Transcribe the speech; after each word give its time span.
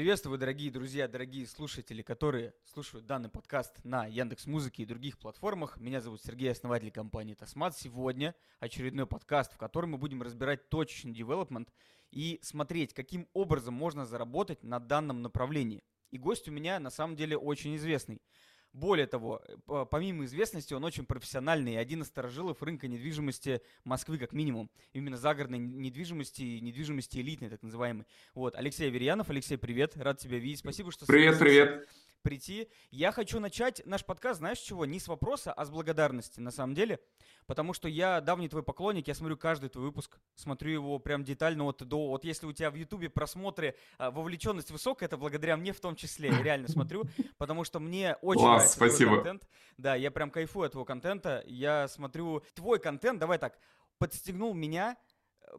Приветствую, 0.00 0.38
дорогие 0.38 0.70
друзья, 0.70 1.08
дорогие 1.08 1.46
слушатели, 1.46 2.00
которые 2.00 2.54
слушают 2.64 3.04
данный 3.04 3.28
подкаст 3.28 3.84
на 3.84 4.06
Яндекс 4.06 4.46
Музыке 4.46 4.82
и 4.82 4.86
других 4.86 5.18
платформах. 5.18 5.76
Меня 5.76 6.00
зовут 6.00 6.22
Сергей, 6.22 6.50
основатель 6.50 6.90
компании 6.90 7.34
Тасмат. 7.34 7.76
Сегодня 7.76 8.34
очередной 8.60 9.04
подкаст, 9.04 9.52
в 9.52 9.58
котором 9.58 9.90
мы 9.90 9.98
будем 9.98 10.22
разбирать 10.22 10.70
точечный 10.70 11.12
девелопмент 11.12 11.70
и 12.10 12.38
смотреть, 12.40 12.94
каким 12.94 13.28
образом 13.34 13.74
можно 13.74 14.06
заработать 14.06 14.62
на 14.62 14.80
данном 14.80 15.20
направлении. 15.20 15.84
И 16.10 16.16
гость 16.16 16.48
у 16.48 16.50
меня 16.50 16.80
на 16.80 16.88
самом 16.88 17.14
деле 17.14 17.36
очень 17.36 17.76
известный. 17.76 18.22
Более 18.72 19.06
того, 19.06 19.42
э, 19.46 19.86
помимо 19.90 20.24
известности, 20.24 20.74
он 20.74 20.84
очень 20.84 21.04
профессиональный, 21.04 21.76
один 21.76 22.02
из 22.02 22.06
сторожилов 22.06 22.62
рынка 22.62 22.86
недвижимости 22.86 23.62
Москвы, 23.84 24.18
как 24.18 24.32
минимум. 24.32 24.70
Именно 24.92 25.16
загородной 25.16 25.58
недвижимости, 25.58 26.60
недвижимости 26.60 27.18
элитной, 27.18 27.50
так 27.50 27.62
называемой. 27.62 28.06
Вот, 28.34 28.54
Алексей 28.54 28.86
Аверьянов. 28.86 29.28
Алексей, 29.30 29.58
привет, 29.58 29.96
рад 29.96 30.18
тебя 30.18 30.38
видеть. 30.38 30.60
Спасибо, 30.60 30.92
что... 30.92 31.06
Привет, 31.06 31.38
привет 31.38 31.88
прийти. 32.22 32.68
Я 32.90 33.12
хочу 33.12 33.40
начать 33.40 33.82
наш 33.84 34.04
подкаст, 34.04 34.38
знаешь, 34.38 34.58
чего? 34.58 34.84
Не 34.84 35.00
с 35.00 35.08
вопроса, 35.08 35.52
а 35.52 35.64
с 35.64 35.70
благодарности, 35.70 36.40
на 36.40 36.50
самом 36.50 36.74
деле. 36.74 37.00
Потому 37.46 37.72
что 37.72 37.88
я 37.88 38.20
давний 38.20 38.48
твой 38.48 38.62
поклонник, 38.62 39.08
я 39.08 39.14
смотрю 39.14 39.36
каждый 39.36 39.70
твой 39.70 39.86
выпуск, 39.86 40.20
смотрю 40.34 40.72
его 40.72 40.98
прям 40.98 41.24
детально 41.24 41.64
от 41.64 41.82
до. 41.82 42.08
Вот 42.08 42.24
если 42.24 42.46
у 42.46 42.52
тебя 42.52 42.70
в 42.70 42.74
Ютубе 42.74 43.10
просмотры, 43.10 43.74
а, 43.98 44.10
вовлеченность 44.10 44.70
высокая, 44.70 45.06
это 45.06 45.16
благодаря 45.16 45.56
мне 45.56 45.72
в 45.72 45.80
том 45.80 45.96
числе. 45.96 46.30
Я 46.30 46.42
реально 46.42 46.68
смотрю, 46.68 47.04
потому 47.38 47.64
что 47.64 47.80
мне 47.80 48.16
очень 48.22 48.42
Класс, 48.42 48.56
нравится 48.56 48.76
спасибо. 48.76 49.10
твой 49.10 49.24
контент. 49.24 49.48
Да, 49.78 49.94
я 49.94 50.10
прям 50.10 50.30
кайфую 50.30 50.66
от 50.66 50.72
твоего 50.72 50.84
контента. 50.84 51.42
Я 51.46 51.88
смотрю 51.88 52.42
твой 52.54 52.78
контент, 52.78 53.18
давай 53.18 53.38
так, 53.38 53.58
подстегнул 53.98 54.54
меня 54.54 54.96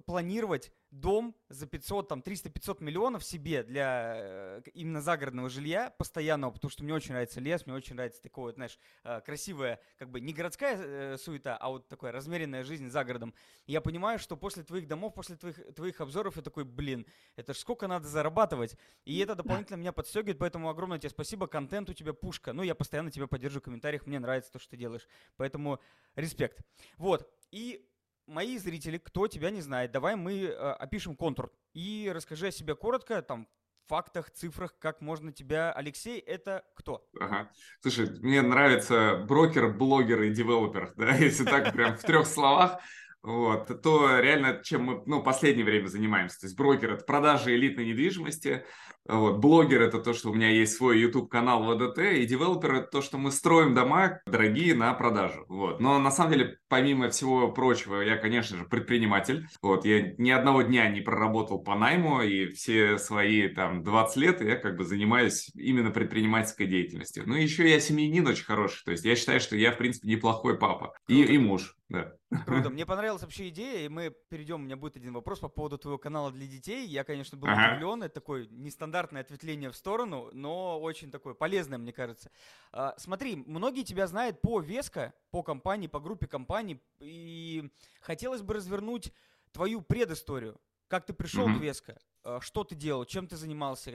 планировать 0.05 0.71
дом 0.91 1.35
за 1.49 1.65
500, 1.67 2.09
там, 2.09 2.19
300-500 2.19 2.83
миллионов 2.83 3.23
себе 3.23 3.63
для 3.63 4.13
э, 4.17 4.61
именно 4.73 5.01
загородного 5.01 5.49
жилья 5.49 5.89
постоянного, 5.97 6.51
потому 6.51 6.69
что 6.69 6.83
мне 6.83 6.93
очень 6.93 7.11
нравится 7.11 7.39
лес, 7.39 7.65
мне 7.65 7.75
очень 7.75 7.95
нравится 7.95 8.21
такое, 8.21 8.53
знаешь, 8.53 8.77
э, 9.03 9.21
красивая, 9.21 9.79
как 9.97 10.09
бы 10.09 10.19
не 10.19 10.33
городская 10.33 10.77
э, 10.77 11.17
суета, 11.17 11.55
а 11.57 11.69
вот 11.69 11.87
такая 11.87 12.11
размеренная 12.11 12.63
жизнь 12.63 12.89
за 12.89 13.03
городом. 13.05 13.33
я 13.67 13.79
понимаю, 13.79 14.19
что 14.19 14.35
после 14.35 14.63
твоих 14.63 14.87
домов, 14.87 15.13
после 15.13 15.37
твоих, 15.37 15.73
твоих 15.73 16.01
обзоров 16.01 16.35
я 16.35 16.41
такой, 16.41 16.65
блин, 16.65 17.05
это 17.37 17.53
ж 17.53 17.57
сколько 17.57 17.87
надо 17.87 18.07
зарабатывать. 18.07 18.77
И 19.05 19.17
это 19.19 19.35
дополнительно 19.35 19.77
меня 19.77 19.93
подстегивает, 19.93 20.39
поэтому 20.39 20.69
огромное 20.69 20.99
тебе 20.99 21.09
спасибо, 21.09 21.47
контент 21.47 21.89
у 21.89 21.93
тебя 21.93 22.13
пушка. 22.13 22.51
Ну, 22.51 22.63
я 22.63 22.75
постоянно 22.75 23.11
тебя 23.11 23.27
поддерживаю 23.27 23.61
в 23.61 23.65
комментариях, 23.65 24.05
мне 24.05 24.19
нравится 24.19 24.51
то, 24.51 24.59
что 24.59 24.71
ты 24.71 24.77
делаешь. 24.77 25.07
Поэтому 25.37 25.79
респект. 26.15 26.61
Вот. 26.97 27.29
И 27.51 27.85
мои 28.27 28.57
зрители, 28.57 28.97
кто 28.97 29.27
тебя 29.27 29.49
не 29.49 29.61
знает, 29.61 29.91
давай 29.91 30.15
мы 30.15 30.43
э, 30.43 30.53
опишем 30.53 31.15
контур 31.15 31.51
и 31.73 32.11
расскажи 32.13 32.47
о 32.47 32.51
себе 32.51 32.75
коротко, 32.75 33.21
там, 33.21 33.47
фактах, 33.87 34.31
цифрах, 34.31 34.77
как 34.79 35.01
можно 35.01 35.33
тебя... 35.33 35.73
Алексей, 35.73 36.19
это 36.19 36.63
кто? 36.75 37.05
Ага. 37.19 37.51
Слушай, 37.81 38.09
мне 38.21 38.41
нравится 38.41 39.25
брокер, 39.27 39.73
блогер 39.73 40.21
и 40.21 40.29
девелопер, 40.29 40.93
да, 40.95 41.15
если 41.15 41.43
так 41.43 41.73
прям 41.73 41.97
в 41.97 42.01
трех 42.01 42.25
словах 42.25 42.79
вот, 43.23 43.81
то 43.81 44.19
реально, 44.19 44.61
чем 44.63 44.83
мы 44.83 45.03
ну, 45.05 45.21
последнее 45.21 45.65
время 45.65 45.87
занимаемся. 45.87 46.39
То 46.39 46.45
есть 46.47 46.57
брокер– 46.57 46.93
это 46.93 47.03
продажа 47.03 47.55
элитной 47.55 47.85
недвижимости, 47.85 48.65
вот, 49.05 49.37
блогер– 49.37 49.81
это 49.83 49.99
то, 49.99 50.13
что 50.13 50.29
у 50.29 50.33
меня 50.33 50.49
есть 50.49 50.75
свой 50.75 50.99
YouTube-канал 50.99 51.75
ВДТ, 51.75 51.99
и 51.99 52.25
девелопер– 52.25 52.73
это 52.75 52.87
то, 52.87 53.01
что 53.01 53.17
мы 53.17 53.31
строим 53.31 53.73
дома 53.73 54.21
дорогие 54.27 54.75
на 54.75 54.93
продажу. 54.93 55.45
Вот. 55.49 55.79
Но 55.79 55.97
на 55.99 56.11
самом 56.11 56.33
деле, 56.33 56.57
помимо 56.67 57.09
всего 57.09 57.51
прочего, 57.51 58.01
я, 58.01 58.17
конечно 58.17 58.57
же, 58.57 58.65
предприниматель. 58.65 59.47
Вот, 59.61 59.85
я 59.85 60.13
ни 60.17 60.29
одного 60.29 60.61
дня 60.61 60.87
не 60.89 61.01
проработал 61.01 61.59
по 61.63 61.75
найму, 61.75 62.21
и 62.21 62.51
все 62.53 62.97
свои 62.99 63.49
там 63.49 63.83
20 63.83 64.17
лет 64.17 64.41
я 64.41 64.55
как 64.55 64.77
бы 64.77 64.83
занимаюсь 64.83 65.49
именно 65.55 65.89
предпринимательской 65.89 66.67
деятельностью. 66.67 67.23
Ну, 67.25 67.35
еще 67.35 67.67
я 67.69 67.79
семьянин 67.79 68.27
очень 68.27 68.45
хороший, 68.45 68.83
то 68.85 68.91
есть 68.91 69.03
я 69.03 69.15
считаю, 69.15 69.39
что 69.39 69.55
я, 69.55 69.71
в 69.71 69.77
принципе, 69.77 70.07
неплохой 70.07 70.57
папа 70.57 70.93
и, 71.07 71.23
и 71.23 71.37
муж. 71.37 71.75
Да. 71.89 72.13
Круто. 72.45 72.69
Мне 72.69 72.85
понравилась 72.85 73.21
вообще 73.21 73.49
идея, 73.49 73.85
и 73.85 73.89
мы 73.89 74.15
перейдем, 74.29 74.55
у 74.55 74.63
меня 74.63 74.77
будет 74.77 74.95
один 74.95 75.13
вопрос 75.13 75.39
по 75.39 75.49
поводу 75.49 75.77
твоего 75.77 75.97
канала 75.97 76.31
для 76.31 76.47
детей. 76.47 76.87
Я, 76.87 77.03
конечно, 77.03 77.37
был 77.37 77.49
ага. 77.49 77.73
удивлен, 77.73 78.03
это 78.03 78.15
такое 78.15 78.47
нестандартное 78.49 79.21
ответвление 79.21 79.69
в 79.69 79.75
сторону, 79.75 80.29
но 80.31 80.79
очень 80.79 81.11
такое 81.11 81.33
полезное, 81.33 81.77
мне 81.77 81.91
кажется. 81.91 82.31
А, 82.71 82.95
смотри, 82.97 83.35
многие 83.35 83.83
тебя 83.83 84.07
знают 84.07 84.41
по 84.41 84.61
Веско, 84.61 85.13
по 85.29 85.43
компании, 85.43 85.87
по 85.87 85.99
группе 85.99 86.27
компаний, 86.27 86.81
и 86.99 87.69
хотелось 87.99 88.41
бы 88.41 88.53
развернуть 88.53 89.11
твою 89.51 89.81
предысторию. 89.81 90.59
Как 90.87 91.05
ты 91.05 91.13
пришел 91.13 91.47
mm-hmm. 91.47 91.57
к 91.57 91.61
Веско? 91.61 91.99
А, 92.23 92.39
что 92.41 92.63
ты 92.63 92.75
делал? 92.75 93.05
Чем 93.05 93.27
ты 93.27 93.35
занимался? 93.35 93.91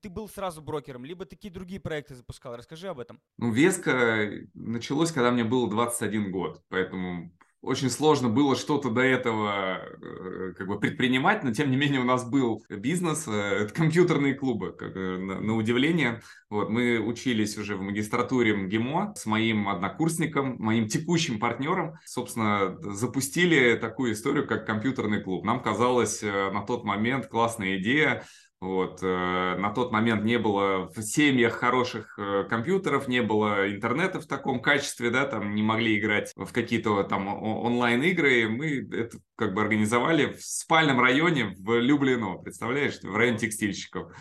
Ты 0.00 0.10
был 0.10 0.28
сразу 0.28 0.62
брокером, 0.62 1.04
либо 1.04 1.24
такие 1.24 1.52
другие 1.52 1.80
проекты 1.80 2.14
запускал? 2.14 2.56
Расскажи 2.56 2.88
об 2.88 3.00
этом. 3.00 3.20
Ну, 3.38 3.52
Веска 3.52 4.30
началось, 4.54 5.12
когда 5.12 5.30
мне 5.30 5.44
было 5.44 5.68
21 5.68 6.30
год, 6.30 6.62
поэтому 6.68 7.32
очень 7.62 7.90
сложно 7.90 8.30
было 8.30 8.56
что-то 8.56 8.90
до 8.90 9.02
этого 9.02 9.78
э, 9.78 10.54
как 10.56 10.66
бы 10.66 10.80
предпринимать, 10.80 11.44
но 11.44 11.52
тем 11.52 11.70
не 11.70 11.76
менее 11.76 12.00
у 12.00 12.04
нас 12.04 12.24
был 12.24 12.64
бизнес, 12.70 13.28
э, 13.28 13.32
это 13.32 13.74
компьютерные 13.74 14.34
клубы, 14.34 14.72
как, 14.72 14.96
э, 14.96 15.18
на, 15.18 15.40
на 15.40 15.56
удивление. 15.56 16.22
Вот, 16.48 16.70
мы 16.70 16.98
учились 16.98 17.58
уже 17.58 17.76
в 17.76 17.82
магистратуре 17.82 18.56
МГИМО 18.56 19.14
с 19.14 19.26
моим 19.26 19.68
однокурсником, 19.68 20.56
моим 20.58 20.88
текущим 20.88 21.38
партнером. 21.38 21.94
Собственно, 22.06 22.78
запустили 22.80 23.76
такую 23.76 24.12
историю, 24.12 24.46
как 24.46 24.66
компьютерный 24.66 25.20
клуб. 25.20 25.44
Нам 25.44 25.62
казалось 25.62 26.22
на 26.22 26.62
тот 26.62 26.84
момент 26.84 27.26
классная 27.26 27.76
идея 27.76 28.24
вот. 28.60 29.02
Э, 29.02 29.56
на 29.56 29.70
тот 29.70 29.90
момент 29.90 30.22
не 30.24 30.38
было 30.38 30.90
в 30.94 31.00
семьях 31.02 31.54
хороших 31.54 32.18
э, 32.18 32.44
компьютеров, 32.48 33.08
не 33.08 33.22
было 33.22 33.70
интернета 33.70 34.20
в 34.20 34.26
таком 34.26 34.60
качестве, 34.60 35.10
да, 35.10 35.24
там 35.24 35.54
не 35.54 35.62
могли 35.62 35.98
играть 35.98 36.32
в 36.36 36.52
какие-то 36.52 37.02
там 37.04 37.28
онлайн-игры. 37.28 38.48
Мы 38.50 38.86
это 38.92 39.18
как 39.36 39.54
бы 39.54 39.62
организовали 39.62 40.34
в 40.34 40.42
спальном 40.42 41.00
районе 41.00 41.54
в 41.58 41.78
Люблино, 41.80 42.36
представляешь, 42.36 43.00
в 43.00 43.16
районе 43.16 43.38
текстильщиков. 43.38 44.12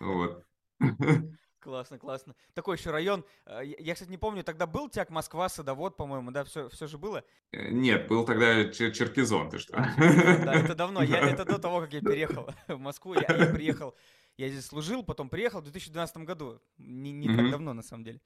Вот. 0.00 0.42
Классно, 1.62 1.96
классно. 1.96 2.34
Такой 2.54 2.76
еще 2.76 2.90
район. 2.90 3.24
Э, 3.46 3.60
я, 3.64 3.94
кстати, 3.94 4.10
не 4.10 4.18
помню, 4.18 4.42
тогда 4.42 4.66
был 4.66 4.88
Тяг 4.88 5.10
Москва, 5.10 5.48
Садовод, 5.48 5.96
по-моему, 5.96 6.32
да, 6.32 6.42
все, 6.42 6.68
все 6.68 6.88
же 6.88 6.98
было? 6.98 7.22
Э, 7.52 7.70
нет, 7.70 8.08
был 8.08 8.24
тогда 8.24 8.64
Чер 8.64 8.90
Черкизон, 8.90 9.48
ты 9.48 9.58
что? 9.58 9.76
Да, 9.76 10.54
это 10.54 10.74
давно. 10.74 11.04
Я, 11.04 11.20
это 11.20 11.44
до 11.44 11.58
того, 11.58 11.80
как 11.80 11.92
я 11.92 12.00
переехал 12.00 12.48
в 12.66 12.78
Москву. 12.78 13.14
Я, 13.14 13.32
я 13.32 13.46
приехал, 13.46 13.94
я 14.36 14.48
здесь 14.48 14.66
служил, 14.66 15.04
потом 15.04 15.28
приехал 15.28 15.60
в 15.60 15.64
2012 15.64 16.16
году. 16.18 16.60
Не, 16.78 17.12
не 17.12 17.28
так 17.28 17.48
давно, 17.48 17.74
на 17.74 17.82
самом 17.82 18.02
деле. 18.02 18.20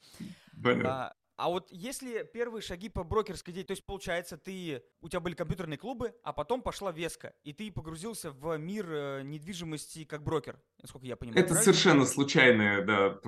А, 0.87 1.13
а 1.37 1.51
вот 1.51 1.69
если 1.71 2.27
первые 2.33 2.63
шаги 2.63 2.89
по 2.89 3.05
брокерской 3.05 3.53
деятельности, 3.53 3.67
то 3.67 3.73
есть 3.73 3.87
получается, 3.87 4.39
ты, 4.39 4.83
у 5.03 5.09
тебя 5.09 5.21
были 5.21 5.35
компьютерные 5.35 5.77
клубы, 5.77 6.15
а 6.23 6.33
потом 6.33 6.63
пошла 6.63 6.93
Веска, 6.93 7.35
и 7.45 7.53
ты 7.53 7.71
погрузился 7.71 8.31
в 8.31 8.57
мир 8.57 8.87
э, 8.89 9.23
недвижимости 9.23 10.05
как 10.05 10.23
брокер, 10.23 10.59
насколько 10.81 11.07
я 11.07 11.17
понимаю. 11.17 11.41
Это 11.41 11.49
правильно? 11.55 11.65
совершенно 11.65 12.07
случайное, 12.07 12.83
да, 12.83 13.21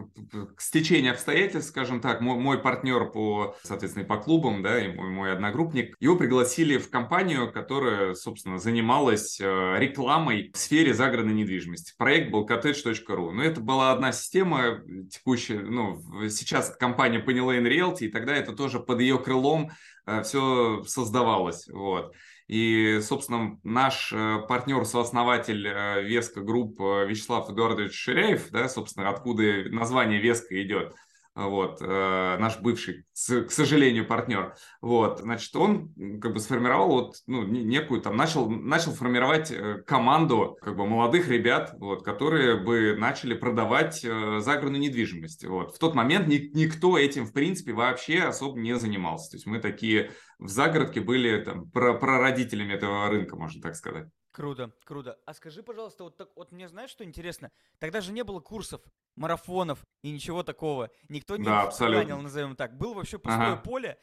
стечение 0.57 1.13
обстоятельств, 1.13 1.71
скажем 1.71 2.01
так. 2.01 2.21
Мой, 2.23 2.39
мой 2.39 2.59
партнер 2.59 3.11
по, 3.11 3.57
соответственно, 3.63 4.07
по 4.07 4.17
клубам, 4.17 4.63
да, 4.63 4.83
и 4.83 4.89
мой, 4.89 5.11
мой 5.11 5.33
одногруппник, 5.33 5.95
его 6.01 6.17
пригласили 6.17 6.79
в 6.79 6.91
компанию, 6.91 7.53
которая, 7.53 8.15
собственно, 8.15 8.59
занималась 8.59 9.39
э, 9.39 9.45
рекламой 9.79 10.51
в 10.55 10.57
сфере 10.57 10.95
загородной 10.95 11.35
недвижимости. 11.35 11.93
Проект 11.99 12.31
был 12.31 12.47
cottage.ru. 12.47 13.33
Но 13.33 13.43
это 13.43 13.61
была 13.61 13.93
одна 13.93 14.13
система 14.13 14.83
текущая, 15.11 15.61
ну, 15.61 16.01
сейчас 16.31 16.75
компания 16.75 17.19
Penny 17.19 17.41
Lane 17.41 17.59
Realty, 17.59 17.98
и 18.03 18.09
тогда 18.09 18.35
это 18.35 18.53
тоже 18.53 18.81
под 18.81 19.01
ее 19.01 19.19
крылом 19.19 19.71
э, 20.07 20.23
все 20.23 20.83
создавалось. 20.87 21.69
Вот. 21.69 22.15
И, 22.47 23.01
собственно, 23.03 23.59
наш 23.63 24.13
э, 24.13 24.39
партнер, 24.49 24.85
сооснователь 24.85 25.67
э, 25.67 26.03
Vesco 26.03 26.41
Group 26.41 26.79
Вячеслав 26.81 27.51
Эдуардович 27.51 27.93
Ширяев, 27.93 28.51
да, 28.51 28.69
собственно, 28.69 29.11
откуда 29.11 29.69
название 29.71 30.21
Vesco 30.21 30.61
идет– 30.63 30.95
вот, 31.47 31.81
э, 31.81 32.37
наш 32.39 32.59
бывший, 32.59 33.05
к 33.15 33.51
сожалению, 33.51 34.07
партнер, 34.07 34.57
вот, 34.81 35.21
значит, 35.21 35.55
он 35.55 35.93
как 36.21 36.35
бы 36.35 36.41
сформировал 36.41 36.89
вот, 36.91 37.17
ну, 37.27 37.45
некую 37.45 38.01
там, 38.01 38.17
начал, 38.17 38.51
начал 38.51 38.93
формировать 38.93 39.51
э, 39.51 39.83
команду, 39.87 40.59
как 40.61 40.77
бы, 40.77 40.87
молодых 40.87 41.29
ребят, 41.29 41.75
вот, 41.79 42.05
которые 42.05 42.57
бы 42.57 42.97
начали 42.99 43.35
продавать 43.35 44.05
э, 44.05 44.41
загородную 44.41 44.83
недвижимость, 44.83 45.45
вот. 45.45 45.77
В 45.77 45.79
тот 45.79 45.95
момент 45.95 46.27
ни, 46.27 46.51
никто 46.55 46.99
этим, 46.99 47.27
в 47.27 47.33
принципе, 47.33 47.73
вообще 47.73 48.23
особо 48.23 48.59
не 48.59 48.77
занимался, 48.77 49.31
то 49.31 49.37
есть 49.37 49.47
мы 49.47 49.61
такие 49.61 50.11
в 50.39 50.49
загородке 50.49 51.01
были 51.01 51.43
там 51.43 51.71
прародителями 51.71 52.75
этого 52.75 53.09
рынка, 53.09 53.37
можно 53.37 53.63
так 53.63 53.77
сказать. 53.77 54.09
Круто, 54.39 54.73
круто. 54.85 55.19
А 55.27 55.35
скажи, 55.35 55.63
пожалуйста, 55.65 56.05
вот, 56.05 56.17
так, 56.17 56.29
вот 56.37 56.53
мне 56.53 56.69
знаешь, 56.69 56.91
что 56.91 57.03
интересно? 57.03 57.51
Тогда 57.81 58.01
же 58.01 58.13
не 58.13 58.23
было 58.23 58.39
курсов, 58.39 58.81
марафонов 59.19 59.85
и 60.03 60.11
ничего 60.11 60.43
такого. 60.43 60.91
Никто 61.09 61.37
не 61.37 61.45
да, 61.45 61.71
занял, 61.71 62.21
назовем 62.21 62.57
так. 62.57 62.77
Было 62.77 62.95
вообще 62.95 63.19
пустое 63.19 63.53
ага. 63.53 63.63
поле. 63.63 63.99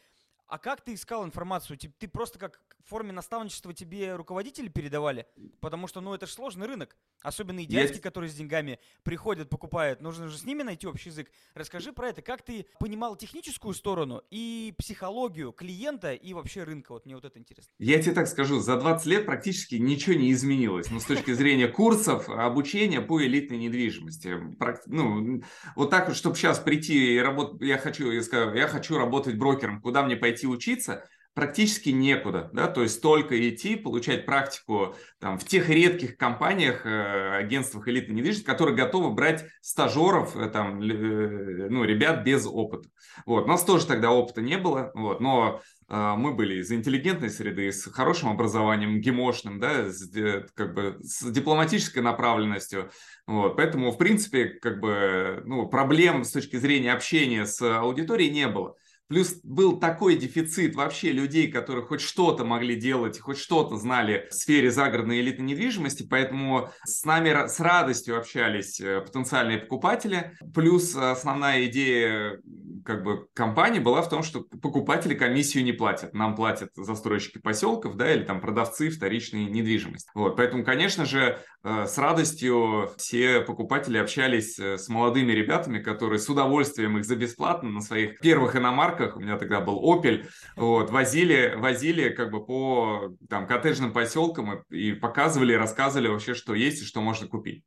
А 0.47 0.59
как 0.59 0.81
ты 0.81 0.93
искал 0.93 1.25
информацию? 1.25 1.77
Ты, 1.77 1.91
ты 1.97 2.07
просто 2.07 2.37
как 2.37 2.59
в 2.83 2.89
форме 2.89 3.11
наставничества 3.11 3.73
тебе 3.73 4.15
руководители 4.15 4.67
передавали? 4.67 5.25
Потому 5.59 5.87
что, 5.87 6.01
ну, 6.01 6.13
это 6.13 6.27
же 6.27 6.33
сложный 6.33 6.67
рынок. 6.67 6.95
Особенно 7.23 7.59
и 7.59 7.65
дядьки, 7.65 7.93
Есть. 7.93 8.01
которые 8.01 8.29
с 8.29 8.35
деньгами 8.35 8.79
приходят, 9.01 9.49
покупают. 9.49 10.01
Нужно 10.01 10.27
же 10.27 10.37
с 10.37 10.43
ними 10.43 10.61
найти 10.61 10.85
общий 10.85 11.09
язык. 11.09 11.31
Расскажи 11.55 11.91
про 11.91 12.09
это. 12.09 12.21
Как 12.21 12.43
ты 12.43 12.67
понимал 12.79 13.15
техническую 13.15 13.73
сторону 13.73 14.21
и 14.29 14.75
психологию 14.77 15.51
клиента 15.51 16.13
и 16.13 16.33
вообще 16.35 16.63
рынка? 16.63 16.91
Вот 16.91 17.05
мне 17.05 17.15
вот 17.15 17.25
это 17.25 17.39
интересно. 17.39 17.73
Я 17.79 17.99
тебе 17.99 18.13
так 18.13 18.27
скажу, 18.27 18.59
за 18.59 18.79
20 18.79 19.05
лет 19.07 19.25
практически 19.25 19.75
ничего 19.75 20.15
не 20.15 20.31
изменилось. 20.31 20.91
Ну, 20.91 20.99
с 20.99 21.05
точки 21.05 21.33
зрения 21.33 21.67
курсов, 21.67 22.29
обучения 22.29 23.01
по 23.01 23.23
элитной 23.23 23.57
недвижимости. 23.57 24.37
Ну, 24.85 25.41
вот 25.75 25.89
так 25.89 26.07
вот, 26.07 26.15
чтобы 26.15 26.35
сейчас 26.35 26.59
прийти 26.59 27.15
и 27.15 27.19
работать, 27.19 27.61
я 27.61 27.79
хочу, 27.79 28.11
я 28.11 28.67
хочу 28.67 28.97
работать 28.99 29.35
брокером, 29.37 29.81
куда 29.81 30.03
мне 30.03 30.15
пойти 30.15 30.34
учиться? 30.43 31.07
практически 31.35 31.89
некуда, 31.89 32.49
да, 32.53 32.67
то 32.67 32.81
есть 32.81 33.01
только 33.01 33.37
идти, 33.49 33.75
получать 33.75 34.25
практику 34.25 34.95
там, 35.19 35.37
в 35.37 35.43
тех 35.43 35.69
редких 35.69 36.15
компаниях, 36.15 36.85
э, 36.85 37.37
агентствах 37.39 37.89
элитной 37.89 38.15
недвижимости, 38.15 38.45
которые 38.45 38.75
готовы 38.75 39.11
брать 39.11 39.43
стажеров, 39.61 40.35
э, 40.37 40.49
там, 40.49 40.81
э, 40.81 41.67
ну, 41.69 41.83
ребят 41.83 42.23
без 42.23 42.47
опыта. 42.47 42.87
Вот. 43.25 43.43
У 43.43 43.47
нас 43.47 43.65
тоже 43.65 43.85
тогда 43.85 44.11
опыта 44.11 44.41
не 44.41 44.57
было, 44.57 44.91
вот, 44.95 45.19
но 45.19 45.59
э, 45.89 46.13
мы 46.15 46.33
были 46.33 46.61
из 46.61 46.71
интеллигентной 46.71 47.29
среды, 47.29 47.69
с 47.69 47.91
хорошим 47.91 48.29
образованием, 48.29 49.01
гемошным, 49.01 49.59
да, 49.59 49.89
с, 49.91 50.09
как 50.53 50.73
бы, 50.73 50.97
с 51.01 51.29
дипломатической 51.29 51.99
направленностью, 51.99 52.91
вот, 53.27 53.57
поэтому, 53.57 53.91
в 53.91 53.97
принципе, 53.97 54.45
как 54.45 54.79
бы, 54.79 55.43
ну, 55.45 55.67
проблем 55.67 56.23
с 56.23 56.31
точки 56.31 56.55
зрения 56.55 56.93
общения 56.93 57.45
с 57.45 57.61
аудиторией 57.61 58.31
не 58.31 58.47
было. 58.47 58.77
Плюс 59.07 59.39
был 59.43 59.79
такой 59.79 60.15
дефицит 60.15 60.75
вообще 60.75 61.11
людей, 61.11 61.51
которые 61.51 61.85
хоть 61.85 62.01
что-то 62.01 62.43
могли 62.43 62.75
делать, 62.75 63.19
хоть 63.19 63.37
что-то 63.37 63.77
знали 63.77 64.27
в 64.31 64.33
сфере 64.33 64.71
загородной 64.71 65.21
элитной 65.21 65.45
недвижимости, 65.45 66.07
поэтому 66.09 66.69
с 66.85 67.03
нами 67.05 67.47
с 67.47 67.59
радостью 67.59 68.17
общались 68.17 68.79
э, 68.79 69.01
потенциальные 69.01 69.59
покупатели. 69.59 70.35
Плюс 70.53 70.95
основная 70.95 71.65
идея 71.65 72.39
как 72.85 73.03
бы 73.03 73.27
компании 73.33 73.79
была 73.79 74.01
в 74.01 74.09
том, 74.09 74.23
что 74.23 74.41
покупатели 74.41 75.15
комиссию 75.15 75.63
не 75.63 75.71
платят. 75.71 76.13
Нам 76.13 76.35
платят 76.35 76.69
застройщики 76.75 77.39
поселков, 77.39 77.95
да, 77.95 78.13
или 78.13 78.23
там 78.23 78.39
продавцы 78.39 78.89
вторичной 78.89 79.45
недвижимости. 79.45 80.09
Вот, 80.13 80.37
поэтому, 80.37 80.63
конечно 80.63 81.05
же, 81.05 81.39
э, 81.63 81.85
с 81.87 81.97
радостью 81.97 82.91
все 82.97 83.41
покупатели 83.41 83.97
общались 83.97 84.59
э, 84.59 84.77
с 84.77 84.87
молодыми 84.87 85.31
ребятами, 85.31 85.79
которые 85.79 86.19
с 86.19 86.29
удовольствием 86.29 86.97
их 86.97 87.05
за 87.05 87.15
бесплатно 87.15 87.69
на 87.69 87.81
своих 87.81 88.19
первых 88.19 88.55
иномарках, 88.55 88.94
у 88.99 89.19
меня 89.19 89.37
тогда 89.37 89.61
был 89.61 89.81
Opel, 89.83 90.25
вот, 90.55 90.89
возили, 90.89 91.53
возили 91.55 92.09
как 92.09 92.31
бы 92.31 92.45
по 92.45 93.15
там 93.29 93.47
коттеджным 93.47 93.93
поселкам 93.93 94.63
и, 94.69 94.89
и 94.89 94.93
показывали, 94.93 95.53
рассказывали 95.53 96.07
вообще, 96.07 96.33
что 96.33 96.53
есть 96.53 96.81
и 96.81 96.85
что 96.85 97.01
можно 97.01 97.27
купить. 97.27 97.63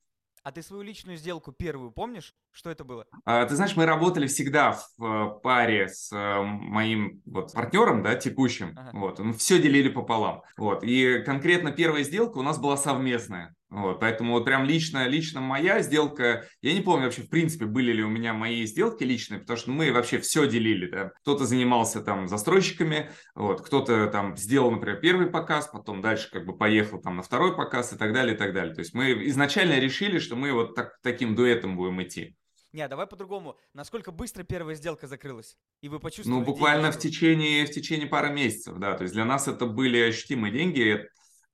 А 0.49 0.53
ты 0.53 0.63
свою 0.63 0.83
личную 0.83 1.19
сделку 1.19 1.53
первую 1.53 1.91
помнишь? 1.91 2.35
Что 2.53 2.71
это 2.71 2.83
было? 2.83 3.07
А, 3.27 3.45
ты 3.45 3.55
знаешь, 3.55 3.77
мы 3.77 3.85
работали 3.85 4.27
всегда 4.27 4.73
в 4.73 5.05
э, 5.05 5.41
паре 5.43 5.89
с 5.89 6.11
э, 6.11 6.43
моим 6.43 7.21
вот 7.27 7.53
партнером, 7.53 8.03
да, 8.03 8.15
текущим. 8.15 8.73
Ага. 8.75 8.99
Вот, 8.99 9.19
мы 9.19 9.35
все 9.35 9.61
делили 9.61 9.91
пополам. 9.91 10.43
Вот, 10.57 10.85
и 10.85 11.23
конкретно 11.23 11.71
первая 11.71 12.03
сделка 12.03 12.39
у 12.39 12.43
нас 12.43 12.59
была 12.59 12.79
совместная. 12.79 13.55
Вот, 13.70 14.00
поэтому 14.00 14.32
вот 14.32 14.47
прям 14.47 14.65
лично, 14.65 15.06
лично 15.06 15.43
моя 15.43 15.82
сделка, 15.82 16.47
я 16.62 16.73
не 16.73 16.81
помню 16.81 17.05
вообще, 17.05 17.23
в 17.23 17.29
принципе, 17.29 17.67
были 17.67 17.93
ли 17.93 18.03
у 18.03 18.09
меня 18.09 18.32
мои 18.32 18.65
сделки 18.65 19.05
личные, 19.05 19.41
потому 19.41 19.59
что 19.59 19.70
мы 19.70 19.93
вообще 19.93 20.19
все 20.19 20.49
делили, 20.49 20.91
да. 20.91 21.11
Кто-то 21.20 21.44
занимался 21.44 22.00
там 22.00 22.29
застройщиками, 22.29 23.11
вот, 23.35 23.61
кто-то 23.61 24.06
там 24.06 24.38
сделал, 24.38 24.70
например, 24.70 25.00
первый 25.00 25.26
показ, 25.26 25.69
потом 25.70 26.00
дальше 26.00 26.31
как 26.31 26.47
бы 26.47 26.56
поехал 26.56 26.99
там 26.99 27.17
на 27.17 27.23
второй 27.23 27.55
показ 27.55 27.93
и 27.93 27.99
так 27.99 28.15
далее, 28.15 28.35
и 28.35 28.38
так 28.38 28.55
далее. 28.55 28.75
То 28.75 28.81
есть 28.81 28.94
мы 28.94 29.12
изначально 29.29 29.79
решили, 29.79 30.19
что 30.19 30.35
мы 30.35 30.53
вот 30.53 30.75
так, 30.75 30.99
таким 31.03 31.35
дуэтом 31.35 31.76
будем 31.76 32.03
идти. 32.03 32.37
Не, 32.73 32.87
давай 32.87 33.06
по-другому. 33.06 33.59
Насколько 33.73 34.12
быстро 34.12 34.44
первая 34.44 34.76
сделка 34.76 35.06
закрылась? 35.06 35.56
И 35.81 35.88
вы 35.88 36.00
почувствовали? 36.00 36.41
Ну, 36.41 36.44
буквально 36.44 36.91
деньги, 36.91 36.97
в 36.97 37.00
течение, 37.00 37.67
в 37.67 37.71
течение 37.71 38.06
пары 38.06 38.31
месяцев, 38.31 38.76
да. 38.79 38.94
То 38.94 39.05
есть 39.05 39.14
для 39.14 39.25
нас 39.25 39.49
это 39.49 39.67
были 39.67 39.99
ощутимые 39.99 40.53
деньги 40.53 41.09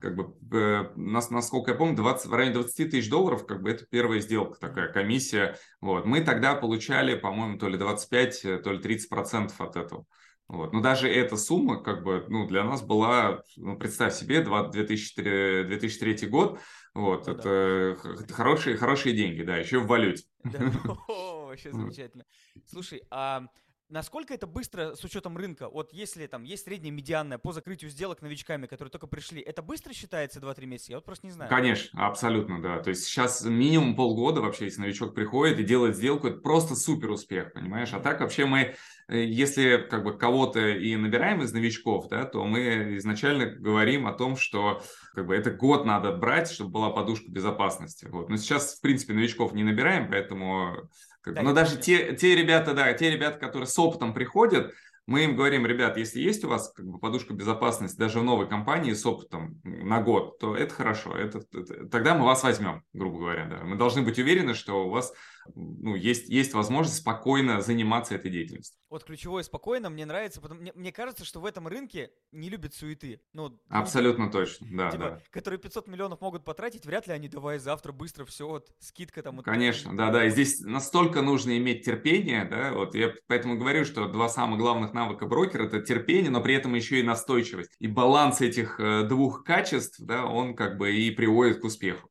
как 0.04 0.16
бы, 0.16 0.34
э, 0.52 0.92
нас, 0.96 1.30
насколько 1.30 1.70
я 1.70 1.78
помню, 1.78 1.96
20, 1.96 2.26
в 2.26 2.34
районе 2.34 2.52
20 2.52 2.90
тысяч 2.90 3.08
долларов, 3.08 3.46
как 3.46 3.62
бы, 3.62 3.70
это 3.70 3.86
первая 3.86 4.20
сделка, 4.20 4.60
такая 4.60 4.92
комиссия. 4.92 5.56
Вот. 5.80 6.04
Мы 6.04 6.20
тогда 6.20 6.54
получали, 6.54 7.14
по-моему, 7.14 7.58
то 7.58 7.68
ли 7.68 7.78
25, 7.78 8.44
э, 8.44 8.58
то 8.58 8.72
ли 8.72 8.78
30 8.80 9.08
процентов 9.08 9.58
от 9.62 9.76
этого. 9.76 10.04
Вот. 10.46 10.74
Но 10.74 10.82
даже 10.82 11.08
эта 11.08 11.38
сумма, 11.38 11.82
как 11.82 12.04
бы, 12.04 12.26
ну, 12.28 12.46
для 12.46 12.64
нас 12.64 12.82
была, 12.82 13.42
ну, 13.56 13.78
представь 13.78 14.14
себе, 14.14 14.42
2003, 14.42 15.64
2003 15.64 16.28
год, 16.28 16.60
вот, 16.92 17.26
ну, 17.26 17.32
это, 17.32 17.96
да. 18.04 18.34
хорошие, 18.34 18.76
хорошие 18.76 19.16
деньги, 19.16 19.42
да, 19.42 19.56
еще 19.56 19.78
в 19.78 19.86
валюте. 19.86 20.24
Да. 20.44 20.58
О, 21.08 21.46
вообще 21.46 21.72
замечательно. 21.72 22.26
Слушай, 22.66 23.04
а 23.10 23.46
Насколько 23.90 24.32
это 24.32 24.46
быстро 24.46 24.94
с 24.94 25.04
учетом 25.04 25.36
рынка? 25.36 25.68
Вот 25.68 25.92
если 25.92 26.26
там 26.26 26.42
есть 26.42 26.64
средняя 26.64 26.92
медианная 26.92 27.36
по 27.36 27.52
закрытию 27.52 27.90
сделок 27.90 28.22
новичками, 28.22 28.66
которые 28.66 28.90
только 28.90 29.06
пришли, 29.06 29.42
это 29.42 29.60
быстро 29.60 29.92
считается 29.92 30.40
2-3 30.40 30.64
месяца? 30.64 30.92
Я 30.92 30.98
вот 30.98 31.04
просто 31.04 31.26
не 31.26 31.32
знаю. 31.32 31.50
Конечно, 31.50 32.06
абсолютно, 32.06 32.62
да. 32.62 32.80
То 32.80 32.90
есть 32.90 33.04
сейчас 33.04 33.44
минимум 33.44 33.94
полгода 33.94 34.40
вообще, 34.40 34.64
если 34.66 34.80
новичок 34.80 35.14
приходит 35.14 35.58
и 35.58 35.64
делает 35.64 35.96
сделку, 35.96 36.28
это 36.28 36.38
просто 36.38 36.76
супер 36.76 37.10
успех, 37.10 37.52
понимаешь? 37.52 37.92
А 37.92 38.00
так 38.00 38.20
вообще 38.20 38.46
мы, 38.46 38.74
э, 39.08 39.22
если 39.22 39.86
как 39.90 40.02
бы 40.02 40.16
кого-то 40.16 40.66
и 40.66 40.96
набираем 40.96 41.42
из 41.42 41.52
новичков, 41.52 42.08
да, 42.08 42.24
то 42.24 42.42
мы 42.44 42.96
изначально 42.96 43.46
говорим 43.46 44.06
о 44.06 44.14
том, 44.14 44.36
что 44.36 44.82
как 45.14 45.26
бы 45.26 45.34
это 45.34 45.50
год 45.50 45.84
надо 45.84 46.10
брать, 46.12 46.50
чтобы 46.50 46.70
была 46.70 46.90
подушка 46.90 47.30
безопасности. 47.30 48.06
Вот. 48.06 48.30
Но 48.30 48.38
сейчас, 48.38 48.76
в 48.76 48.80
принципе, 48.80 49.12
новичков 49.12 49.52
не 49.52 49.62
набираем, 49.62 50.08
поэтому 50.10 50.88
как, 51.24 51.34
да, 51.34 51.42
но 51.42 51.54
даже 51.54 51.78
те, 51.78 52.14
те 52.14 52.34
ребята, 52.34 52.74
да, 52.74 52.92
те 52.92 53.10
ребята, 53.10 53.38
которые 53.38 53.66
с 53.66 53.78
опытом 53.78 54.12
приходят, 54.12 54.72
мы 55.06 55.24
им 55.24 55.36
говорим, 55.36 55.66
ребят, 55.66 55.96
если 55.96 56.20
есть 56.20 56.44
у 56.44 56.48
вас 56.48 56.72
как 56.72 56.86
бы, 56.86 56.98
подушка 56.98 57.34
безопасности 57.34 57.98
даже 57.98 58.20
в 58.20 58.24
новой 58.24 58.48
компании 58.48 58.92
с 58.92 59.04
опытом 59.04 59.60
на 59.64 60.00
год, 60.02 60.38
то 60.38 60.54
это 60.56 60.74
хорошо. 60.74 61.16
Это, 61.16 61.42
это, 61.52 61.86
тогда 61.88 62.14
мы 62.14 62.24
вас 62.24 62.42
возьмем, 62.42 62.82
грубо 62.92 63.18
говоря. 63.18 63.46
Да. 63.46 63.64
Мы 63.64 63.76
должны 63.76 64.02
быть 64.02 64.18
уверены, 64.18 64.54
что 64.54 64.86
у 64.86 64.90
вас 64.90 65.12
ну, 65.54 65.94
есть, 65.94 66.28
есть 66.28 66.54
возможность 66.54 66.98
спокойно 66.98 67.60
заниматься 67.60 68.14
этой 68.14 68.30
деятельностью. 68.30 68.78
Вот 68.88 69.04
ключевое 69.04 69.42
спокойно 69.42 69.90
мне 69.90 70.06
нравится, 70.06 70.40
потому 70.40 70.60
мне, 70.60 70.72
мне 70.74 70.92
кажется, 70.92 71.24
что 71.24 71.40
в 71.40 71.46
этом 71.46 71.66
рынке 71.66 72.10
не 72.32 72.48
любят 72.48 72.74
суеты. 72.74 73.20
Ну, 73.32 73.60
Абсолютно 73.68 74.24
люди, 74.24 74.32
точно, 74.32 74.66
да, 74.70 74.90
типа, 74.90 75.04
да. 75.04 75.22
Которые 75.30 75.58
500 75.58 75.88
миллионов 75.88 76.20
могут 76.20 76.44
потратить, 76.44 76.86
вряд 76.86 77.06
ли 77.06 77.12
они 77.12 77.28
давай 77.28 77.58
завтра 77.58 77.92
быстро 77.92 78.24
все, 78.24 78.46
вот 78.48 78.70
скидка 78.78 79.22
там. 79.22 79.36
Вот, 79.36 79.44
Конечно, 79.44 79.96
да, 79.96 80.10
да, 80.10 80.26
и 80.26 80.30
здесь 80.30 80.60
настолько 80.60 81.22
нужно 81.22 81.56
иметь 81.58 81.84
терпение, 81.84 82.44
да, 82.44 82.72
вот 82.72 82.94
я 82.94 83.12
поэтому 83.26 83.58
говорю, 83.58 83.84
что 83.84 84.08
два 84.08 84.28
самых 84.28 84.58
главных 84.58 84.92
навыка 84.92 85.26
брокера 85.26 85.64
это 85.64 85.80
терпение, 85.80 86.30
но 86.30 86.40
при 86.40 86.54
этом 86.54 86.74
еще 86.74 87.00
и 87.00 87.02
настойчивость. 87.02 87.70
И 87.78 87.86
баланс 87.86 88.40
этих 88.40 88.78
э, 88.78 89.02
двух 89.04 89.44
качеств, 89.44 89.98
да, 90.00 90.24
он 90.24 90.54
как 90.54 90.78
бы 90.78 90.94
и 90.94 91.10
приводит 91.10 91.60
к 91.60 91.64
успеху. 91.64 92.08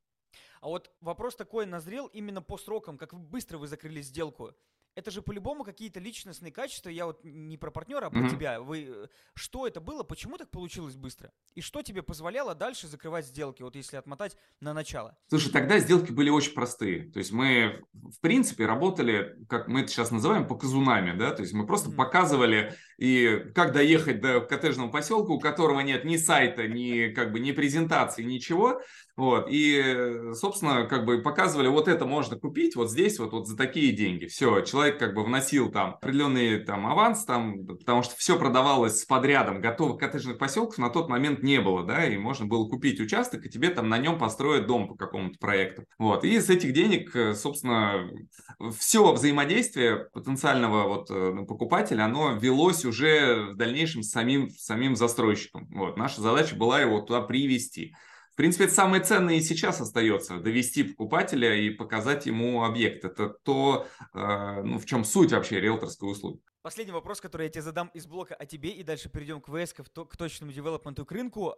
А 0.63 0.67
вот 0.70 0.89
вопрос 1.01 1.36
такой 1.36 1.65
назрел 1.65 2.08
именно 2.08 2.41
по 2.41 2.58
срокам, 2.58 2.98
как 2.98 3.13
быстро 3.13 3.58
вы 3.58 3.67
закрыли 3.67 4.01
сделку 4.01 4.55
это 4.96 5.12
же 5.12 5.22
по-любому 5.22 5.63
какие-то 5.63 6.00
личностные 6.00 6.51
качества. 6.51 6.89
Я 6.89 7.05
вот 7.05 7.24
не 7.24 7.58
про 7.58 7.72
партнера, 7.72 8.08
а 8.08 8.10
про 8.10 8.20
mm-hmm. 8.20 8.29
тебя. 8.29 8.62
Вы 8.62 8.86
э, 8.88 9.08
что 9.34 9.67
это 9.67 9.82
было? 9.82 10.03
Почему 10.03 10.38
так 10.38 10.50
получилось 10.51 10.96
быстро? 10.96 11.32
И 11.55 11.62
что 11.62 11.82
тебе 11.82 12.03
позволяло 12.03 12.53
дальше 12.53 12.88
закрывать 12.88 13.25
сделки? 13.25 13.63
Вот 13.63 13.75
если 13.75 13.98
отмотать 13.98 14.38
на 14.60 14.74
начало. 14.74 15.17
Слушай, 15.29 15.51
тогда 15.51 15.79
сделки 15.79 16.12
были 16.12 16.29
очень 16.29 16.53
простые. 16.53 17.12
То 17.12 17.20
есть 17.20 17.32
мы 17.32 17.84
в 17.93 18.20
принципе 18.20 18.65
работали, 18.65 19.36
как 19.50 19.67
мы 19.67 19.82
это 19.82 19.89
сейчас 19.89 20.12
называем, 20.12 20.48
по 20.48 20.55
казунами, 20.55 21.17
да. 21.17 21.32
То 21.32 21.41
есть 21.41 21.53
мы 21.53 21.65
просто 21.65 21.89
mm-hmm. 21.89 21.96
показывали 21.96 22.75
и 22.98 23.51
как 23.55 23.74
доехать 23.74 24.22
до 24.22 24.41
коттеджного 24.41 24.89
поселка, 24.89 25.32
у 25.32 25.39
которого 25.39 25.79
нет 25.79 26.05
ни 26.05 26.17
сайта, 26.17 26.67
ни 26.67 27.12
как 27.13 27.32
бы 27.32 27.39
ни 27.39 27.51
презентации, 27.51 28.24
ничего. 28.24 28.82
Вот, 29.15 29.46
и, 29.48 30.34
собственно, 30.34 30.86
как 30.86 31.05
бы 31.05 31.22
показывали, 31.22 31.67
вот 31.67 31.88
это 31.88 32.05
можно 32.05 32.38
купить 32.38 32.75
вот 32.75 32.89
здесь, 32.89 33.20
вот, 33.20 33.32
вот 33.32 33.48
за 33.48 33.55
такие 33.55 33.91
деньги. 33.91 34.25
Все, 34.25 34.62
человек 34.62 34.98
как 34.98 35.13
бы 35.13 35.24
вносил 35.24 35.72
там 35.72 35.96
определенный 36.01 36.60
там 36.60 36.88
аванс, 36.88 37.24
там, 37.24 37.65
потому 37.67 38.01
что 38.01 38.15
все 38.15 38.39
продавалось 38.39 39.01
с 39.01 39.05
подрядом, 39.05 39.62
готовых 39.62 40.00
коттеджных 40.00 40.39
поселков 40.39 40.79
на 40.79 40.89
тот 40.89 41.10
момент 41.10 41.43
не 41.43 41.62
было, 41.62 41.84
да, 41.84 42.08
и 42.08 42.17
можно 42.17 42.48
было 42.48 42.67
купить 42.67 43.00
участок, 43.00 43.46
и 43.46 43.50
тебе 43.50 43.70
там 43.70 43.88
на 43.88 44.00
нем 44.00 44.17
построят 44.17 44.65
дом 44.65 44.88
по 44.88 44.96
какому-то 44.96 45.38
проекту. 45.38 45.86
Вот, 46.00 46.24
и 46.24 46.39
с 46.39 46.50
этих 46.50 46.74
денег, 46.74 47.15
э, 47.15 47.36
собственно, 47.36 48.10
все 48.75 49.12
взаимодействие 49.13 50.08
потенциального 50.13 50.88
вот 50.88 51.12
э, 51.12 51.46
покупателя, 51.48 52.05
оно 52.05 52.34
велось 52.34 52.84
уже 52.84 53.51
в 53.51 53.58
дальнейшем 53.58 54.01
самим, 54.01 54.50
самим 54.50 54.96
застройщиком. 54.96 55.67
Вот, 55.72 55.98
наша 55.98 56.22
задача 56.22 56.55
была 56.55 56.82
его 56.82 57.01
туда 57.01 57.22
привести. 57.22 57.93
В 58.34 58.36
принципе, 58.36 58.63
это 58.63 58.74
самое 58.74 59.04
ценное 59.04 59.36
и 59.36 59.42
сейчас 59.42 59.80
остается, 59.80 60.40
довести 60.40 60.82
покупателя 60.82 61.56
и 61.56 61.70
показать 61.70 62.25
ему 62.25 62.63
объект. 62.63 63.06
Это 63.06 63.30
то, 63.30 63.86
э, 64.12 64.62
ну, 64.63 64.80
в 64.80 64.88
чем 64.88 65.06
суть 65.06 65.32
вообще 65.32 65.62
риэлторской 65.62 66.12
услуги. 66.12 66.40
Последний 66.63 66.94
вопрос, 66.94 67.22
который 67.22 67.44
я 67.44 67.50
тебе 67.50 67.62
задам 67.62 67.90
из 67.94 68.08
блока 68.08 68.34
о 68.34 68.48
тебе, 68.48 68.72
и 68.72 68.82
дальше 68.82 69.10
перейдем 69.10 69.40
к 69.40 69.50
ВС, 69.50 69.74
к, 69.74 70.18
точному 70.18 70.52
девелопменту, 70.52 71.06
к 71.06 71.12
рынку. 71.12 71.54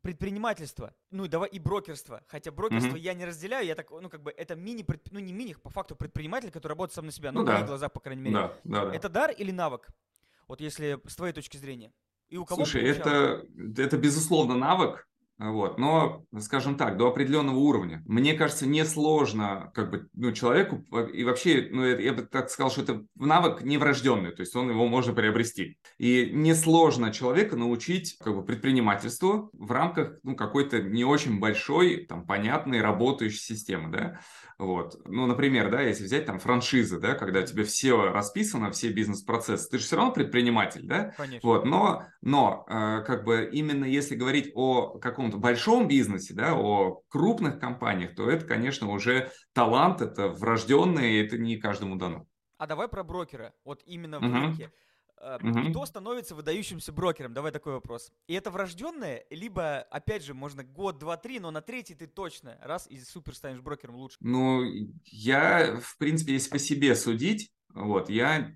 Предпринимательство, 0.00 0.94
ну 1.10 1.24
и 1.24 1.28
давай 1.28 1.48
и 1.48 1.58
брокерство. 1.58 2.22
Хотя 2.28 2.52
брокерство 2.52 2.94
mm-hmm. 2.94 3.00
я 3.00 3.14
не 3.14 3.24
разделяю, 3.24 3.66
я 3.66 3.74
так, 3.74 3.90
ну 3.90 4.08
как 4.08 4.22
бы 4.22 4.30
это 4.30 4.54
мини, 4.54 4.86
ну 5.10 5.18
не 5.18 5.32
мини, 5.32 5.54
по 5.54 5.70
факту 5.70 5.96
предприниматель, 5.96 6.52
который 6.52 6.74
работает 6.74 6.94
сам 6.94 7.06
на 7.06 7.12
себя, 7.12 7.32
ну, 7.32 7.40
ну 7.40 7.44
в 7.44 7.48
да. 7.48 7.54
моих 7.54 7.66
глазах, 7.66 7.92
по 7.92 7.98
крайней 7.98 8.22
мере. 8.22 8.36
Да, 8.36 8.54
да, 8.62 8.84
да. 8.84 8.94
Это 8.94 9.08
дар 9.08 9.32
или 9.32 9.50
навык? 9.50 9.88
Вот 10.46 10.60
если 10.60 11.00
с 11.04 11.16
твоей 11.16 11.32
точки 11.32 11.56
зрения. 11.56 11.92
И 12.28 12.36
у 12.36 12.44
кого 12.44 12.64
Слушай, 12.64 12.82
это, 12.88 13.44
это 13.76 13.96
безусловно 13.96 14.54
навык, 14.54 15.08
вот. 15.38 15.78
Но, 15.78 16.24
скажем 16.38 16.76
так, 16.76 16.96
до 16.96 17.08
определенного 17.08 17.58
уровня. 17.58 18.02
Мне 18.06 18.34
кажется, 18.34 18.66
несложно 18.66 19.70
как 19.74 19.90
бы, 19.90 20.08
ну, 20.14 20.32
человеку, 20.32 20.84
и 21.12 21.24
вообще, 21.24 21.68
ну, 21.70 21.84
я 21.84 22.12
бы 22.14 22.22
так 22.22 22.48
сказал, 22.48 22.70
что 22.70 22.82
это 22.82 23.04
навык 23.16 23.62
неврожденный, 23.62 24.30
то 24.30 24.40
есть 24.40 24.56
он 24.56 24.70
его 24.70 24.86
можно 24.86 25.12
приобрести. 25.12 25.78
И 25.98 26.30
несложно 26.32 27.12
человека 27.12 27.56
научить 27.56 28.16
как 28.18 28.34
бы, 28.34 28.44
предпринимательству 28.44 29.50
в 29.52 29.70
рамках 29.72 30.18
ну, 30.22 30.36
какой-то 30.36 30.80
не 30.82 31.04
очень 31.04 31.38
большой, 31.38 32.06
там, 32.06 32.26
понятной, 32.26 32.80
работающей 32.80 33.38
системы, 33.38 33.90
да. 33.90 34.20
Вот. 34.58 34.96
Ну, 35.04 35.26
например, 35.26 35.70
да, 35.70 35.82
если 35.82 36.04
взять 36.04 36.24
там 36.24 36.38
франшизы, 36.38 36.98
да, 36.98 37.14
когда 37.14 37.40
у 37.40 37.42
тебя 37.44 37.64
все 37.64 38.10
расписано, 38.10 38.70
все 38.70 38.90
бизнес-процессы, 38.90 39.68
ты 39.68 39.78
же 39.78 39.84
все 39.84 39.96
равно 39.96 40.12
предприниматель, 40.12 40.86
да? 40.86 41.12
Конечно. 41.16 41.46
Вот, 41.46 41.66
но, 41.66 42.04
но 42.22 42.64
э, 42.66 43.04
как 43.06 43.24
бы 43.24 43.50
именно 43.52 43.84
если 43.84 44.14
говорить 44.14 44.50
о 44.54 44.98
каком-то 44.98 45.36
большом 45.36 45.88
бизнесе, 45.88 46.32
да, 46.32 46.54
о 46.54 47.02
крупных 47.08 47.60
компаниях, 47.60 48.14
то 48.14 48.30
это, 48.30 48.46
конечно, 48.46 48.90
уже 48.90 49.30
талант, 49.52 50.00
это 50.00 50.28
врожденный, 50.28 51.20
это 51.20 51.36
не 51.36 51.58
каждому 51.58 51.96
дано. 51.96 52.26
А 52.56 52.66
давай 52.66 52.88
про 52.88 53.04
брокера, 53.04 53.52
вот 53.64 53.82
именно 53.84 54.20
в 54.20 54.24
угу. 54.24 54.32
рынке. 54.32 54.72
Угу. 55.18 55.70
Кто 55.70 55.86
становится 55.86 56.34
выдающимся 56.34 56.92
брокером? 56.92 57.32
Давай 57.32 57.50
такой 57.50 57.72
вопрос. 57.72 58.12
И 58.26 58.34
это 58.34 58.50
врожденное, 58.50 59.24
либо, 59.30 59.78
опять 59.90 60.24
же, 60.24 60.34
можно 60.34 60.62
год, 60.62 60.98
два, 60.98 61.16
три, 61.16 61.40
но 61.40 61.50
на 61.50 61.62
третий 61.62 61.94
ты 61.94 62.06
точно 62.06 62.58
раз 62.62 62.86
и 62.86 63.00
супер 63.00 63.34
станешь 63.34 63.60
брокером 63.60 63.96
лучше. 63.96 64.18
Ну, 64.20 64.62
я, 65.04 65.80
в 65.80 65.96
принципе, 65.96 66.34
если 66.34 66.50
по 66.50 66.58
себе 66.58 66.94
судить, 66.94 67.50
вот, 67.74 68.08
я, 68.08 68.52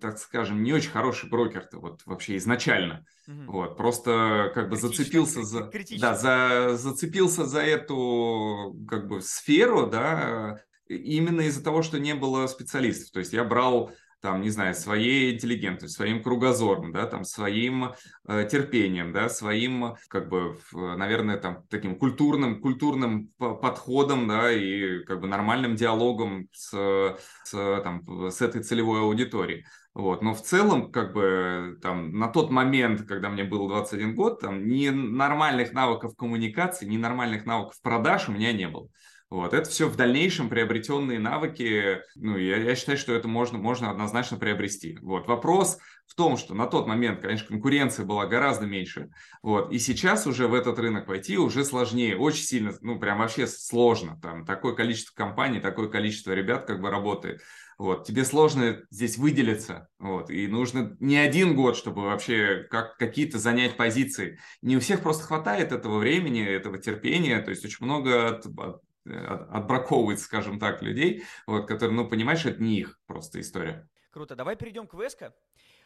так 0.00 0.18
скажем, 0.18 0.62
не 0.62 0.72
очень 0.72 0.90
хороший 0.90 1.28
брокер-то, 1.28 1.78
вот, 1.78 2.02
вообще 2.04 2.36
изначально. 2.36 3.04
Угу. 3.28 3.52
Вот, 3.52 3.76
просто 3.76 4.50
как 4.54 4.68
бы 4.68 4.76
критично, 4.76 5.04
зацепился 5.04 5.42
за... 5.42 5.70
Да, 6.00 6.14
за, 6.14 6.76
зацепился 6.76 7.46
за 7.46 7.60
эту, 7.60 8.76
как 8.88 9.06
бы, 9.08 9.20
сферу, 9.20 9.86
да, 9.86 10.60
именно 10.88 11.42
из-за 11.42 11.62
того, 11.62 11.82
что 11.82 11.98
не 11.98 12.14
было 12.14 12.46
специалистов. 12.46 13.12
То 13.12 13.20
есть 13.20 13.32
я 13.32 13.44
брал 13.44 13.92
там, 14.22 14.40
не 14.40 14.50
знаю, 14.50 14.74
своей 14.74 15.34
интеллигентностью, 15.34 15.88
своим 15.88 16.22
кругозором, 16.22 16.92
да, 16.92 17.06
там, 17.06 17.24
своим 17.24 17.92
э, 18.28 18.48
терпением, 18.50 19.12
да, 19.12 19.28
своим, 19.28 19.96
как 20.08 20.28
бы, 20.28 20.56
наверное, 20.72 21.36
там, 21.38 21.64
таким 21.68 21.98
культурным, 21.98 22.60
культурным 22.60 23.26
подходом, 23.36 24.28
да, 24.28 24.52
и, 24.52 25.02
как 25.04 25.20
бы, 25.20 25.26
нормальным 25.26 25.74
диалогом 25.74 26.48
с, 26.52 27.16
с, 27.44 27.80
там, 27.82 28.30
с 28.30 28.40
этой 28.40 28.62
целевой 28.62 29.00
аудиторией. 29.00 29.66
Вот. 29.92 30.22
Но 30.22 30.34
в 30.34 30.40
целом, 30.40 30.90
как 30.90 31.12
бы, 31.12 31.78
там, 31.82 32.12
на 32.12 32.28
тот 32.28 32.50
момент, 32.50 33.02
когда 33.02 33.28
мне 33.28 33.44
было 33.44 33.68
21 33.68 34.14
год, 34.14 34.40
там, 34.40 34.66
ни 34.66 34.88
нормальных 34.88 35.72
навыков 35.72 36.14
коммуникации, 36.16 36.86
ни 36.86 36.96
нормальных 36.96 37.44
навыков 37.44 37.74
продаж 37.82 38.28
у 38.28 38.32
меня 38.32 38.52
не 38.52 38.68
было. 38.68 38.88
Вот, 39.32 39.54
это 39.54 39.70
все 39.70 39.88
в 39.88 39.96
дальнейшем 39.96 40.50
приобретенные 40.50 41.18
навыки, 41.18 42.02
ну, 42.16 42.36
я, 42.36 42.58
я 42.58 42.76
считаю, 42.76 42.98
что 42.98 43.14
это 43.14 43.28
можно, 43.28 43.56
можно 43.56 43.88
однозначно 43.88 44.36
приобрести. 44.36 44.98
Вот, 45.00 45.26
вопрос 45.26 45.78
в 46.06 46.14
том, 46.14 46.36
что 46.36 46.54
на 46.54 46.66
тот 46.66 46.86
момент, 46.86 47.22
конечно, 47.22 47.46
конкуренция 47.46 48.04
была 48.04 48.26
гораздо 48.26 48.66
меньше, 48.66 49.08
вот, 49.42 49.72
и 49.72 49.78
сейчас 49.78 50.26
уже 50.26 50.48
в 50.48 50.52
этот 50.52 50.78
рынок 50.78 51.08
войти 51.08 51.38
уже 51.38 51.64
сложнее, 51.64 52.14
очень 52.14 52.42
сильно, 52.42 52.74
ну, 52.82 52.98
прям 52.98 53.20
вообще 53.20 53.46
сложно, 53.46 54.20
там, 54.20 54.44
такое 54.44 54.74
количество 54.74 55.14
компаний, 55.14 55.60
такое 55.60 55.88
количество 55.88 56.32
ребят 56.32 56.66
как 56.66 56.82
бы 56.82 56.90
работает, 56.90 57.40
вот, 57.78 58.06
тебе 58.06 58.26
сложно 58.26 58.82
здесь 58.90 59.16
выделиться, 59.16 59.88
вот, 59.98 60.28
и 60.28 60.46
нужно 60.46 60.94
не 61.00 61.16
один 61.16 61.56
год, 61.56 61.78
чтобы 61.78 62.02
вообще 62.02 62.66
как, 62.70 62.98
какие-то 62.98 63.38
занять 63.38 63.78
позиции. 63.78 64.38
Не 64.60 64.76
у 64.76 64.80
всех 64.80 65.00
просто 65.00 65.24
хватает 65.24 65.72
этого 65.72 65.98
времени, 65.98 66.44
этого 66.44 66.76
терпения, 66.76 67.40
то 67.40 67.48
есть 67.48 67.64
очень 67.64 67.86
много 67.86 68.28
от, 68.28 68.44
от 68.58 68.82
отбраковывать, 69.04 70.20
скажем 70.20 70.58
так, 70.58 70.82
людей, 70.82 71.24
вот, 71.46 71.66
которые, 71.66 71.96
ну, 71.96 72.08
понимаешь, 72.08 72.44
это 72.46 72.62
не 72.62 72.80
их 72.80 73.00
просто 73.06 73.40
история. 73.40 73.88
Круто. 74.10 74.36
Давай 74.36 74.56
перейдем 74.56 74.86
к 74.86 74.94
Веско. 74.94 75.34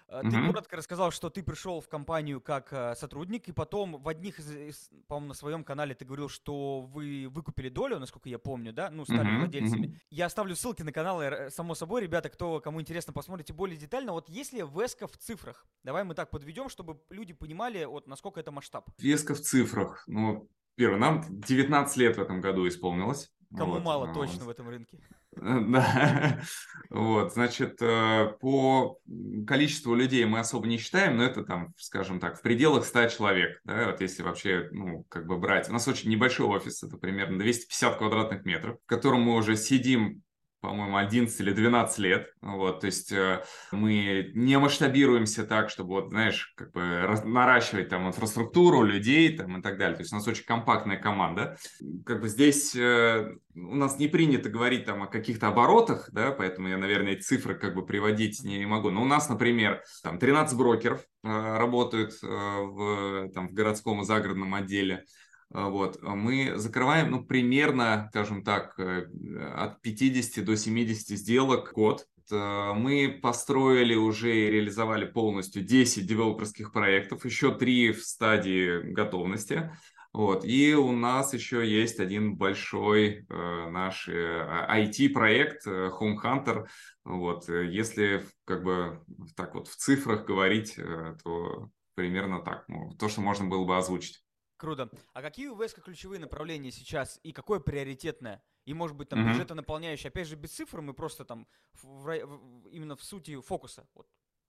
Э, 0.09 0.21
ты 0.23 0.29
mm-hmm. 0.29 0.47
коротко 0.47 0.77
рассказал, 0.77 1.11
что 1.11 1.31
ты 1.31 1.43
пришел 1.43 1.81
в 1.81 1.89
компанию 1.89 2.41
как 2.41 2.73
э, 2.73 2.95
сотрудник, 2.95 3.49
и 3.49 3.53
потом 3.53 4.01
в 4.01 4.09
одних 4.09 4.39
из, 4.39 4.91
по-моему, 5.09 5.29
на 5.29 5.35
своем 5.35 5.65
канале 5.65 5.95
ты 5.95 6.05
говорил, 6.05 6.29
что 6.29 6.81
вы 6.81 7.29
выкупили 7.29 7.69
долю, 7.69 7.99
насколько 7.99 8.29
я 8.29 8.39
помню, 8.39 8.73
да? 8.73 8.91
Ну, 8.91 9.05
стали 9.05 9.29
mm-hmm. 9.29 9.39
владельцами. 9.39 9.87
Mm-hmm. 9.87 10.01
Я 10.11 10.27
оставлю 10.27 10.55
ссылки 10.55 10.83
на 10.83 10.93
каналы, 10.93 11.25
э, 11.25 11.51
само 11.51 11.75
собой, 11.75 12.03
ребята, 12.03 12.29
кто, 12.29 12.61
кому 12.61 12.81
интересно, 12.81 13.13
посмотрите 13.13 13.53
более 13.53 13.77
детально. 13.77 14.13
Вот 14.13 14.29
если 14.29 14.65
Веска 14.67 15.07
в 15.09 15.17
цифрах, 15.17 15.67
давай 15.83 16.05
мы 16.05 16.15
так 16.15 16.31
подведем, 16.31 16.69
чтобы 16.69 17.01
люди 17.11 17.33
понимали, 17.33 17.85
вот 17.85 18.07
насколько 18.07 18.41
это 18.41 18.53
масштаб. 18.53 18.91
Веска 18.99 19.35
в 19.35 19.41
цифрах, 19.41 20.05
ну, 20.07 20.49
Первое, 20.77 20.99
нам 20.99 21.25
19 21.29 21.97
лет 21.97 22.17
в 22.17 22.21
этом 22.21 22.41
году 22.41 22.69
исполнилось. 22.69 23.31
Кому 23.57 23.75
вот, 23.75 23.83
мало 23.83 24.13
точно 24.13 24.45
в 24.45 24.49
этом 24.49 24.69
рынке. 24.69 24.99
Да, 25.37 26.41
вот, 26.89 27.35
значит, 27.35 27.77
э, 27.83 28.33
по 28.41 28.99
количеству 29.47 29.95
людей 29.95 30.25
мы 30.25 30.39
особо 30.39 30.67
не 30.67 30.79
считаем, 30.79 31.19
но 31.19 31.25
это 31.25 31.45
там, 31.45 31.75
скажем 31.77 32.21
так, 32.21 32.39
в 32.39 32.43
пределах 32.43 32.87
100 32.87 33.09
человек, 33.09 33.61
да, 33.65 33.91
вот 33.91 34.01
если 34.01 34.23
вообще, 34.23 34.71
ну, 34.73 35.05
как 35.11 35.27
бы 35.27 35.37
брать. 35.37 35.69
У 35.69 35.75
нас 35.75 35.87
очень 35.89 36.09
небольшой 36.09 36.47
офис, 36.47 36.83
это 36.83 36.97
примерно 36.97 37.39
250 37.39 37.99
квадратных 37.99 38.47
метров, 38.47 38.79
в 38.83 38.87
котором 38.87 39.23
мы 39.23 39.35
уже 39.35 39.57
сидим 39.57 40.23
по-моему, 40.67 40.97
11 40.97 41.41
или 41.41 41.53
12 41.53 41.99
лет. 41.99 42.33
Вот, 42.43 42.81
то 42.81 42.87
есть 42.87 43.13
э, 43.13 43.45
мы 43.71 44.33
не 44.35 44.59
масштабируемся 44.59 45.45
так, 45.45 45.71
чтобы, 45.71 45.91
вот, 45.91 46.09
знаешь, 46.09 46.53
как 46.57 46.73
бы 46.73 47.07
наращивать 47.25 47.89
там 47.89 48.09
инфраструктуру, 48.09 48.83
людей 48.83 49.37
там 49.37 49.59
и 49.59 49.63
так 49.63 49.79
далее. 49.79 49.95
То 49.95 50.03
есть 50.03 50.13
у 50.13 50.17
нас 50.17 50.27
очень 50.27 50.45
компактная 50.45 50.97
команда. 50.97 51.57
Как 52.05 52.21
бы 52.21 52.29
здесь 52.29 52.75
э, 52.75 53.33
у 53.55 53.77
нас 53.77 53.97
не 54.01 54.09
принято 54.09 54.49
говорить 54.49 54.87
там 54.87 55.05
о 55.05 55.07
каких-то 55.07 55.49
оборотах, 55.49 56.11
да, 56.11 56.33
поэтому 56.33 56.67
я, 56.67 56.79
наверное, 56.79 57.13
эти 57.13 57.23
цифры 57.23 57.55
как 57.55 57.77
бы 57.77 57.87
приводить 57.87 58.43
не 58.43 58.67
могу. 58.67 58.91
Но 58.91 59.03
у 59.03 59.07
нас, 59.07 59.29
например, 59.29 59.85
там 60.03 60.19
13 60.19 60.59
брокеров 60.59 61.01
э, 61.23 61.29
работают 61.29 62.13
в, 62.21 63.29
там, 63.33 63.47
в 63.47 63.53
городском 63.53 64.01
и 64.01 64.05
загородном 64.05 64.53
отделе. 64.55 65.05
А, 65.53 65.69
вот, 65.69 65.99
а 66.03 66.15
мы 66.15 66.57
закрываем, 66.57 67.11
ну, 67.11 67.25
примерно, 67.25 68.09
скажем 68.11 68.43
так, 68.43 68.79
э, 68.79 69.07
от 69.55 69.81
50 69.83 70.45
до 70.45 70.57
70 70.57 71.17
сделок 71.17 71.71
в 71.71 71.75
год. 71.75 72.07
Мы 72.29 73.21
построили 73.23 73.95
уже 73.95 74.37
и 74.37 74.51
реализовали 74.51 75.05
полностью 75.05 75.63
10 75.63 76.09
девелоперских 76.09 76.73
проектов, 76.73 77.25
еще 77.25 77.55
3 77.55 77.93
в 77.93 78.03
стадии 78.03 78.81
готовности. 78.81 79.71
Вот. 80.17 80.47
И 80.47 80.75
у 80.75 80.93
нас 80.93 81.35
еще 81.35 81.69
есть 81.69 82.01
один 82.01 82.37
большой 82.37 83.27
э, 83.29 83.69
наш 83.69 84.09
э, 84.09 84.67
IT-проект 84.71 85.67
э, 85.67 85.91
Home 86.01 86.17
Hunter. 86.17 86.65
Вот. 87.05 87.47
Если 87.51 88.25
как 88.47 88.63
бы 88.65 89.05
так 89.37 89.55
вот 89.55 89.69
в 89.69 89.77
цифрах 89.77 90.25
говорить, 90.25 90.79
э, 90.79 91.17
то 91.23 91.69
примерно 91.95 92.41
так. 92.41 92.65
Ну, 92.67 92.93
то, 92.99 93.11
что 93.11 93.21
можно 93.21 93.47
было 93.47 93.67
бы 93.67 93.77
озвучить. 93.77 94.23
Круто. 94.57 94.91
А 95.13 95.23
какие 95.23 95.49
у 95.49 95.57
ВСК 95.57 95.83
ключевые 95.83 96.19
направления 96.19 96.71
сейчас 96.71 97.21
и 97.23 97.33
какое 97.33 97.61
приоритетное? 97.61 98.43
И, 98.65 98.75
может 98.75 98.97
быть, 98.97 99.09
там 99.09 99.21
mm-hmm. 99.21 99.33
бюджетонаполняющее, 99.33 100.09
опять 100.09 100.27
же, 100.27 100.35
без 100.35 100.51
цифр, 100.53 100.81
мы 100.81 100.93
просто 100.93 101.25
там 101.25 101.47
в, 101.75 102.05
в, 102.05 102.69
именно 102.71 102.97
в 102.97 103.05
сути 103.05 103.41
фокуса. 103.41 103.87
Вот. 103.95 104.07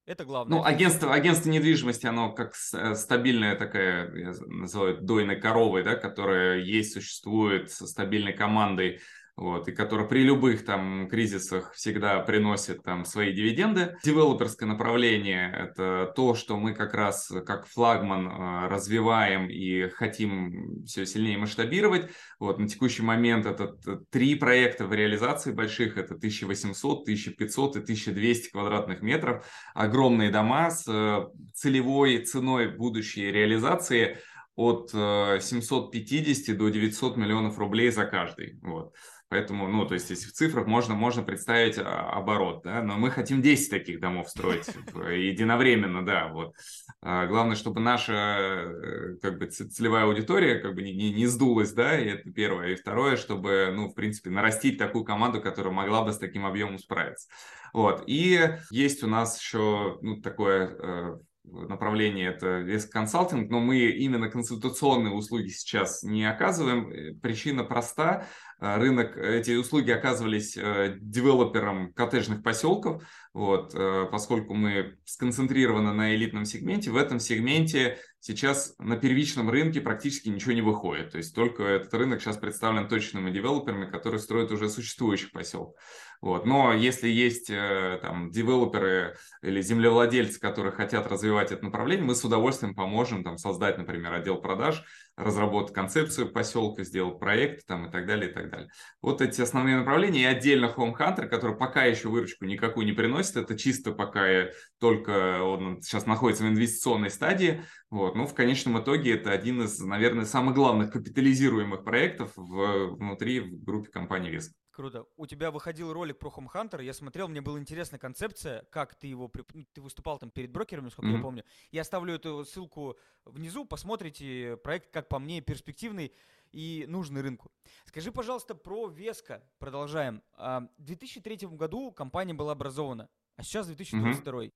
Это 0.07 0.23
главное. 0.23 0.59
Ну, 0.59 0.63
агентство, 0.63 1.13
агентство 1.13 1.49
недвижимости, 1.49 2.07
оно 2.07 2.31
как 2.31 2.55
э, 2.73 2.95
стабильная 2.95 3.57
такая, 3.57 4.15
я 4.15 4.33
называю, 4.47 5.01
дойной 5.01 5.35
коровой, 5.35 5.83
да, 5.83 5.95
которая 5.95 6.59
есть, 6.59 6.93
существует 6.93 7.69
со 7.69 7.85
стабильной 7.85 8.31
командой 8.31 9.01
вот, 9.37 9.67
и 9.67 9.71
который 9.71 10.07
при 10.07 10.23
любых 10.23 10.65
там 10.65 11.07
кризисах 11.07 11.73
всегда 11.73 12.19
приносит 12.21 12.81
там 12.81 13.05
свои 13.05 13.31
дивиденды. 13.31 13.95
Девелоперское 14.03 14.67
направление– 14.67 15.53
это 15.57 16.11
то, 16.15 16.33
что 16.33 16.57
мы 16.57 16.73
как 16.73 16.95
раз 16.95 17.31
как 17.45 17.67
флагман 17.67 18.27
э, 18.27 18.67
развиваем 18.67 19.47
и 19.47 19.89
хотим 19.89 20.83
все 20.85 21.05
сильнее 21.05 21.37
масштабировать. 21.37 22.09
Вот, 22.39 22.57
на 22.57 22.67
текущий 22.67 23.03
момент 23.03 23.45
это 23.45 23.77
три 24.09 24.33
проекта 24.33 24.87
в 24.87 24.93
реализации 24.93 25.51
больших, 25.51 25.97
это 25.97 26.15
1800, 26.15 27.03
1500 27.03 27.75
и 27.75 27.79
1200 27.79 28.49
квадратных 28.49 29.01
метров. 29.03 29.45
Огромные 29.75 30.31
дома 30.31 30.71
с 30.71 30.87
э, 30.87 31.27
целевой 31.53 32.25
ценой 32.25 32.69
будущей 32.69 33.31
реализации– 33.31 34.17
от 34.57 34.89
750 34.89 36.57
до 36.57 36.69
900 36.69 37.15
миллионов 37.15 37.59
рублей 37.59 37.91
за 37.91 38.05
каждый. 38.05 38.57
Вот. 38.63 38.91
Поэтому, 39.29 39.67
ну, 39.67 39.85
то 39.85 39.93
есть, 39.93 40.09
если 40.09 40.27
в 40.27 40.33
цифрах 40.33 40.67
можно, 40.67 40.95
можно 40.95 41.21
представить 41.21 41.77
а, 41.77 42.11
оборот, 42.11 42.61
да, 42.63 42.81
но 42.81 42.97
мы 42.97 43.11
хотим 43.11 43.41
10 43.41 43.69
таких 43.69 43.99
домов 43.99 44.29
строить 44.29 44.67
единовременно, 44.67 46.05
да, 46.05 46.29
вот. 46.29 46.53
А, 47.01 47.25
главное, 47.25 47.57
чтобы 47.57 47.81
наша, 47.81 48.13
э, 48.13 49.17
как 49.21 49.37
бы, 49.37 49.47
целевая 49.47 50.05
аудитория, 50.05 50.59
как 50.59 50.75
бы, 50.75 50.81
не, 50.81 50.93
не, 50.93 51.11
не 51.11 51.25
сдулась, 51.25 51.73
да, 51.73 51.99
и 51.99 52.07
это 52.07 52.31
первое. 52.31 52.69
И 52.69 52.75
второе, 52.75 53.17
чтобы, 53.17 53.71
ну, 53.75 53.89
в 53.89 53.95
принципе, 53.95 54.29
нарастить 54.29 54.77
такую 54.77 55.03
команду, 55.03 55.41
которая 55.41 55.73
могла 55.73 56.03
бы 56.03 56.13
с 56.13 56.17
таким 56.17 56.45
объемом 56.45 56.77
справиться. 56.79 57.27
Вот. 57.73 58.03
И 58.07 58.39
есть 58.71 59.03
у 59.03 59.07
нас 59.07 59.39
еще, 59.41 59.97
ну, 60.01 60.21
такое 60.21 60.69
э, 60.69 61.17
направление 61.43 62.29
это 62.29 62.61
риск 62.61 62.91
консалтинг, 62.91 63.49
но 63.49 63.59
мы 63.59 63.77
именно 63.77 64.29
консультационные 64.29 65.13
услуги 65.13 65.49
сейчас 65.49 66.03
не 66.03 66.25
оказываем. 66.25 66.89
Э, 66.89 67.13
причина 67.21 67.63
проста. 67.63 68.25
Э, 68.59 68.77
рынок, 68.77 69.17
эти 69.17 69.51
услуги 69.51 69.91
оказывались 69.91 70.57
э, 70.57 70.97
девелопером 70.99 71.93
коттеджных 71.93 72.43
поселков, 72.43 73.03
вот, 73.33 73.75
поскольку 74.09 74.55
мы 74.55 74.97
сконцентрированы 75.05 75.93
на 75.93 76.15
элитном 76.15 76.43
сегменте, 76.43 76.89
в 76.89 76.97
этом 76.97 77.19
сегменте 77.19 77.99
сейчас 78.19 78.73
на 78.79 78.97
первичном 78.97 79.49
рынке 79.49 79.79
практически 79.79 80.29
ничего 80.29 80.53
не 80.53 80.61
выходит. 80.61 81.11
То 81.11 81.17
есть 81.17 81.35
только 81.35 81.63
этот 81.63 81.93
рынок 81.93 82.21
сейчас 82.21 82.37
представлен 82.37 82.87
точными 82.87 83.31
девелоперами, 83.31 83.89
которые 83.89 84.19
строят 84.19 84.51
уже 84.51 84.69
существующих 84.69 85.31
поселков. 85.31 85.75
Вот. 86.19 86.45
Но 86.45 86.73
если 86.73 87.07
есть 87.07 87.49
э, 87.49 87.99
там 88.01 88.31
девелоперы 88.31 89.17
или 89.41 89.61
землевладельцы, 89.61 90.39
которые 90.39 90.71
хотят 90.71 91.07
развивать 91.07 91.51
это 91.51 91.63
направление, 91.63 92.05
мы 92.05 92.15
с 92.15 92.23
удовольствием 92.23 92.73
поможем 92.75 93.23
там, 93.23 93.37
создать, 93.37 93.77
например, 93.77 94.13
отдел 94.13 94.41
продаж, 94.41 94.83
разработать 95.17 95.73
концепцию 95.73 96.31
поселка, 96.31 96.83
сделать 96.83 97.19
проект 97.19 97.65
там, 97.65 97.87
и 97.87 97.91
так 97.91 98.05
далее, 98.05 98.29
и 98.29 98.33
так 98.33 98.51
далее. 98.51 98.69
Вот 99.01 99.19
эти 99.21 99.41
основные 99.41 99.77
направления. 99.77 100.21
И 100.21 100.25
отдельно 100.25 100.71
Home 100.77 100.95
Hunter, 100.95 101.27
который 101.27 101.57
пока 101.57 101.83
еще 101.85 102.07
выручку 102.07 102.45
никакую 102.45 102.85
не 102.85 102.93
приносит, 102.93 103.35
это 103.35 103.57
чисто 103.57 103.91
пока 103.91 104.49
только 104.79 105.41
он 105.41 105.81
сейчас 105.81 106.05
находится 106.05 106.43
в 106.43 106.47
инвестиционной 106.47 107.09
стадии. 107.09 107.63
Вот. 107.89 108.15
Но 108.15 108.27
в 108.27 108.35
конечном 108.35 108.79
итоге 108.79 109.15
это 109.15 109.31
один 109.31 109.63
из, 109.63 109.79
наверное, 109.79 110.25
самых 110.25 110.53
главных 110.53 110.91
капитализируемых 110.91 111.83
проектов 111.83 112.31
в, 112.35 112.95
внутри 112.95 113.39
в 113.39 113.63
группе 113.63 113.89
компании 113.89 114.29
Веск. 114.29 114.53
Круто. 114.77 115.07
У 115.17 115.25
тебя 115.25 115.49
выходил 115.49 115.91
ролик 115.91 116.19
про 116.19 116.29
Home 116.29 116.53
Hunter, 116.53 116.83
я 116.83 116.93
смотрел, 116.93 117.27
мне 117.27 117.41
была 117.41 117.57
интересна 117.57 117.97
концепция, 117.97 118.61
как 118.69 118.93
ты 118.93 119.07
его, 119.07 119.31
ну, 119.55 119.65
ты 119.73 119.81
выступал 119.81 120.19
там 120.19 120.29
перед 120.29 120.51
брокерами, 120.51 120.85
насколько 120.85 121.09
mm-hmm. 121.09 121.15
я 121.15 121.23
помню. 121.23 121.43
Я 121.71 121.81
оставлю 121.81 122.13
эту 122.13 122.45
ссылку 122.45 122.95
внизу, 123.25 123.65
посмотрите, 123.65 124.55
проект, 124.57 124.91
как 124.91 125.09
по 125.09 125.17
мне, 125.17 125.41
перспективный 125.41 126.13
и 126.51 126.85
нужный 126.87 127.21
рынку. 127.21 127.49
Скажи, 127.85 128.11
пожалуйста, 128.11 128.53
про 128.53 128.87
Веска, 128.87 129.43
продолжаем. 129.57 130.21
А, 130.35 130.69
в 130.77 130.83
2003 130.83 131.47
году 131.47 131.91
компания 131.91 132.35
была 132.35 132.51
образована, 132.51 133.09
а 133.35 133.41
сейчас 133.41 133.65
2022. 133.65 134.43
Mm-hmm. 134.43 134.53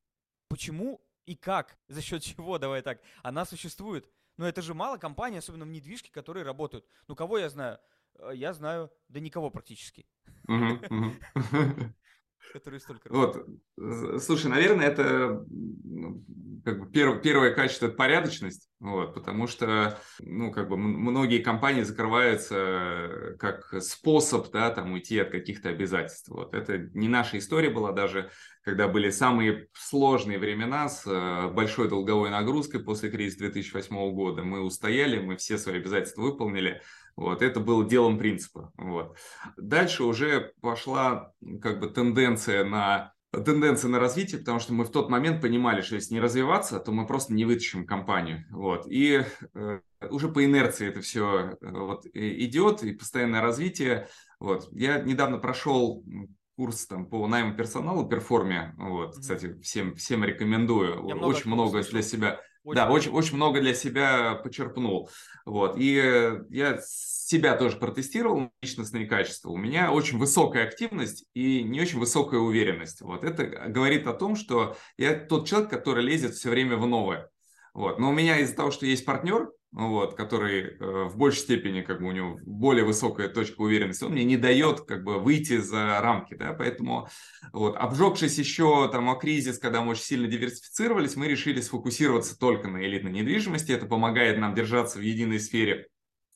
Почему 0.50 1.02
и 1.26 1.36
как, 1.36 1.80
за 1.88 2.04
счет 2.04 2.22
чего, 2.22 2.60
давай 2.60 2.84
так, 2.84 3.02
она 3.24 3.44
существует? 3.44 4.08
Но 4.38 4.48
это 4.48 4.62
же 4.62 4.76
мало 4.76 4.98
компаний, 4.98 5.38
особенно 5.38 5.66
в 5.66 5.70
недвижке, 5.70 6.12
которые 6.12 6.44
работают. 6.44 6.86
Ну, 7.08 7.16
кого 7.16 7.40
я 7.40 7.50
знаю? 7.50 7.80
Э, 8.22 8.32
я 8.34 8.54
знаю, 8.54 8.92
да 9.10 9.20
никого 9.20 9.50
практически. 9.50 10.06
Которые 12.54 12.80
столько 12.80 13.08
Вот, 13.10 13.48
слушай, 14.22 14.48
наверное, 14.48 14.88
это 14.88 15.46
ну, 15.48 16.24
как 16.66 16.80
бы 16.80 16.92
перв, 16.92 17.22
первое 17.22 17.54
качество– 17.54 17.86
это 17.88 17.96
порядочность, 17.96 18.70
вот, 18.80 19.14
потому 19.14 19.48
что, 19.48 20.00
ну, 20.20 20.52
как 20.52 20.68
бы 20.68 20.76
многие 20.76 21.40
компании 21.40 21.84
закрываются 21.84 23.36
как 23.40 23.82
способ, 23.82 24.52
да, 24.52 24.70
там, 24.72 24.92
уйти 24.92 25.20
от 25.20 25.30
каких-то 25.30 25.70
обязательств. 25.70 26.30
Вот, 26.30 26.54
это 26.54 26.78
не 26.94 27.08
наша 27.08 27.38
история 27.38 27.70
была 27.70 27.92
даже, 27.94 28.32
когда 28.64 28.88
были 28.88 29.10
самые 29.10 29.68
сложные 29.74 30.40
времена 30.40 30.90
с 30.90 31.06
э, 31.06 31.50
большой 31.52 31.90
долговой 31.90 32.30
нагрузкой 32.30 32.82
после 32.82 33.10
кризиса 33.10 33.40
2008 33.40 34.12
года. 34.14 34.44
Мы 34.44 34.62
устояли, 34.62 35.20
мы 35.20 35.38
все 35.38 35.58
свои 35.58 35.78
обязательства 35.78 36.22
выполнили– 36.22 36.82
вот, 37.16 37.42
это 37.42 37.60
было 37.60 37.88
делом 37.88 38.18
принципа. 38.18 38.72
Вот. 38.78 39.18
Дальше 39.58 40.04
уже 40.04 40.54
пошла 40.62 41.32
как 41.62 41.80
бы 41.80 41.90
тенденция 41.90 42.64
на 42.64 43.14
тенденция 43.32 43.90
на 43.90 44.00
развитие, 44.00 44.40
потому 44.40 44.60
что 44.60 44.74
мы 44.74 44.84
в 44.84 44.92
тот 44.92 45.10
момент 45.10 45.42
понимали, 45.42 45.82
что 45.82 45.96
если 45.96 46.16
не 46.16 46.20
развиваться, 46.20 46.80
то 46.80 46.92
мы 46.92 47.08
просто 47.08 47.34
не 47.34 47.46
вытащим 47.46 47.86
компанию. 47.86 48.46
Вот. 48.50 48.88
И 48.88 49.24
э, 49.54 49.80
уже 50.10 50.28
по 50.28 50.44
инерции 50.44 50.88
это 50.88 51.00
все 51.02 51.52
э, 51.52 51.56
вот, 51.62 52.06
идет, 52.14 52.84
и 52.84 52.94
постоянное 52.94 53.42
развитие. 53.42 54.10
Вот. 54.40 54.68
Я 54.74 55.00
недавно 55.00 55.38
прошел 55.38 56.04
курс 56.62 56.86
там, 56.86 57.08
по 57.08 57.26
найму 57.26 57.56
персонала, 57.56 58.08
перформе. 58.08 58.76
Вот. 58.78 59.18
Кстати, 59.18 59.60
всем, 59.64 59.96
всем 59.96 60.24
рекомендую. 60.24 61.08
Я 61.08 61.16
Очень 61.16 61.48
много, 61.48 61.72
много 61.72 61.82
для 61.82 62.04
себя 62.04 62.40
очень 62.64 62.76
да, 62.76 62.92
очень, 62.92 63.12
очень 63.12 63.36
много 63.38 63.60
для 63.60 63.74
себя 63.74 64.36
почерпнул. 64.36 65.10
Вот. 65.44 65.76
И 65.80 66.00
э, 66.00 66.44
я 66.52 66.80
себя 66.84 67.56
тоже 67.56 67.78
протестировал, 67.78 68.52
личностные 68.62 69.08
качества. 69.08 69.50
У 69.50 69.58
меня 69.58 69.92
очень 69.92 70.20
высокая 70.20 70.68
активность 70.68 71.26
и 71.34 71.64
не 71.64 71.82
очень 71.82 71.98
высокая 71.98 72.40
уверенность. 72.40 73.02
Вот. 73.02 73.24
Это 73.24 73.46
говорит 73.46 74.06
о 74.06 74.14
том, 74.14 74.36
что 74.36 74.78
я 74.98 75.16
тот 75.16 75.48
человек, 75.48 75.72
который 75.72 76.04
лезет 76.04 76.36
все 76.36 76.52
время 76.52 76.78
в 76.78 76.86
новое. 76.86 77.32
Вот. 77.74 77.98
Но 77.98 78.10
у 78.10 78.14
меня 78.14 78.38
из-за 78.38 78.56
того, 78.56 78.70
что 78.70 78.86
есть 78.86 79.06
партнер, 79.06 79.52
вот, 79.72 80.16
который 80.16 80.64
э, 80.64 81.04
в 81.06 81.18
большей 81.18 81.40
степени, 81.40 81.82
как 81.82 82.02
бы 82.02 82.08
у 82.08 82.12
него 82.12 82.40
более 82.44 82.84
высокая 82.84 83.30
точка 83.30 83.62
уверенности, 83.62 84.04
он 84.04 84.12
мне 84.12 84.26
не 84.26 84.36
дает 84.36 84.82
как 84.82 85.04
бы 85.04 85.18
выйти 85.18 85.58
за 85.58 86.00
рамки, 86.02 86.34
да, 86.34 86.54
поэтому 86.54 87.08
вот, 87.54 87.78
обжегшись 87.78 88.38
еще 88.38 88.90
там 88.92 89.10
о 89.10 89.16
кризис, 89.16 89.60
когда 89.60 89.82
мы 89.82 89.92
очень 89.92 90.04
сильно 90.04 90.28
диверсифицировались, 90.28 91.16
мы 91.16 91.28
решили 91.28 91.62
сфокусироваться 91.62 92.38
только 92.38 92.68
на 92.68 92.84
элитной 92.86 93.12
недвижимости, 93.12 93.72
это 93.72 93.86
помогает 93.86 94.38
нам 94.40 94.56
держаться 94.56 95.00
в 95.00 95.02
единой 95.02 95.40
сфере, 95.40 95.88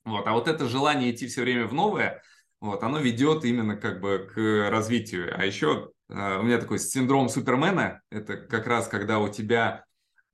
вот, 0.06 0.26
а 0.28 0.32
вот 0.32 0.48
это 0.48 0.68
желание 0.68 1.12
идти 1.12 1.28
все 1.28 1.42
время 1.42 1.68
в 1.68 1.74
новое, 1.74 2.22
вот, 2.62 2.84
оно 2.84 3.00
ведет 3.00 3.44
именно 3.44 3.76
как 3.76 4.00
бы 4.00 4.30
к 4.34 4.70
развитию, 4.70 5.38
а 5.38 5.46
еще 5.46 5.92
э, 6.08 6.40
у 6.40 6.44
меня 6.44 6.58
такой 6.58 6.80
синдром 6.80 7.28
Супермена, 7.28 8.02
это 8.10 8.38
как 8.38 8.66
раз 8.66 8.88
когда 8.88 9.20
у 9.20 9.28
тебя 9.28 9.84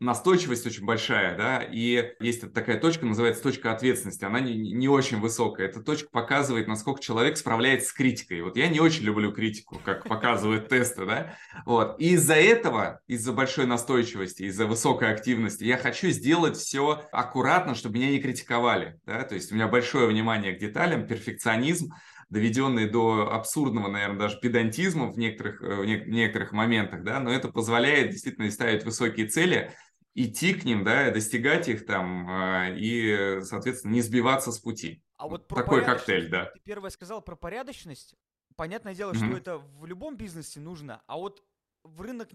настойчивость 0.01 0.65
очень 0.65 0.83
большая, 0.83 1.37
да, 1.37 1.59
и 1.61 2.15
есть 2.19 2.51
такая 2.53 2.79
точка, 2.79 3.05
называется 3.05 3.43
точка 3.43 3.71
ответственности, 3.71 4.25
она 4.25 4.39
не, 4.39 4.55
не 4.55 4.89
очень 4.89 5.19
высокая. 5.19 5.67
Эта 5.67 5.81
точка 5.81 6.09
показывает, 6.11 6.67
насколько 6.67 7.01
человек 7.01 7.37
справляется 7.37 7.89
с 7.89 7.93
критикой. 7.93 8.41
Вот 8.41 8.57
я 8.57 8.67
не 8.67 8.79
очень 8.79 9.03
люблю 9.03 9.31
критику, 9.31 9.79
как 9.85 10.05
показывают 10.05 10.69
тесты, 10.69 11.05
да, 11.05 11.35
вот. 11.65 11.99
И 11.99 12.13
из-за 12.13 12.33
этого, 12.33 13.01
из-за 13.07 13.31
большой 13.31 13.67
настойчивости, 13.67 14.43
из-за 14.43 14.65
высокой 14.65 15.13
активности, 15.13 15.63
я 15.63 15.77
хочу 15.77 16.09
сделать 16.09 16.57
все 16.57 17.03
аккуратно, 17.11 17.75
чтобы 17.75 17.99
меня 17.99 18.09
не 18.09 18.19
критиковали, 18.19 18.99
да, 19.05 19.21
то 19.21 19.35
есть 19.35 19.51
у 19.51 19.55
меня 19.55 19.67
большое 19.67 20.07
внимание 20.07 20.53
к 20.53 20.59
деталям, 20.59 21.05
перфекционизм, 21.05 21.93
доведенный 22.31 22.89
до 22.89 23.31
абсурдного, 23.31 23.89
наверное, 23.89 24.17
даже 24.17 24.39
педантизма 24.39 25.11
в 25.11 25.17
некоторых, 25.19 25.61
э, 25.61 25.75
в 25.75 25.85
некоторых 25.85 26.53
моментах, 26.53 27.03
да, 27.03 27.19
но 27.19 27.31
это 27.31 27.49
позволяет 27.49 28.09
действительно 28.09 28.49
ставить 28.49 28.85
высокие 28.85 29.27
цели, 29.27 29.73
идти 30.13 30.53
к 30.53 30.65
ним, 30.65 30.83
да, 30.83 31.11
достигать 31.11 31.67
их 31.67 31.85
там 31.85 32.29
а, 32.29 32.69
и, 32.69 33.41
соответственно, 33.41 33.93
не 33.93 34.01
сбиваться 34.01 34.51
с 34.51 34.59
пути. 34.59 35.03
А 35.17 35.27
вот 35.27 35.47
про 35.47 35.63
Такой 35.63 35.85
коктейль, 35.85 36.29
да. 36.29 36.45
Ты 36.45 36.59
первое 36.59 36.89
сказал 36.89 37.21
про 37.21 37.35
порядочность. 37.35 38.15
Понятное 38.55 38.93
дело, 38.95 39.13
mm-hmm. 39.13 39.27
что 39.27 39.37
это 39.37 39.57
в 39.57 39.85
любом 39.85 40.17
бизнесе 40.17 40.59
нужно, 40.59 41.01
а 41.07 41.17
вот 41.17 41.43
в 41.83 42.01
рынок 42.01 42.29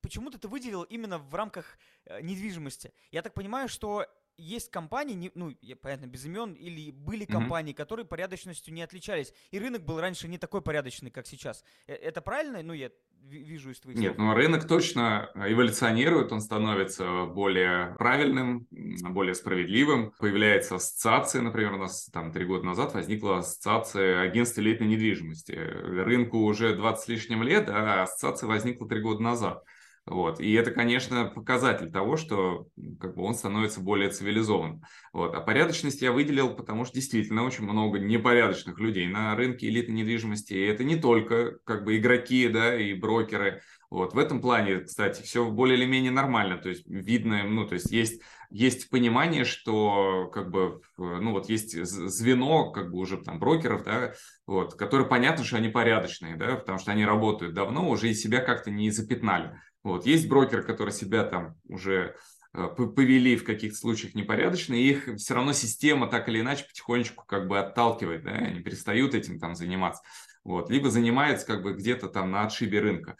почему-то 0.00 0.38
ты 0.38 0.46
выделил 0.46 0.84
именно 0.84 1.18
в 1.18 1.34
рамках 1.34 1.78
э, 2.04 2.20
недвижимости. 2.22 2.92
Я 3.10 3.22
так 3.22 3.34
понимаю, 3.34 3.68
что 3.68 4.06
есть 4.38 4.70
компании, 4.70 5.32
ну, 5.34 5.52
понятно, 5.80 6.06
без 6.06 6.24
имен, 6.26 6.52
или 6.52 6.90
были 6.90 7.24
компании, 7.24 7.72
mm-hmm. 7.72 7.76
которые 7.76 8.06
порядочностью 8.06 8.72
не 8.74 8.82
отличались. 8.82 9.32
И 9.50 9.58
рынок 9.58 9.82
был 9.82 9.98
раньше 10.00 10.28
не 10.28 10.38
такой 10.38 10.62
порядочный, 10.62 11.10
как 11.10 11.26
сейчас. 11.26 11.64
Э, 11.86 11.94
это 11.94 12.20
правильно? 12.20 12.62
Ну, 12.62 12.72
я 12.72 12.90
вижу 13.28 13.70
из 13.70 13.80
твоих 13.80 13.98
Нет, 13.98 14.14
слов. 14.14 14.26
ну 14.28 14.34
рынок 14.34 14.66
точно 14.66 15.30
эволюционирует, 15.34 16.32
он 16.32 16.40
становится 16.40 17.24
более 17.26 17.94
правильным, 17.98 18.66
более 18.70 19.34
справедливым. 19.34 20.12
Появляется 20.18 20.76
ассоциация, 20.76 21.42
например, 21.42 21.74
у 21.74 21.78
нас 21.78 22.08
там 22.12 22.32
три 22.32 22.44
года 22.44 22.64
назад 22.64 22.94
возникла 22.94 23.38
ассоциация 23.38 24.20
агентств 24.20 24.58
элитной 24.58 24.88
недвижимости. 24.88 25.52
Рынку 25.52 26.38
уже 26.38 26.74
20 26.74 27.04
с 27.04 27.08
лишним 27.08 27.42
лет, 27.42 27.68
а 27.68 28.02
ассоциация 28.02 28.46
возникла 28.46 28.88
три 28.88 29.00
года 29.00 29.22
назад. 29.22 29.64
Вот. 30.06 30.40
И 30.40 30.52
это, 30.52 30.70
конечно, 30.70 31.24
показатель 31.24 31.90
того, 31.90 32.16
что 32.16 32.68
как 33.00 33.16
бы, 33.16 33.22
он 33.24 33.34
становится 33.34 33.80
более 33.80 34.08
цивилизованным. 34.08 34.82
Вот. 35.12 35.34
А 35.34 35.40
порядочность 35.40 36.00
я 36.00 36.12
выделил, 36.12 36.54
потому 36.54 36.84
что 36.84 36.94
действительно 36.94 37.44
очень 37.44 37.64
много 37.64 37.98
непорядочных 37.98 38.78
людей 38.78 39.08
на 39.08 39.34
рынке 39.34 39.68
элитной 39.68 39.96
недвижимости. 39.96 40.54
И 40.54 40.64
это 40.64 40.84
не 40.84 40.94
только 40.94 41.58
как 41.64 41.84
бы, 41.84 41.96
игроки 41.96 42.48
да, 42.48 42.80
и 42.80 42.94
брокеры. 42.94 43.62
Вот. 43.90 44.14
В 44.14 44.18
этом 44.18 44.40
плане, 44.40 44.80
кстати, 44.80 45.22
все 45.22 45.50
более 45.50 45.76
или 45.76 45.86
менее 45.86 46.12
нормально. 46.12 46.58
То 46.58 46.68
есть 46.68 46.86
видно, 46.86 47.42
ну, 47.42 47.66
то 47.66 47.74
есть 47.74 47.90
есть 47.90 48.22
есть 48.50 48.90
понимание, 48.90 49.44
что 49.44 50.30
как 50.32 50.50
бы, 50.50 50.80
ну 50.96 51.32
вот 51.32 51.48
есть 51.48 51.76
звено 51.84 52.70
как 52.70 52.90
бы 52.90 52.98
уже 52.98 53.18
там 53.18 53.38
брокеров, 53.38 53.82
да, 53.84 54.12
вот, 54.46 54.74
которые 54.74 55.08
понятно, 55.08 55.44
что 55.44 55.56
они 55.56 55.68
порядочные, 55.68 56.36
да, 56.36 56.56
потому 56.56 56.78
что 56.78 56.92
они 56.92 57.04
работают 57.04 57.54
давно, 57.54 57.88
уже 57.88 58.08
и 58.08 58.14
себя 58.14 58.40
как-то 58.40 58.70
не 58.70 58.90
запятнали. 58.90 59.60
Вот, 59.86 60.04
есть 60.04 60.28
брокеры, 60.28 60.64
которые 60.64 60.92
себя 60.92 61.22
там 61.22 61.54
уже 61.68 62.16
э, 62.52 62.66
повели 62.76 63.36
в 63.36 63.44
каких-то 63.44 63.78
случаях 63.78 64.16
непорядочно, 64.16 64.74
и 64.74 64.82
их 64.82 65.08
все 65.16 65.34
равно 65.34 65.52
система 65.52 66.08
так 66.08 66.28
или 66.28 66.40
иначе 66.40 66.64
потихонечку 66.64 67.24
как 67.24 67.46
бы 67.46 67.60
отталкивает, 67.60 68.24
да, 68.24 68.32
они 68.32 68.58
перестают 68.58 69.14
этим 69.14 69.38
там 69.38 69.54
заниматься. 69.54 70.02
Вот, 70.42 70.70
либо 70.70 70.90
занимается 70.90 71.46
как 71.46 71.62
бы 71.62 71.72
где-то 71.72 72.08
там 72.08 72.32
на 72.32 72.42
отшибе 72.42 72.80
рынка. 72.80 73.16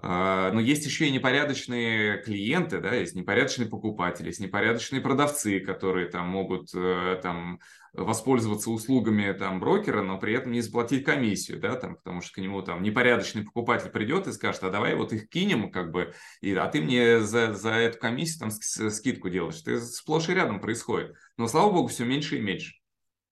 А, 0.00 0.52
но 0.52 0.60
есть 0.60 0.86
еще 0.86 1.08
и 1.08 1.10
непорядочные 1.10 2.22
клиенты, 2.22 2.80
да, 2.80 2.94
есть 2.94 3.16
непорядочные 3.16 3.68
покупатели, 3.68 4.28
есть 4.28 4.38
непорядочные 4.38 5.00
продавцы, 5.00 5.58
которые 5.58 6.06
там 6.08 6.28
могут 6.28 6.72
э, 6.72 7.18
там 7.20 7.58
воспользоваться 7.92 8.70
услугами 8.70 9.32
там 9.32 9.58
брокера, 9.58 10.02
но 10.02 10.16
при 10.16 10.34
этом 10.34 10.52
не 10.52 10.60
заплатить 10.60 11.04
комиссию, 11.04 11.58
да, 11.58 11.74
там, 11.74 11.96
потому 11.96 12.20
что 12.20 12.34
к 12.34 12.38
нему 12.38 12.62
там 12.62 12.80
непорядочный 12.82 13.42
покупатель 13.42 13.90
придет 13.90 14.28
и 14.28 14.32
скажет, 14.32 14.62
а 14.62 14.70
давай 14.70 14.94
вот 14.94 15.12
их 15.12 15.28
кинем, 15.28 15.72
как 15.72 15.90
бы, 15.90 16.14
и, 16.40 16.54
а 16.54 16.68
ты 16.68 16.80
мне 16.80 17.20
за, 17.20 17.54
за 17.54 17.70
эту 17.70 17.98
комиссию 17.98 18.38
там 18.38 18.50
скидку 18.90 19.30
делаешь. 19.30 19.60
Это 19.62 19.80
сплошь 19.80 20.28
и 20.28 20.34
рядом 20.34 20.60
происходит. 20.60 21.16
Но, 21.36 21.48
слава 21.48 21.72
богу, 21.72 21.88
все 21.88 22.04
меньше 22.04 22.36
и 22.36 22.40
меньше. 22.40 22.74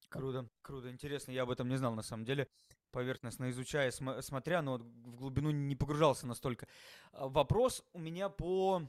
Круто, 0.09 0.49
круто, 0.63 0.91
интересно, 0.91 1.31
я 1.31 1.43
об 1.43 1.51
этом 1.51 1.69
не 1.69 1.77
знал 1.77 1.95
на 1.95 2.03
самом 2.03 2.25
деле 2.25 2.49
поверхностно 2.97 3.51
изучая, 3.51 3.91
см- 3.91 4.23
смотря, 4.23 4.63
но 4.63 4.79
в 4.79 5.17
глубину 5.17 5.51
не 5.51 5.77
погружался 5.77 6.27
настолько. 6.27 6.67
А, 7.13 7.29
вопрос 7.29 7.85
у 7.93 7.99
меня 7.99 8.31
по... 8.31 8.89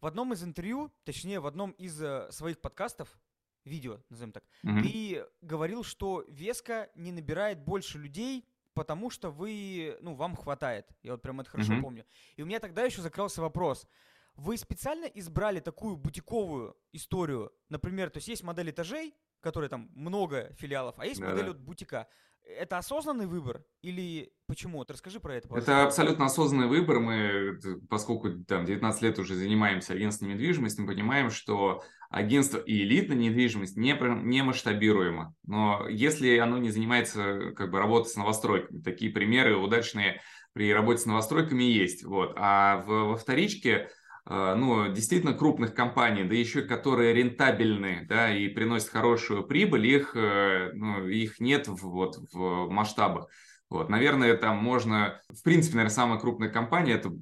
В 0.00 0.06
одном 0.06 0.32
из 0.32 0.42
интервью, 0.42 0.90
точнее, 1.04 1.38
в 1.38 1.46
одном 1.46 1.72
из 1.72 2.02
э, 2.02 2.32
своих 2.32 2.62
подкастов, 2.62 3.20
видео, 3.64 4.00
назовем 4.08 4.32
так, 4.32 4.44
mm-hmm. 4.64 4.82
ты 4.82 5.26
говорил, 5.42 5.84
что 5.84 6.24
Веска 6.28 6.90
не 6.94 7.12
набирает 7.12 7.58
больше 7.62 7.98
людей, 7.98 8.48
потому 8.72 9.10
что 9.10 9.30
вы, 9.30 9.98
ну, 10.00 10.14
вам 10.14 10.34
хватает. 10.34 10.88
Я 11.02 11.12
вот 11.12 11.22
прям 11.22 11.40
это 11.40 11.50
хорошо 11.50 11.74
mm-hmm. 11.74 11.82
помню. 11.82 12.06
И 12.36 12.42
у 12.42 12.46
меня 12.46 12.58
тогда 12.58 12.84
еще 12.84 13.02
закрылся 13.02 13.42
вопрос. 13.42 13.86
Вы 14.34 14.56
специально 14.56 15.04
избрали 15.04 15.60
такую 15.60 15.96
бутиковую 15.96 16.74
историю? 16.92 17.52
Например, 17.68 18.08
то 18.08 18.16
есть 18.16 18.28
есть 18.28 18.42
модель 18.42 18.70
этажей, 18.70 19.14
которые 19.42 19.68
там 19.68 19.90
много 19.94 20.52
филиалов, 20.54 20.94
а 20.98 21.06
есть 21.06 21.20
да, 21.20 21.28
модель 21.28 21.44
да. 21.44 21.48
вот 21.48 21.58
бутика. 21.58 22.08
Это 22.44 22.78
осознанный 22.78 23.26
выбор 23.26 23.64
или 23.82 24.32
почему? 24.48 24.78
Вот 24.78 24.90
расскажи 24.90 25.20
про 25.20 25.36
это. 25.36 25.48
Пожалуйста. 25.48 25.72
Это 25.72 25.84
абсолютно 25.84 26.24
осознанный 26.24 26.66
выбор. 26.66 26.98
Мы, 26.98 27.58
поскольку 27.88 28.30
там 28.44 28.64
19 28.64 29.02
лет 29.02 29.18
уже 29.18 29.36
занимаемся 29.36 29.92
агентством 29.92 30.28
недвижимости, 30.28 30.80
мы 30.80 30.88
понимаем, 30.88 31.30
что 31.30 31.84
агентство 32.10 32.58
и 32.58 32.82
элитная 32.82 33.16
недвижимость 33.16 33.76
не, 33.76 33.96
не 34.24 34.42
масштабируемо. 34.42 35.34
Но 35.44 35.86
если 35.88 36.36
оно 36.38 36.58
не 36.58 36.70
занимается 36.70 37.52
как 37.56 37.70
бы 37.70 37.78
работой 37.78 38.10
с 38.10 38.16
новостройками, 38.16 38.82
такие 38.82 39.12
примеры 39.12 39.56
удачные 39.56 40.20
при 40.52 40.72
работе 40.72 41.00
с 41.00 41.06
новостройками 41.06 41.62
есть. 41.64 42.04
Вот. 42.04 42.34
А 42.36 42.82
в, 42.82 42.88
во 42.88 43.16
вторичке 43.16 43.88
ну, 44.28 44.92
действительно 44.92 45.34
крупных 45.34 45.74
компаний, 45.74 46.24
да 46.24 46.34
еще 46.34 46.62
которые 46.62 47.12
рентабельны, 47.12 48.06
да, 48.08 48.34
и 48.34 48.48
приносят 48.48 48.90
хорошую 48.90 49.44
прибыль, 49.44 49.86
их, 49.86 50.14
э, 50.14 50.70
ну, 50.74 51.06
их 51.08 51.40
нет 51.40 51.66
в, 51.66 51.82
вот, 51.82 52.18
в 52.32 52.68
масштабах. 52.70 53.28
Вот, 53.68 53.88
наверное, 53.88 54.36
там 54.36 54.58
можно, 54.58 55.20
в 55.28 55.42
принципе, 55.42 55.76
наверное, 55.76 55.94
самая 55.94 56.20
крупная 56.20 56.50
компания 56.50 56.92
это 56.92 57.12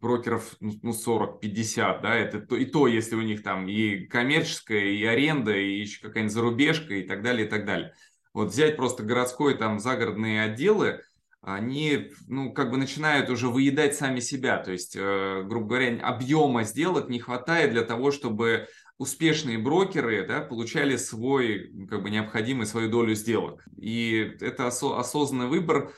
брокеров 0.00 0.56
ну, 0.60 0.92
40-50, 0.92 2.00
да, 2.02 2.14
это 2.14 2.40
то, 2.40 2.56
и 2.56 2.64
то, 2.64 2.86
если 2.86 3.14
у 3.16 3.22
них 3.22 3.42
там 3.42 3.68
и 3.68 4.06
коммерческая, 4.06 4.86
и 4.86 5.04
аренда, 5.04 5.56
и 5.56 5.78
еще 5.78 6.00
какая-нибудь 6.00 6.34
зарубежка 6.34 6.94
и 6.94 7.02
так 7.02 7.22
далее, 7.22 7.46
и 7.46 7.50
так 7.50 7.64
далее. 7.64 7.94
Вот 8.32 8.50
взять 8.50 8.76
просто 8.76 9.02
городской 9.02 9.56
там 9.56 9.78
загородные 9.78 10.42
отделы, 10.42 11.02
они, 11.42 12.10
ну, 12.28 12.52
как 12.52 12.70
бы 12.70 12.76
начинают 12.76 13.30
уже 13.30 13.48
выедать 13.48 13.94
сами 13.94 14.20
себя. 14.20 14.58
То 14.58 14.72
есть, 14.72 14.94
э, 14.96 15.42
грубо 15.44 15.68
говоря, 15.68 15.98
объема 16.02 16.64
сделок 16.64 17.08
не 17.08 17.18
хватает 17.18 17.70
для 17.70 17.82
того, 17.82 18.10
чтобы 18.10 18.68
успешные 18.98 19.56
брокеры 19.56 20.26
да, 20.26 20.40
получали 20.40 20.96
свой, 20.96 21.72
как 21.88 22.02
бы 22.02 22.10
необходимый 22.10 22.66
свою 22.66 22.90
долю 22.90 23.14
сделок. 23.14 23.64
И 23.78 24.36
это 24.40 24.66
осо- 24.66 24.98
осознанный 24.98 25.46
выбор 25.46 25.92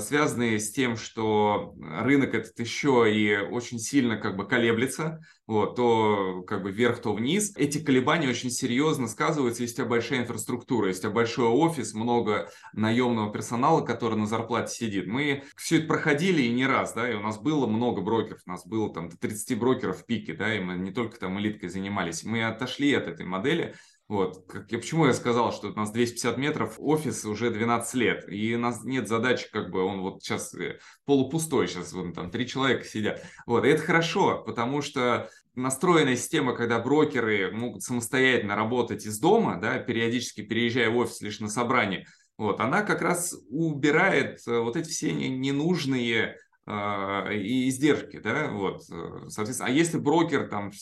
связанные 0.00 0.58
с 0.58 0.72
тем, 0.72 0.96
что 0.96 1.74
рынок 1.80 2.34
этот 2.34 2.58
еще 2.58 3.06
и 3.12 3.36
очень 3.36 3.78
сильно 3.78 4.16
как 4.16 4.36
бы 4.36 4.46
колеблется, 4.46 5.20
вот, 5.46 5.76
то 5.76 6.42
как 6.42 6.62
бы 6.62 6.72
вверх, 6.72 7.00
то 7.00 7.12
вниз. 7.12 7.52
Эти 7.56 7.78
колебания 7.78 8.28
очень 8.28 8.50
серьезно 8.50 9.06
сказываются, 9.06 9.62
если 9.62 9.74
у 9.74 9.76
тебя 9.76 9.86
большая 9.86 10.20
инфраструктура, 10.20 10.88
если 10.88 11.00
у 11.00 11.02
тебя 11.02 11.14
большой 11.14 11.48
офис, 11.48 11.94
много 11.94 12.50
наемного 12.72 13.32
персонала, 13.32 13.82
который 13.82 14.18
на 14.18 14.26
зарплате 14.26 14.74
сидит. 14.74 15.06
Мы 15.06 15.44
все 15.56 15.78
это 15.78 15.86
проходили 15.86 16.42
и 16.42 16.52
не 16.52 16.66
раз, 16.66 16.94
да, 16.94 17.10
и 17.10 17.14
у 17.14 17.20
нас 17.20 17.38
было 17.38 17.66
много 17.66 18.00
брокеров, 18.00 18.40
у 18.46 18.50
нас 18.50 18.66
было 18.66 18.92
там 18.92 19.08
до 19.08 19.16
30 19.18 19.58
брокеров 19.58 19.98
в 20.00 20.06
пике, 20.06 20.34
да, 20.34 20.54
и 20.54 20.60
мы 20.60 20.74
не 20.74 20.92
только 20.92 21.18
там 21.18 21.38
элиткой 21.38 21.68
занимались. 21.68 22.24
Мы 22.24 22.44
отошли 22.44 22.92
от 22.94 23.06
этой 23.06 23.26
модели, 23.26 23.74
вот, 24.08 24.44
как, 24.46 24.70
я, 24.70 24.78
почему 24.78 25.06
я 25.06 25.12
сказал, 25.12 25.52
что 25.52 25.68
у 25.68 25.74
нас 25.74 25.90
250 25.90 26.38
метров, 26.38 26.74
офис 26.78 27.24
уже 27.24 27.50
12 27.50 27.94
лет, 27.94 28.24
и 28.28 28.54
у 28.54 28.58
нас 28.58 28.84
нет 28.84 29.08
задачи, 29.08 29.48
как 29.50 29.70
бы 29.70 29.82
он 29.82 30.00
вот 30.00 30.22
сейчас 30.22 30.54
э, 30.54 30.78
полупустой, 31.06 31.66
сейчас 31.66 31.92
вон 31.92 32.12
там 32.12 32.30
три 32.30 32.46
человека 32.46 32.84
сидят. 32.84 33.24
Вот, 33.46 33.64
и 33.64 33.68
это 33.68 33.82
хорошо, 33.82 34.44
потому 34.46 34.80
что 34.80 35.28
настроенная 35.56 36.14
система, 36.14 36.54
когда 36.54 36.78
брокеры 36.78 37.50
могут 37.50 37.82
самостоятельно 37.82 38.54
работать 38.54 39.04
из 39.06 39.18
дома, 39.18 39.58
да, 39.60 39.78
периодически 39.78 40.42
переезжая 40.42 40.90
в 40.90 40.96
офис 40.98 41.20
лишь 41.20 41.40
на 41.40 41.48
собрание, 41.48 42.06
вот, 42.38 42.60
она 42.60 42.82
как 42.82 43.02
раз 43.02 43.34
убирает 43.48 44.40
э, 44.46 44.58
вот 44.60 44.76
эти 44.76 44.88
все 44.88 45.12
ненужные 45.12 46.36
и 46.68 47.68
издержки, 47.68 48.18
да, 48.18 48.48
вот, 48.50 48.82
соответственно, 49.28 49.68
а 49.68 49.72
если 49.72 49.98
брокер 49.98 50.48
там 50.48 50.72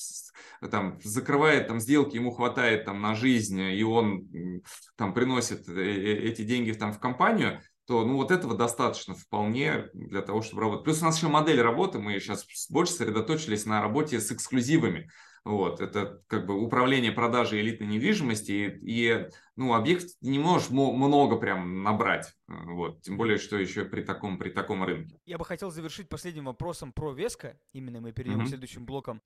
там 0.71 0.99
закрывает 1.03 1.69
там 1.69 1.81
сделки, 1.81 2.17
ему 2.17 2.31
хватает 2.31 2.85
там 2.85 3.01
на 3.01 3.15
жизнь, 3.15 3.61
и 3.61 3.83
он 3.83 4.63
там 4.97 5.15
приносит 5.15 5.69
э, 5.69 5.73
э, 5.73 6.29
эти 6.29 6.43
деньги 6.43 6.73
там 6.73 6.93
в 6.93 6.99
компанию, 6.99 7.61
то 7.87 8.05
ну 8.05 8.17
вот 8.17 8.31
этого 8.31 8.57
достаточно 8.57 9.15
вполне 9.15 9.89
для 9.93 10.23
того, 10.23 10.43
чтобы 10.43 10.63
работать. 10.63 10.85
Плюс 10.85 11.03
у 11.03 11.05
нас 11.05 11.17
еще 11.17 11.29
модель 11.29 11.61
работы, 11.61 11.99
мы 11.99 12.19
сейчас 12.19 12.47
больше 12.71 12.93
сосредоточились 12.93 13.67
на 13.67 13.83
работе 13.83 14.21
с 14.21 14.33
эксклюзивами. 14.33 15.11
Вот, 15.45 15.83
это 15.83 16.23
как 16.27 16.47
бы 16.47 16.59
управление 16.59 17.13
продажей 17.13 17.61
элитной 17.61 17.87
недвижимости, 17.87 18.53
и, 18.53 19.11
и 19.11 19.29
ну, 19.57 19.75
объект 19.75 20.17
не 20.23 20.39
можешь 20.39 20.71
много 20.71 21.37
прям 21.37 21.83
набрать, 21.83 22.35
вот, 22.49 23.03
тем 23.03 23.19
более, 23.19 23.37
что 23.37 23.59
еще 23.59 23.85
при 23.85 24.03
таком, 24.03 24.39
при 24.39 24.49
таком 24.49 24.83
рынке. 24.85 25.21
Я 25.27 25.37
бы 25.37 25.45
хотел 25.45 25.71
завершить 25.71 26.09
последним 26.09 26.47
вопросом 26.47 26.93
про 26.93 27.13
Веска, 27.13 27.61
именно 27.73 28.01
мы 28.01 28.13
перейдем 28.13 28.41
mm-hmm. 28.41 28.47
к 28.47 28.49
следующим 28.49 28.87
блокам 28.87 29.21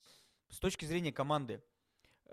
с 0.49 0.59
точки 0.59 0.87
зрения 0.87 1.13
команды, 1.13 1.63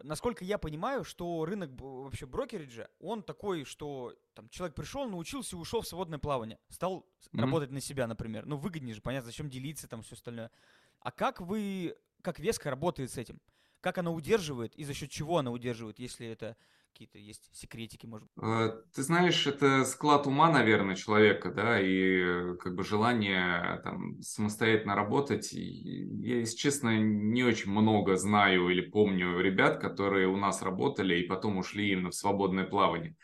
насколько 0.03 0.43
я 0.43 0.57
понимаю, 0.57 1.03
что 1.03 1.45
рынок 1.45 1.69
вообще 1.79 2.25
брокериджа, 2.25 2.89
он 2.99 3.23
такой, 3.23 3.65
что 3.65 4.15
там 4.33 4.49
человек 4.49 4.75
пришел, 4.75 5.07
научился 5.07 5.55
и 5.55 5.59
ушел 5.59 5.81
в 5.81 5.87
свободное 5.87 6.19
плавание, 6.19 6.59
стал 6.69 7.05
mm-hmm. 7.33 7.41
работать 7.41 7.71
на 7.71 7.81
себя, 7.81 8.07
например. 8.07 8.45
Ну, 8.45 8.57
выгоднее 8.57 8.95
же, 8.95 9.01
понятно, 9.01 9.27
зачем 9.27 9.49
делиться 9.49 9.87
там 9.87 10.01
все 10.01 10.15
остальное. 10.15 10.51
А 10.99 11.11
как 11.11 11.39
вы, 11.39 11.95
как 12.21 12.39
Веска 12.39 12.69
работает 12.69 13.11
с 13.11 13.17
этим? 13.17 13.39
Как 13.85 13.99
она 13.99 14.09
удерживает 14.09 14.75
и 14.75 14.83
за 14.83 14.95
счет 14.95 15.11
чего 15.11 15.37
она 15.37 15.51
удерживает, 15.51 15.99
если 15.99 16.25
это 16.25 16.57
какие-то 16.91 17.19
есть 17.19 17.51
секретики, 17.53 18.07
может 18.07 18.27
быть? 18.33 18.43
Э, 18.43 18.81
ты 18.95 19.03
знаешь, 19.03 19.45
это 19.45 19.85
склад 19.85 20.25
ума, 20.25 20.49
наверное, 20.49 20.95
человека, 20.95 21.51
да, 21.51 21.79
и 21.79 21.93
э, 21.93 22.55
как 22.59 22.73
бы 22.73 22.83
желание 22.83 23.79
там 23.83 24.19
самостоятельно 24.23 24.95
работать. 24.95 25.53
Я, 25.53 26.39
если 26.39 26.57
честно, 26.57 26.97
не 26.97 27.43
очень 27.43 27.69
много 27.69 28.15
знаю 28.15 28.69
или 28.69 28.81
помню 28.81 29.39
ребят, 29.39 29.79
которые 29.79 30.29
у 30.29 30.35
нас 30.35 30.63
работали 30.63 31.19
и 31.19 31.27
потом 31.27 31.59
ушли 31.59 31.91
именно 31.91 32.09
в 32.09 32.15
свободное 32.15 32.63
плавание. 32.63 33.15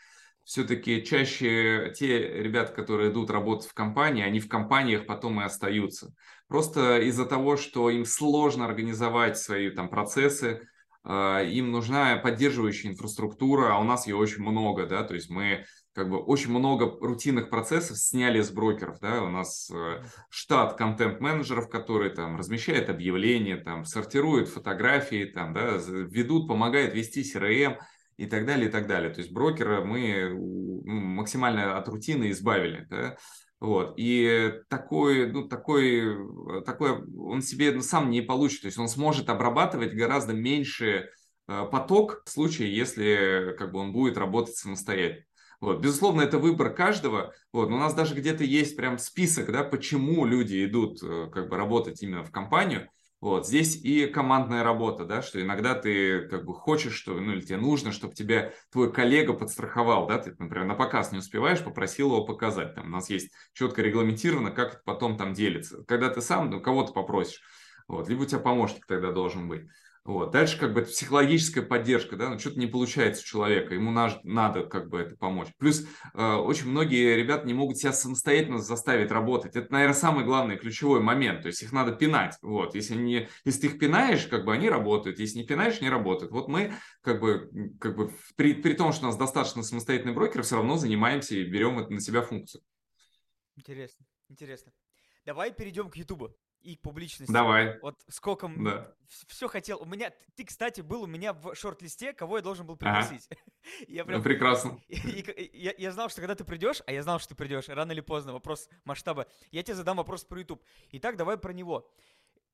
Все-таки 0.44 1.04
чаще 1.04 1.92
те 1.96 2.42
ребята, 2.42 2.72
которые 2.72 3.10
идут 3.10 3.30
работать 3.30 3.68
в 3.70 3.74
компании, 3.74 4.24
они 4.24 4.40
в 4.40 4.48
компаниях 4.48 5.06
потом 5.06 5.40
и 5.40 5.44
остаются. 5.44 6.12
Просто 6.48 6.98
из-за 6.98 7.26
того, 7.26 7.56
что 7.56 7.90
им 7.90 8.04
сложно 8.04 8.64
организовать 8.66 9.38
свои 9.38 9.70
там 9.70 9.88
процессы, 9.88 10.62
а, 11.04 11.42
им 11.42 11.70
нужна 11.72 12.16
поддерживающая 12.16 12.90
инфраструктура, 12.90 13.74
а 13.74 13.78
у 13.78 13.84
нас 13.84 14.06
ее 14.06 14.16
очень 14.16 14.42
много, 14.42 14.86
да, 14.86 15.02
то 15.02 15.14
есть 15.14 15.30
мы 15.30 15.64
как 15.94 16.08
бы 16.08 16.18
очень 16.18 16.50
много 16.50 16.96
рутинных 17.00 17.50
процессов 17.50 17.98
сняли 17.98 18.40
с 18.40 18.50
брокеров, 18.50 18.98
да, 19.00 19.22
у 19.22 19.28
нас 19.28 19.70
э, 19.70 20.02
штат 20.30 20.76
контент-менеджеров, 20.76 21.68
которые 21.68 22.10
там 22.10 22.38
размещают 22.38 22.88
объявления, 22.88 23.56
там 23.56 23.84
сортируют 23.84 24.48
фотографии, 24.48 25.24
там, 25.24 25.52
да, 25.52 25.76
ведут, 25.76 26.48
помогают 26.48 26.94
вести 26.94 27.22
CRM 27.22 27.78
и 28.22 28.26
так 28.26 28.46
далее, 28.46 28.68
и 28.68 28.70
так 28.70 28.86
далее. 28.86 29.10
То 29.10 29.20
есть 29.20 29.32
брокера 29.32 29.84
мы 29.84 30.30
ну, 30.30 30.92
максимально 30.92 31.76
от 31.76 31.88
рутины 31.88 32.30
избавили, 32.30 32.86
да, 32.88 33.16
вот. 33.62 33.94
И 33.96 34.54
такой, 34.68 35.30
ну, 35.30 35.46
такой, 35.46 36.16
такой 36.64 37.04
он 37.16 37.42
себе 37.42 37.70
ну, 37.70 37.80
сам 37.80 38.10
не 38.10 38.20
получит. 38.20 38.62
То 38.62 38.66
есть 38.66 38.78
он 38.78 38.88
сможет 38.88 39.28
обрабатывать 39.28 39.94
гораздо 39.94 40.32
меньше 40.32 41.10
э, 41.46 41.64
поток 41.70 42.22
в 42.26 42.30
случае, 42.30 42.74
если 42.76 43.54
как 43.56 43.70
бы 43.70 43.78
он 43.78 43.92
будет 43.92 44.18
работать 44.18 44.56
самостоятельно. 44.56 45.24
Вот. 45.60 45.80
Безусловно, 45.80 46.22
это 46.22 46.38
выбор 46.38 46.74
каждого. 46.74 47.34
Вот. 47.52 47.70
Но 47.70 47.76
у 47.76 47.78
нас 47.78 47.94
даже 47.94 48.16
где-то 48.16 48.42
есть 48.42 48.76
прям 48.76 48.98
список, 48.98 49.52
да, 49.52 49.62
почему 49.62 50.24
люди 50.24 50.64
идут 50.66 51.00
э, 51.00 51.30
как 51.32 51.48
бы 51.48 51.56
работать 51.56 52.02
именно 52.02 52.24
в 52.24 52.32
компанию. 52.32 52.88
Вот. 53.22 53.46
Здесь 53.46 53.76
и 53.76 54.06
командная 54.06 54.64
работа, 54.64 55.04
да, 55.04 55.22
что 55.22 55.40
иногда 55.40 55.76
ты 55.76 56.26
как 56.26 56.44
бы 56.44 56.52
хочешь, 56.54 56.94
что, 56.94 57.14
ну, 57.14 57.34
или 57.34 57.40
тебе 57.40 57.56
нужно, 57.56 57.92
чтобы 57.92 58.14
тебя 58.14 58.52
твой 58.72 58.92
коллега 58.92 59.32
подстраховал, 59.32 60.08
да, 60.08 60.18
ты, 60.18 60.34
например, 60.36 60.66
на 60.66 60.74
показ 60.74 61.12
не 61.12 61.18
успеваешь, 61.18 61.62
попросил 61.62 62.08
его 62.08 62.24
показать. 62.24 62.74
Там 62.74 62.86
у 62.86 62.90
нас 62.90 63.10
есть 63.10 63.30
четко 63.52 63.80
регламентировано, 63.80 64.50
как 64.50 64.74
это 64.74 64.82
потом 64.84 65.16
там 65.16 65.34
делится. 65.34 65.84
Когда 65.84 66.08
ты 66.08 66.20
сам 66.20 66.50
ну, 66.50 66.60
кого-то 66.60 66.92
попросишь, 66.92 67.42
вот, 67.86 68.08
либо 68.08 68.22
у 68.22 68.26
тебя 68.26 68.40
помощник 68.40 68.86
тогда 68.86 69.12
должен 69.12 69.48
быть. 69.48 69.68
Вот. 70.04 70.32
Дальше 70.32 70.58
как 70.58 70.74
бы 70.74 70.80
это 70.80 70.90
психологическая 70.90 71.62
поддержка, 71.62 72.16
да, 72.16 72.28
ну 72.28 72.38
что-то 72.38 72.58
не 72.58 72.66
получается 72.66 73.22
у 73.22 73.24
человека, 73.24 73.74
ему 73.74 73.92
надо, 73.92 74.18
надо 74.24 74.66
как 74.66 74.88
бы 74.88 74.98
это 74.98 75.16
помочь. 75.16 75.48
Плюс 75.58 75.86
э, 76.14 76.32
очень 76.34 76.70
многие 76.70 77.14
ребята 77.14 77.46
не 77.46 77.54
могут 77.54 77.78
себя 77.78 77.92
самостоятельно 77.92 78.58
заставить 78.58 79.12
работать. 79.12 79.54
Это, 79.54 79.70
наверное, 79.72 79.94
самый 79.94 80.24
главный 80.24 80.56
ключевой 80.56 81.00
момент. 81.00 81.42
То 81.42 81.48
есть 81.48 81.62
их 81.62 81.72
надо 81.72 81.92
пинать. 81.92 82.36
Вот. 82.42 82.74
Если, 82.74 82.96
не, 82.96 83.28
если 83.44 83.60
ты 83.60 83.66
их 83.68 83.78
пинаешь, 83.78 84.26
как 84.26 84.44
бы 84.44 84.52
они 84.52 84.68
работают. 84.68 85.20
Если 85.20 85.38
не 85.38 85.46
пинаешь, 85.46 85.80
не 85.80 85.88
работают. 85.88 86.32
Вот 86.32 86.48
мы 86.48 86.74
как 87.00 87.20
бы, 87.20 87.48
как 87.78 87.94
бы 87.94 88.12
при, 88.34 88.54
при 88.54 88.72
том, 88.72 88.92
что 88.92 89.04
у 89.04 89.06
нас 89.06 89.16
достаточно 89.16 89.62
самостоятельный 89.62 90.14
брокер, 90.14 90.42
все 90.42 90.56
равно 90.56 90.78
занимаемся 90.78 91.36
и 91.36 91.44
берем 91.44 91.78
это 91.78 91.92
на 91.92 92.00
себя 92.00 92.22
функцию. 92.22 92.62
Интересно, 93.54 94.04
интересно. 94.28 94.72
Давай 95.24 95.52
перейдем 95.52 95.90
к 95.90 95.96
YouTube 95.96 96.34
и 96.62 96.76
публичности. 96.76 97.32
Давай. 97.32 97.78
Вот 97.80 97.96
сколько 98.08 98.48
да. 98.48 98.94
все 99.08 99.48
хотел. 99.48 99.80
У 99.80 99.84
меня, 99.84 100.12
ты, 100.36 100.44
кстати, 100.44 100.80
был 100.80 101.02
у 101.02 101.06
меня 101.06 101.32
в 101.32 101.54
шорт-листе, 101.54 102.12
кого 102.12 102.36
я 102.36 102.42
должен 102.42 102.66
был 102.66 102.76
пригласить. 102.76 103.28
Ага. 103.30 103.40
я 103.88 104.04
прям, 104.04 104.18
ну, 104.18 104.24
прекрасно. 104.24 104.80
я, 104.88 105.74
я 105.76 105.92
знал, 105.92 106.08
что 106.08 106.20
когда 106.20 106.34
ты 106.34 106.44
придешь, 106.44 106.82
а 106.86 106.92
я 106.92 107.02
знал, 107.02 107.18
что 107.18 107.30
ты 107.30 107.34
придешь, 107.34 107.68
рано 107.68 107.92
или 107.92 108.00
поздно, 108.00 108.32
вопрос 108.32 108.68
масштаба, 108.84 109.26
я 109.50 109.62
тебе 109.62 109.74
задам 109.74 109.96
вопрос 109.96 110.24
про 110.24 110.38
YouTube. 110.38 110.62
Итак, 110.92 111.16
давай 111.16 111.36
про 111.36 111.52
него. 111.52 111.88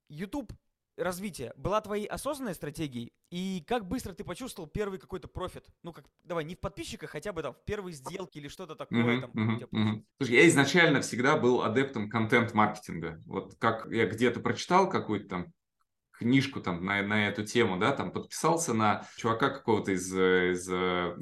YouTube 0.09 0.53
развития 0.99 1.53
была 1.57 1.81
твоей 1.81 2.07
осознанной 2.07 2.55
стратегией? 2.55 3.13
И 3.31 3.63
как 3.67 3.87
быстро 3.87 4.13
ты 4.13 4.25
почувствовал 4.25 4.69
первый 4.69 4.99
какой-то 4.99 5.29
профит? 5.29 5.67
Ну, 5.83 5.93
как, 5.93 6.05
давай, 6.25 6.45
не 6.45 6.55
в 6.55 6.61
подписчиках, 6.61 7.11
хотя 7.11 7.33
бы 7.33 7.43
там 7.43 7.55
в 7.55 7.65
первой 7.65 7.93
сделке 7.93 8.41
или 8.41 8.49
что-то 8.49 8.75
такое. 8.75 9.19
Uh-huh, 9.19 9.21
там, 9.21 9.31
uh-huh, 9.31 9.69
uh-huh. 9.71 10.05
Слушай, 10.19 10.37
я 10.37 10.49
изначально 10.49 11.01
всегда 11.01 11.37
был 11.37 11.63
адептом 11.63 12.09
контент-маркетинга. 12.09 13.23
Вот 13.27 13.57
как 13.59 13.87
я 13.91 14.07
где-то 14.07 14.41
прочитал 14.41 14.89
какую-то 14.89 15.29
там 15.29 15.53
книжку 16.19 16.61
там 16.61 16.85
на, 16.85 17.03
на 17.03 17.29
эту 17.29 17.45
тему, 17.45 17.79
да, 17.79 17.93
там 17.93 18.11
подписался 18.11 18.75
на 18.75 19.07
чувака 19.17 19.51
какого-то 19.51 19.93
из, 19.93 20.13
из, 20.13 20.69
э, 20.71 21.17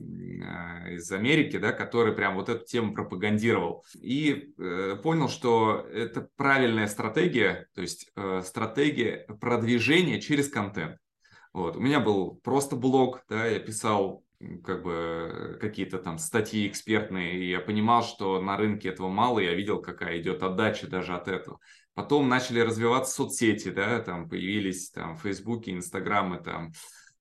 из 0.95 1.11
Америки, 1.13 1.59
да, 1.59 1.73
который 1.73 2.13
прям 2.13 2.35
вот 2.35 2.49
эту 2.49 2.65
тему 2.65 2.95
пропагандировал. 2.95 3.85
И 4.01 4.55
э, 4.59 4.97
понял, 5.03 5.29
что 5.29 5.87
это 5.93 6.29
правильная 6.37 6.87
стратегия, 6.87 7.69
то 7.75 7.83
есть 7.83 8.11
э, 8.17 8.43
стратегия 8.45 9.27
продвижения 9.41 10.21
через 10.21 10.49
контент. 10.49 10.99
Вот. 11.53 11.77
У 11.77 11.81
меня 11.81 12.01
был 12.01 12.41
просто 12.43 12.77
блог, 12.77 13.23
да, 13.29 13.47
я 13.47 13.59
писал 13.59 14.25
как 14.65 14.83
бы 14.83 15.57
какие-то 15.61 15.99
там 15.99 16.19
статьи 16.19 16.69
экспертные, 16.69 17.39
и 17.39 17.49
я 17.49 17.61
понимал, 17.61 18.03
что 18.03 18.41
на 18.41 18.57
рынке 18.57 18.91
этого 18.91 19.09
мало, 19.09 19.39
я 19.39 19.55
видел, 19.55 19.81
какая 19.81 20.21
идет 20.21 20.43
отдача 20.43 20.87
даже 20.87 21.15
от 21.15 21.29
этого. 21.29 21.59
Потом 21.97 22.29
начали 22.29 22.61
развиваться 22.61 23.15
соцсети, 23.15 23.71
да, 23.71 24.01
там 24.01 24.29
появились 24.29 24.91
там 24.91 25.17
Фейсбуки, 25.17 25.71
Инстаграмы, 25.71 26.39
там 26.39 26.73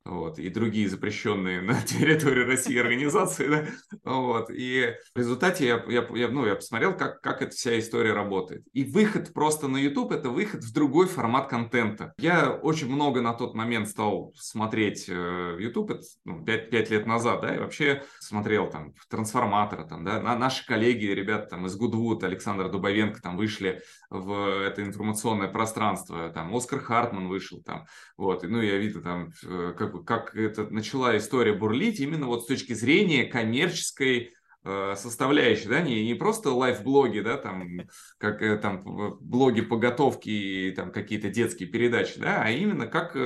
вот, 0.05 0.37
и 0.37 0.49
другие 0.49 0.87
запрещенные 0.87 1.61
на 1.63 1.81
территории 1.81 2.45
России 2.45 2.77
организации, 2.77 3.47
да, 3.47 3.65
вот, 4.03 4.49
и 4.51 4.93
в 5.15 5.17
результате 5.17 5.65
я, 5.65 5.83
я, 5.87 6.07
я, 6.13 6.27
ну, 6.27 6.45
я 6.45 6.55
посмотрел, 6.55 6.95
как, 6.95 7.21
как 7.21 7.41
эта 7.41 7.51
вся 7.55 7.77
история 7.79 8.13
работает. 8.13 8.63
И 8.73 8.83
выход 8.83 9.33
просто 9.33 9.67
на 9.67 9.77
YouTube– 9.77 10.11
это 10.11 10.29
выход 10.29 10.63
в 10.63 10.73
другой 10.73 11.07
формат 11.07 11.47
контента. 11.49 12.13
Я 12.17 12.51
очень 12.51 12.87
много 12.87 13.21
на 13.21 13.33
тот 13.33 13.55
момент 13.55 13.89
стал 13.89 14.31
смотреть 14.35 15.05
э, 15.07 15.57
YouTube, 15.59 15.91
это, 15.91 16.03
ну, 16.23 16.43
5, 16.45 16.69
5 16.69 16.89
лет 16.91 17.05
назад, 17.07 17.41
да, 17.41 17.55
и 17.55 17.59
вообще 17.59 18.03
смотрел 18.19 18.69
там 18.69 18.93
Трансформатора, 19.09 19.85
там, 19.85 20.05
да, 20.05 20.21
на, 20.21 20.37
наши 20.37 20.65
коллеги, 20.67 21.05
ребята 21.05 21.47
там 21.47 21.65
из 21.65 21.79
Goodwood, 21.79 22.23
Александр 22.23 22.69
Дубовенко 22.69 23.21
там 23.21 23.37
вышли 23.37 23.81
в 24.19 24.61
это 24.61 24.83
информационное 24.83 25.47
пространство, 25.47 26.29
там, 26.29 26.55
Оскар 26.55 26.79
Хартман 26.79 27.27
вышел 27.27 27.61
там, 27.61 27.85
вот, 28.17 28.43
ну, 28.43 28.61
я 28.61 28.77
видел 28.77 29.01
там, 29.01 29.31
э, 29.43 29.73
как 29.77 30.05
как 30.05 30.35
это 30.35 30.67
начала 30.69 31.17
история 31.17 31.53
бурлить, 31.53 31.99
именно 31.99 32.27
вот 32.27 32.43
с 32.43 32.47
точки 32.47 32.73
зрения 32.73 33.25
коммерческой 33.25 34.33
э, 34.63 34.93
составляющей, 34.97 35.67
да, 35.67 35.81
не, 35.81 36.05
не 36.05 36.13
просто 36.13 36.51
лайф-блоги, 36.51 37.19
да, 37.19 37.37
там, 37.37 37.81
как 38.17 38.41
э, 38.41 38.57
там 38.57 38.83
блоги 39.19 39.61
по 39.61 39.77
готовке 39.77 40.31
и 40.31 40.71
там 40.71 40.91
какие-то 40.91 41.29
детские 41.29 41.69
передачи, 41.69 42.19
да, 42.19 42.41
а 42.43 42.49
именно 42.49 42.87
как 42.87 43.17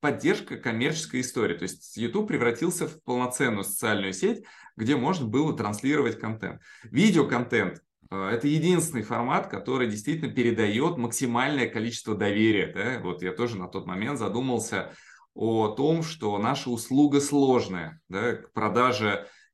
поддержка 0.00 0.56
коммерческой 0.56 1.20
истории. 1.20 1.56
То 1.56 1.64
есть 1.64 1.96
YouTube 1.96 2.28
превратился 2.28 2.86
в 2.86 3.02
полноценную 3.04 3.64
социальную 3.64 4.12
сеть, 4.12 4.44
где 4.76 4.96
можно 4.96 5.26
было 5.26 5.56
транслировать 5.56 6.18
контент. 6.18 6.60
Видеоконтент 6.84 7.82
это 8.10 8.48
единственный 8.48 9.02
формат, 9.02 9.48
который 9.48 9.88
действительно 9.88 10.32
передает 10.32 10.96
максимальное 10.96 11.68
количество 11.68 12.16
доверия. 12.16 12.72
Да? 12.72 13.00
Вот 13.02 13.22
я 13.22 13.32
тоже 13.32 13.56
на 13.56 13.68
тот 13.68 13.86
момент 13.86 14.18
задумался, 14.18 14.92
о 15.34 15.68
том, 15.68 16.02
что 16.02 16.36
наша 16.38 16.70
услуга 16.70 17.20
сложная, 17.20 18.00
да, 18.08 18.34
к 18.34 18.52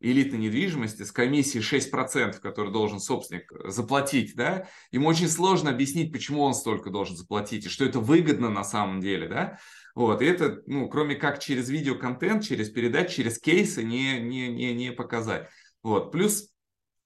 элитной 0.01 0.38
недвижимости 0.38 1.03
с 1.03 1.12
комиссией 1.12 1.62
6%, 1.62 2.38
который 2.40 2.73
должен 2.73 3.01
собственник 3.01 3.51
заплатить, 3.64 4.35
да, 4.37 4.69
ему 4.90 5.09
очень 5.09 5.29
сложно 5.29 5.71
объяснить, 5.71 6.12
почему 6.12 6.42
он 6.42 6.55
столько 6.55 6.90
должен 6.90 7.16
заплатить, 7.16 7.66
и 7.66 7.69
что 7.69 7.85
это 7.85 7.99
выгодно 7.99 8.51
на 8.51 8.64
самом 8.64 9.01
деле, 9.01 9.29
да, 9.29 9.59
вот, 9.95 10.21
и 10.21 10.27
это, 10.27 10.62
ну, 10.66 10.88
кроме 10.88 11.14
как 11.14 11.38
через 11.38 11.71
видеоконтент, 11.71 12.45
через 12.45 12.69
передачи, 12.69 13.16
через 13.16 13.38
кейсы 13.38 13.83
не, 13.83 14.21
не, 14.21 14.49
не, 14.49 14.75
не 14.75 14.92
показать. 14.92 15.49
Вот, 15.83 16.12
плюс 16.12 16.51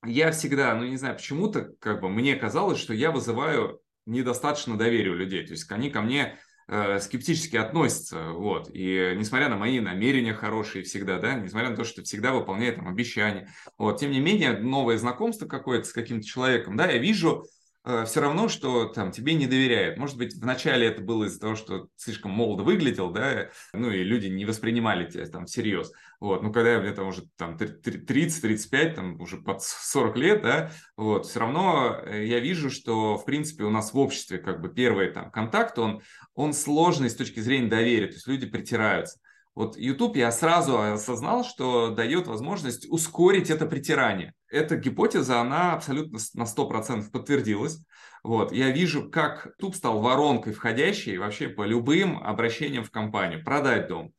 я 0.05 0.31
всегда, 0.33 0.75
ну, 0.75 0.85
не 0.85 0.97
знаю, 0.97 1.17
почему-то, 1.17 1.73
как 1.79 2.01
бы, 2.01 2.09
мне 2.09 2.37
казалось, 2.37 2.79
что 2.79 2.95
я 2.95 3.11
вызываю 3.11 3.81
недостаточно 4.07 4.77
доверия 4.77 5.11
у 5.11 5.15
людей, 5.15 5.45
то 5.47 5.53
есть 5.53 5.71
они 5.71 5.91
ко 5.91 6.01
мне 6.01 6.39
Э, 6.73 7.01
скептически 7.01 7.57
относятся, 7.57 8.31
вот, 8.31 8.71
и 8.73 9.15
несмотря 9.17 9.49
на 9.49 9.57
мои 9.57 9.81
намерения 9.81 10.33
хорошие 10.33 10.85
всегда, 10.85 11.19
да, 11.19 11.35
несмотря 11.35 11.71
на 11.71 11.77
то, 11.77 11.83
что 11.83 12.05
всегда 12.05 12.33
выполняю 12.33 12.77
там 12.77 12.87
обещания, 12.87 13.53
вот, 13.77 13.99
тем 13.99 14.13
не 14.13 14.21
менее, 14.21 14.57
новое 14.57 14.97
знакомство 14.97 15.47
какое-то 15.49 15.89
с 15.89 15.93
каким-то 15.93 16.25
человеком, 16.25 16.77
да, 16.77 16.87
я 16.87 16.99
вижу, 16.99 17.45
все 17.85 18.21
равно, 18.21 18.49
что 18.49 18.87
там 18.87 19.11
тебе 19.11 19.35
не 19.35 19.47
доверяют. 19.47 19.97
Может 19.97 20.19
быть, 20.19 20.35
вначале 20.35 20.87
это 20.87 21.01
было 21.01 21.25
из-за 21.25 21.41
того, 21.41 21.55
что 21.55 21.89
слишком 21.97 22.31
молодо 22.31 22.63
выглядел, 22.63 23.11
да, 23.11 23.51
ну 23.73 23.91
и 23.91 24.03
люди 24.03 24.27
не 24.27 24.45
воспринимали 24.45 25.11
тебя 25.11 25.27
там 25.27 25.47
всерьез. 25.47 25.91
Вот, 26.21 26.43
ну 26.43 26.53
когда 26.53 26.79
мне 26.79 26.93
там 26.93 27.09
уже 27.09 27.23
там 27.37 27.57
30-35, 27.57 28.95
там 28.95 29.21
уже 29.21 29.39
под 29.39 29.63
40 29.63 30.17
лет, 30.19 30.43
да, 30.43 30.71
вот, 30.97 31.25
все 31.27 31.41
равно 31.41 31.99
э, 32.05 32.27
я 32.27 32.41
вижу, 32.41 32.71
что, 32.71 33.17
в 33.17 33.25
принципе, 33.25 33.65
у 33.65 33.71
нас 33.71 33.95
в 33.95 33.99
обществе 33.99 34.39
как 34.39 34.61
бы 34.61 34.69
первый 34.69 35.11
там 35.11 35.31
контакт, 35.31 35.79
он, 35.79 36.03
он 36.35 36.53
сложный 36.53 37.09
с 37.09 37.17
точки 37.17 37.41
зрения 37.41 37.69
доверия, 37.69 38.09
то 38.09 38.15
есть 38.15 38.27
люди 38.27 38.47
притираются. 38.47 39.19
Вот 39.55 39.77
YouTube 39.77 40.17
я 40.17 40.31
сразу 40.31 40.81
осознал, 40.81 41.45
что 41.45 41.91
дает 41.91 42.27
возможность 42.27 42.87
ускорить 42.89 43.51
это 43.51 43.67
притирание. 43.67 44.33
Эта 44.49 44.77
гипотеза, 44.77 45.41
она 45.41 45.75
абсолютно 45.75 46.19
на 46.35 46.45
100% 46.45 47.11
подтвердилась. 47.11 47.85
Вот. 48.23 48.53
Я 48.53 48.71
вижу, 48.71 49.11
как 49.11 49.47
YouTube 49.59 49.75
стал 49.75 50.01
воронкой 50.01 50.53
входящей 50.53 51.19
вообще 51.19 51.49
по 51.49 51.65
любым 51.65 52.23
обращениям 52.23 52.85
в 52.85 52.91
компанию. 52.91 53.45
Продать 53.45 53.89
дом, 53.89 54.13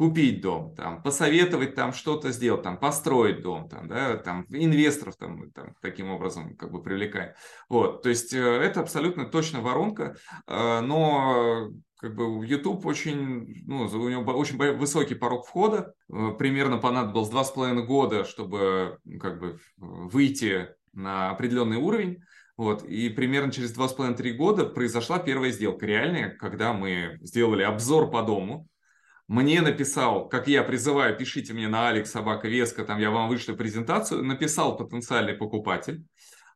купить 0.00 0.40
дом, 0.40 0.74
там, 0.74 1.02
посоветовать 1.02 1.74
там 1.74 1.92
что-то 1.92 2.32
сделать, 2.32 2.62
там, 2.62 2.78
построить 2.78 3.42
дом, 3.42 3.68
там, 3.68 3.86
да, 3.86 4.16
там, 4.16 4.46
инвесторов 4.48 5.16
там, 5.16 5.50
там, 5.50 5.74
таким 5.82 6.10
образом 6.10 6.56
как 6.56 6.72
бы 6.72 6.82
привлекаем. 6.82 7.34
Вот, 7.68 8.02
то 8.02 8.08
есть 8.08 8.32
э, 8.32 8.38
это 8.38 8.80
абсолютно 8.80 9.26
точно 9.26 9.60
воронка, 9.60 10.16
э, 10.46 10.80
но 10.80 11.68
как 12.00 12.14
бы 12.14 12.46
YouTube 12.46 12.86
очень, 12.86 13.62
ну, 13.66 13.84
у 13.84 14.08
него 14.08 14.22
очень 14.32 14.56
высокий 14.56 15.14
порог 15.14 15.46
входа, 15.46 15.92
э, 16.08 16.30
примерно 16.38 16.78
понадобилось 16.78 17.28
два 17.28 17.44
с 17.44 17.50
половиной 17.50 17.84
года, 17.84 18.24
чтобы 18.24 18.98
как 19.20 19.38
бы 19.38 19.60
выйти 19.76 20.68
на 20.94 21.30
определенный 21.30 21.76
уровень, 21.76 22.22
вот, 22.56 22.84
и 22.84 23.10
примерно 23.10 23.52
через 23.52 23.72
два 23.72 23.86
с 23.86 23.92
половиной-три 23.92 24.32
года 24.32 24.64
произошла 24.64 25.18
первая 25.18 25.50
сделка 25.50 25.84
реальная, 25.84 26.30
когда 26.30 26.72
мы 26.72 27.18
сделали 27.20 27.62
обзор 27.62 28.10
по 28.10 28.22
дому, 28.22 28.66
мне 29.28 29.60
написал, 29.60 30.26
как 30.28 30.48
я 30.48 30.62
призываю, 30.62 31.16
пишите 31.16 31.52
мне 31.52 31.68
на 31.68 31.88
Алекс 31.88 32.10
Собака 32.10 32.48
Веска, 32.48 32.84
там 32.84 32.98
я 32.98 33.10
вам 33.10 33.28
вышлю 33.28 33.56
презентацию, 33.56 34.24
написал 34.24 34.76
потенциальный 34.76 35.34
покупатель, 35.34 36.02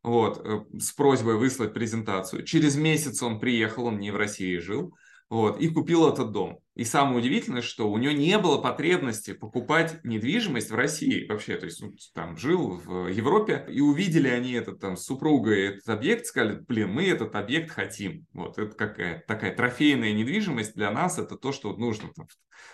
вот, 0.01 0.41
э, 0.43 0.79
с 0.79 0.91
просьбой 0.91 1.37
выслать 1.37 1.73
презентацию. 1.73 2.43
Через 2.43 2.75
месяц 2.75 3.21
он 3.21 3.39
приехал, 3.39 3.85
он 3.85 3.99
не 3.99 4.09
в 4.09 4.15
России 4.15 4.57
жил, 4.57 4.95
вот, 5.29 5.59
и 5.59 5.67
купил 5.69 6.07
этот 6.07 6.31
дом. 6.31 6.59
И 6.75 6.83
самое 6.83 7.19
удивительное, 7.19 7.61
что 7.61 7.89
у 7.89 7.97
нее 7.97 8.13
не 8.13 8.37
было 8.37 8.57
потребности 8.57 9.33
покупать 9.33 10.03
недвижимость 10.03 10.71
в 10.71 10.75
России 10.75 11.25
вообще. 11.27 11.55
То 11.55 11.65
есть 11.65 11.81
он 11.81 11.95
там 12.13 12.37
жил 12.37 12.75
в 12.75 13.07
Европе, 13.07 13.65
и 13.69 13.79
увидели 13.79 14.27
они 14.27 14.51
этот 14.51 14.79
там 14.81 14.97
с 14.97 15.05
супругой 15.05 15.67
этот 15.67 15.87
объект, 15.87 16.25
сказали, 16.25 16.59
блин, 16.59 16.91
мы 16.91 17.07
этот 17.07 17.35
объект 17.35 17.71
хотим. 17.71 18.25
Вот, 18.33 18.57
это 18.57 18.75
какая 18.75 19.23
такая 19.25 19.55
трофейная 19.55 20.11
недвижимость 20.11 20.75
для 20.75 20.91
нас, 20.91 21.17
это 21.17 21.37
то, 21.37 21.53
что 21.53 21.75
нужно 21.77 22.09
там, 22.13 22.27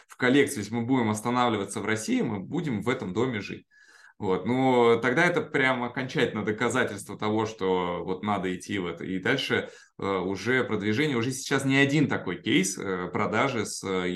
в 0.08 0.18
коллекции. 0.18 0.60
Если 0.60 0.74
мы 0.74 0.86
будем 0.86 1.10
останавливаться 1.10 1.80
в 1.80 1.86
России, 1.86 2.22
мы 2.22 2.40
будем 2.40 2.82
в 2.82 2.90
этом 2.90 3.14
доме 3.14 3.40
жить. 3.40 3.66
Вот, 4.22 4.46
ну, 4.46 5.00
тогда 5.02 5.26
это 5.26 5.42
прям 5.42 5.84
окончательно 5.84 6.46
доказательство 6.46 7.18
того, 7.18 7.48
что 7.48 8.04
вот 8.06 8.22
надо 8.22 8.56
идти 8.56 8.78
в 8.78 8.86
это. 8.86 9.04
И 9.04 9.18
дальше 9.18 9.72
э, 9.98 10.06
уже 10.06 10.64
продвижение, 10.64 11.18
уже 11.18 11.32
сейчас 11.32 11.66
не 11.66 11.76
один 11.76 12.08
такой 12.08 12.40
кейс 12.40 12.78
э, 12.78 13.10
продажи 13.12 13.66
с 13.66 13.84
э. 13.84 14.14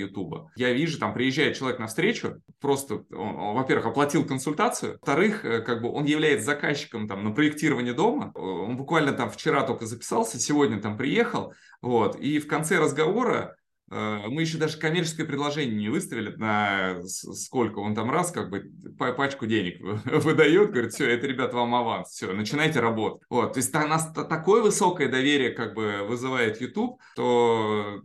Я 0.58 0.74
вижу, 0.74 1.00
там 1.00 1.12
приезжает 1.16 1.58
человек 1.58 1.80
на 1.80 1.88
встречу, 1.88 2.36
просто, 2.62 3.04
он, 3.10 3.36
он, 3.36 3.56
во-первых, 3.56 3.88
оплатил 3.88 4.24
консультацию, 4.28 5.00
во-вторых, 5.02 5.44
э, 5.44 5.62
как 5.62 5.82
бы 5.82 5.92
он 5.92 6.06
является 6.06 6.46
заказчиком 6.46 7.08
там 7.08 7.24
на 7.24 7.32
проектирование 7.32 7.96
дома, 7.96 8.32
он 8.36 8.78
буквально 8.78 9.12
там 9.12 9.32
вчера 9.32 9.64
только 9.64 9.88
записался, 9.88 10.40
сегодня 10.40 10.80
там 10.80 10.98
приехал, 10.98 11.52
вот, 11.82 12.16
и 12.18 12.38
в 12.38 12.46
конце 12.46 12.78
разговора 12.78 13.56
Э, 13.56 13.65
мы 13.90 14.42
еще 14.42 14.58
даже 14.58 14.78
коммерческое 14.78 15.26
предложение 15.26 15.76
не 15.76 15.90
выставили 15.90 16.36
на 16.36 17.04
сколько 17.06 17.80
он 17.80 17.94
там 17.94 18.10
раз 18.10 18.32
как 18.32 18.50
бы 18.50 18.72
пачку 18.98 19.46
денег 19.46 19.80
выдает, 20.06 20.72
говорит, 20.72 20.94
все, 20.94 21.10
это, 21.10 21.28
ребят, 21.28 21.54
вам 21.54 21.76
аванс, 21.76 22.10
все, 22.10 22.34
начинайте 22.34 22.80
работать. 22.80 23.22
Вот, 23.30 23.54
то 23.54 23.60
есть 23.60 23.74
у 23.76 23.88
нас 23.88 24.12
такое 24.12 24.62
высокое 24.62 25.10
доверие 25.10 25.52
как 25.52 25.74
бы 25.74 26.06
вызывает 26.08 26.62
YouTube, 26.62 27.00
то, 27.16 28.02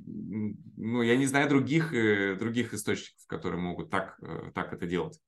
ну, 0.76 1.02
я 1.02 1.16
не 1.16 1.26
знаю 1.26 1.48
других, 1.48 1.92
э, 1.94 2.34
других 2.34 2.74
источников, 2.74 3.26
которые 3.26 3.60
могут 3.60 3.90
так, 3.90 4.16
э, 4.22 4.50
так 4.54 4.72
это 4.72 4.86
делать. 4.86 5.18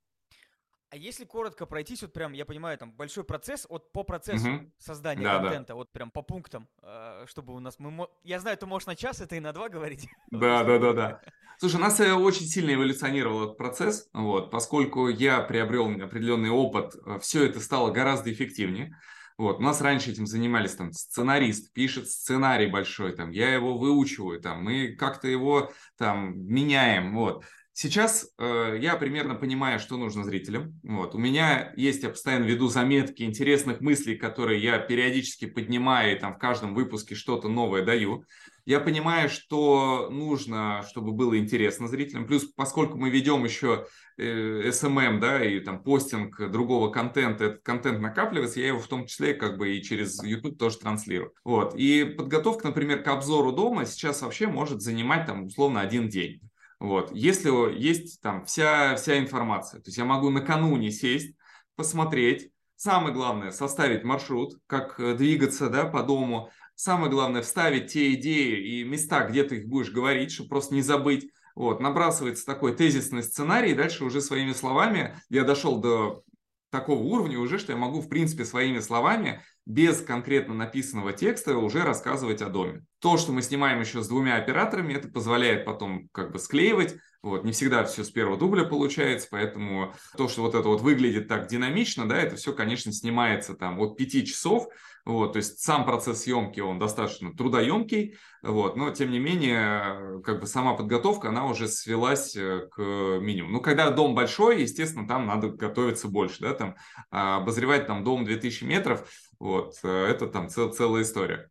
А 0.92 0.96
если 0.96 1.24
коротко 1.24 1.64
пройтись, 1.64 2.02
вот 2.02 2.12
прям, 2.12 2.34
я 2.34 2.44
понимаю, 2.44 2.76
там 2.76 2.92
большой 2.92 3.24
процесс, 3.24 3.66
вот 3.70 3.92
по 3.92 4.02
процессу 4.02 4.46
угу. 4.46 4.72
создания 4.76 5.22
да, 5.22 5.40
контента, 5.40 5.68
да. 5.68 5.74
вот 5.76 5.90
прям 5.90 6.10
по 6.10 6.20
пунктам, 6.20 6.68
э, 6.82 7.24
чтобы 7.28 7.54
у 7.54 7.60
нас 7.60 7.76
мы, 7.78 8.08
я 8.24 8.38
знаю, 8.40 8.58
ты 8.58 8.66
можешь 8.66 8.86
на 8.86 8.94
час, 8.94 9.22
это 9.22 9.34
и 9.34 9.40
на 9.40 9.54
два 9.54 9.70
говорить. 9.70 10.06
Да, 10.30 10.62
да, 10.64 10.78
да, 10.78 10.92
да. 10.92 11.20
Слушай, 11.58 11.76
у 11.76 11.78
нас 11.78 11.98
э, 11.98 12.12
очень 12.12 12.44
сильно 12.44 12.74
эволюционировал 12.74 13.44
этот 13.44 13.56
процесс, 13.56 14.10
вот, 14.12 14.50
поскольку 14.50 15.08
я 15.08 15.40
приобрел 15.40 15.86
определенный 15.88 16.50
опыт, 16.50 16.94
э, 16.94 17.18
все 17.20 17.46
это 17.46 17.60
стало 17.60 17.90
гораздо 17.90 18.30
эффективнее. 18.30 18.94
Вот, 19.38 19.60
у 19.60 19.62
нас 19.62 19.80
раньше 19.80 20.10
этим 20.10 20.26
занимались 20.26 20.74
там 20.74 20.92
сценарист, 20.92 21.72
пишет 21.72 22.10
сценарий 22.10 22.66
большой, 22.66 23.16
там, 23.16 23.30
я 23.30 23.54
его 23.54 23.78
выучиваю, 23.78 24.42
там, 24.42 24.62
мы 24.62 24.88
как-то 24.88 25.26
его 25.26 25.72
там 25.96 26.38
меняем, 26.38 27.14
вот. 27.14 27.44
Сейчас 27.74 28.28
э, 28.38 28.76
я 28.80 28.96
примерно 28.96 29.34
понимаю, 29.34 29.80
что 29.80 29.96
нужно 29.96 30.24
зрителям. 30.24 30.78
Вот. 30.82 31.14
У 31.14 31.18
меня 31.18 31.72
есть, 31.74 32.02
я 32.02 32.10
постоянно 32.10 32.44
веду 32.44 32.68
заметки 32.68 33.22
интересных 33.22 33.80
мыслей, 33.80 34.16
которые 34.16 34.62
я 34.62 34.78
периодически 34.78 35.46
поднимаю 35.46 36.14
и 36.14 36.18
там 36.18 36.34
в 36.34 36.38
каждом 36.38 36.74
выпуске 36.74 37.14
что-то 37.14 37.48
новое 37.48 37.82
даю. 37.82 38.24
Я 38.66 38.78
понимаю, 38.78 39.30
что 39.30 40.08
нужно, 40.10 40.84
чтобы 40.88 41.12
было 41.12 41.36
интересно 41.38 41.88
зрителям. 41.88 42.26
Плюс, 42.26 42.44
поскольку 42.44 42.98
мы 42.98 43.08
ведем 43.08 43.42
еще 43.42 43.86
э, 44.18 44.68
SMM, 44.68 45.18
да, 45.18 45.42
и 45.42 45.58
там 45.58 45.82
постинг 45.82 46.50
другого 46.50 46.90
контента, 46.90 47.44
этот 47.44 47.62
контент 47.62 48.00
накапливается, 48.00 48.60
я 48.60 48.68
его 48.68 48.80
в 48.80 48.86
том 48.86 49.06
числе 49.06 49.32
как 49.32 49.56
бы 49.56 49.74
и 49.74 49.82
через 49.82 50.22
YouTube 50.22 50.58
тоже 50.58 50.78
транслирую. 50.78 51.32
Вот. 51.42 51.74
И 51.74 52.04
подготовка, 52.04 52.68
например, 52.68 53.02
к 53.02 53.08
обзору 53.08 53.50
дома 53.50 53.86
сейчас 53.86 54.20
вообще 54.20 54.46
может 54.46 54.82
занимать 54.82 55.24
там 55.24 55.46
условно 55.46 55.80
один 55.80 56.10
день. 56.10 56.40
Вот. 56.82 57.12
Если 57.12 57.78
есть 57.78 58.20
там 58.22 58.44
вся, 58.44 58.96
вся 58.96 59.16
информация, 59.16 59.80
то 59.80 59.86
есть 59.86 59.98
я 59.98 60.04
могу 60.04 60.30
накануне 60.30 60.90
сесть, 60.90 61.36
посмотреть, 61.76 62.50
самое 62.74 63.14
главное 63.14 63.52
составить 63.52 64.02
маршрут, 64.02 64.58
как 64.66 64.98
э, 64.98 65.14
двигаться 65.14 65.70
да, 65.70 65.84
по 65.84 66.02
дому, 66.02 66.50
самое 66.74 67.08
главное 67.08 67.42
вставить 67.42 67.92
те 67.92 68.14
идеи 68.14 68.80
и 68.80 68.82
места, 68.82 69.24
где 69.28 69.44
ты 69.44 69.58
их 69.58 69.68
будешь 69.68 69.92
говорить, 69.92 70.32
чтобы 70.32 70.48
просто 70.48 70.74
не 70.74 70.82
забыть. 70.82 71.30
Вот, 71.54 71.78
набрасывается 71.78 72.44
такой 72.44 72.74
тезисный 72.74 73.22
сценарий, 73.22 73.74
дальше 73.74 74.04
уже 74.04 74.20
своими 74.20 74.52
словами 74.52 75.14
я 75.28 75.44
дошел 75.44 75.78
до 75.78 76.24
такого 76.72 77.02
уровня 77.02 77.38
уже, 77.38 77.58
что 77.58 77.72
я 77.72 77.78
могу, 77.78 78.00
в 78.00 78.08
принципе, 78.08 78.44
своими 78.44 78.80
словами 78.80 79.42
без 79.66 80.00
конкретно 80.00 80.54
написанного 80.54 81.12
текста 81.12 81.56
уже 81.56 81.82
рассказывать 81.82 82.42
о 82.42 82.48
доме. 82.48 82.84
То, 82.98 83.18
что 83.18 83.30
мы 83.30 83.42
снимаем 83.42 83.80
еще 83.80 84.02
с 84.02 84.08
двумя 84.08 84.36
операторами, 84.36 84.94
это 84.94 85.08
позволяет 85.08 85.64
потом 85.64 86.08
как 86.12 86.32
бы 86.32 86.38
склеивать. 86.38 86.96
Вот, 87.22 87.44
не 87.44 87.52
всегда 87.52 87.84
все 87.84 88.02
с 88.02 88.10
первого 88.10 88.36
дубля 88.36 88.64
получается, 88.64 89.28
поэтому 89.30 89.94
то, 90.16 90.26
что 90.26 90.42
вот 90.42 90.56
это 90.56 90.66
вот 90.66 90.80
выглядит 90.80 91.28
так 91.28 91.46
динамично, 91.46 92.08
да, 92.08 92.16
это 92.16 92.34
все, 92.34 92.52
конечно, 92.52 92.90
снимается 92.90 93.54
там 93.54 93.78
от 93.78 93.96
5 93.96 94.26
часов, 94.26 94.66
вот, 95.04 95.32
то 95.32 95.38
есть 95.38 95.58
сам 95.58 95.84
процесс 95.84 96.22
съемки, 96.22 96.60
он 96.60 96.78
достаточно 96.78 97.34
трудоемкий, 97.34 98.16
вот, 98.42 98.76
но 98.76 98.90
тем 98.90 99.10
не 99.10 99.18
менее, 99.18 100.22
как 100.22 100.40
бы 100.40 100.46
сама 100.46 100.74
подготовка, 100.74 101.30
она 101.30 101.46
уже 101.46 101.66
свелась 101.66 102.36
э, 102.36 102.68
к 102.70 102.80
минимуму. 102.80 103.54
Ну, 103.54 103.60
когда 103.60 103.90
дом 103.90 104.14
большой, 104.14 104.62
естественно, 104.62 105.08
там 105.08 105.26
надо 105.26 105.48
готовиться 105.48 106.06
больше, 106.06 106.40
да, 106.40 106.54
там 106.54 106.76
а, 107.10 107.38
обозревать 107.38 107.86
там 107.88 108.04
дом 108.04 108.24
2000 108.24 108.64
метров, 108.64 109.10
вот, 109.40 109.74
э, 109.82 109.88
это 109.88 110.28
там 110.28 110.48
цел, 110.48 110.72
целая 110.72 111.02
история. 111.02 111.50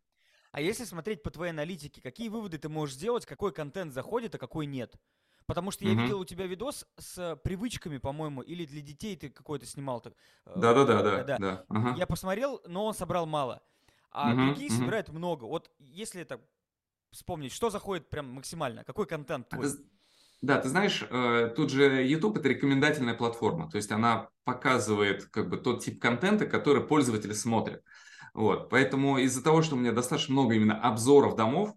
А 0.52 0.60
если 0.60 0.84
смотреть 0.84 1.22
по 1.22 1.30
твоей 1.30 1.52
аналитике, 1.52 2.00
какие 2.00 2.28
выводы 2.28 2.58
ты 2.58 2.68
можешь 2.70 2.96
сделать, 2.96 3.26
какой 3.26 3.52
контент 3.52 3.92
заходит, 3.92 4.34
а 4.34 4.38
какой 4.38 4.66
нет? 4.66 4.94
Потому 5.46 5.70
что 5.70 5.84
я 5.84 5.94
видел 5.94 6.20
у 6.20 6.24
тебя 6.24 6.46
видос 6.46 6.86
с 6.98 7.36
привычками, 7.42 7.98
по-моему, 7.98 8.42
или 8.42 8.64
для 8.64 8.80
детей 8.80 9.16
ты 9.16 9.30
какой-то 9.30 9.66
снимал. 9.66 10.00
Так, 10.00 10.14
э, 10.46 10.52
да, 10.56 10.74
да, 10.74 10.84
да, 10.84 11.02
да, 11.02 11.24
да. 11.24 11.38
да. 11.38 11.64
Uh-huh. 11.68 11.98
Я 11.98 12.06
посмотрел, 12.06 12.60
но 12.66 12.86
он 12.86 12.94
собрал 12.94 13.26
мало. 13.26 13.62
А 14.10 14.32
mm-hmm. 14.32 14.46
другие 14.46 14.68
mm-hmm. 14.68 14.78
собирают 14.78 15.08
много. 15.08 15.44
Вот 15.44 15.70
если 15.78 16.20
это 16.20 16.40
вспомнить, 17.10 17.52
что 17.52 17.70
заходит 17.70 18.10
прям 18.10 18.28
максимально, 18.34 18.84
какой 18.84 19.06
контент 19.06 19.48
твой? 19.48 19.68
Да, 20.42 20.58
ты 20.58 20.68
знаешь, 20.68 21.04
э, 21.08 21.52
тут 21.54 21.70
же 21.70 22.04
YouTube 22.04 22.38
это 22.38 22.48
рекомендательная 22.48 23.14
платформа, 23.14 23.70
то 23.70 23.76
есть 23.76 23.92
она 23.92 24.28
показывает 24.44 25.26
как 25.26 25.48
бы 25.48 25.56
тот 25.56 25.84
тип 25.84 26.02
контента, 26.02 26.46
который 26.46 26.82
пользователи 26.82 27.32
смотрят. 27.32 27.84
Вот, 28.34 28.68
поэтому 28.68 29.18
из-за 29.18 29.42
того, 29.44 29.62
что 29.62 29.76
у 29.76 29.78
меня 29.78 29.92
достаточно 29.92 30.32
много 30.32 30.54
именно 30.54 30.80
обзоров 30.80 31.36
домов, 31.36 31.74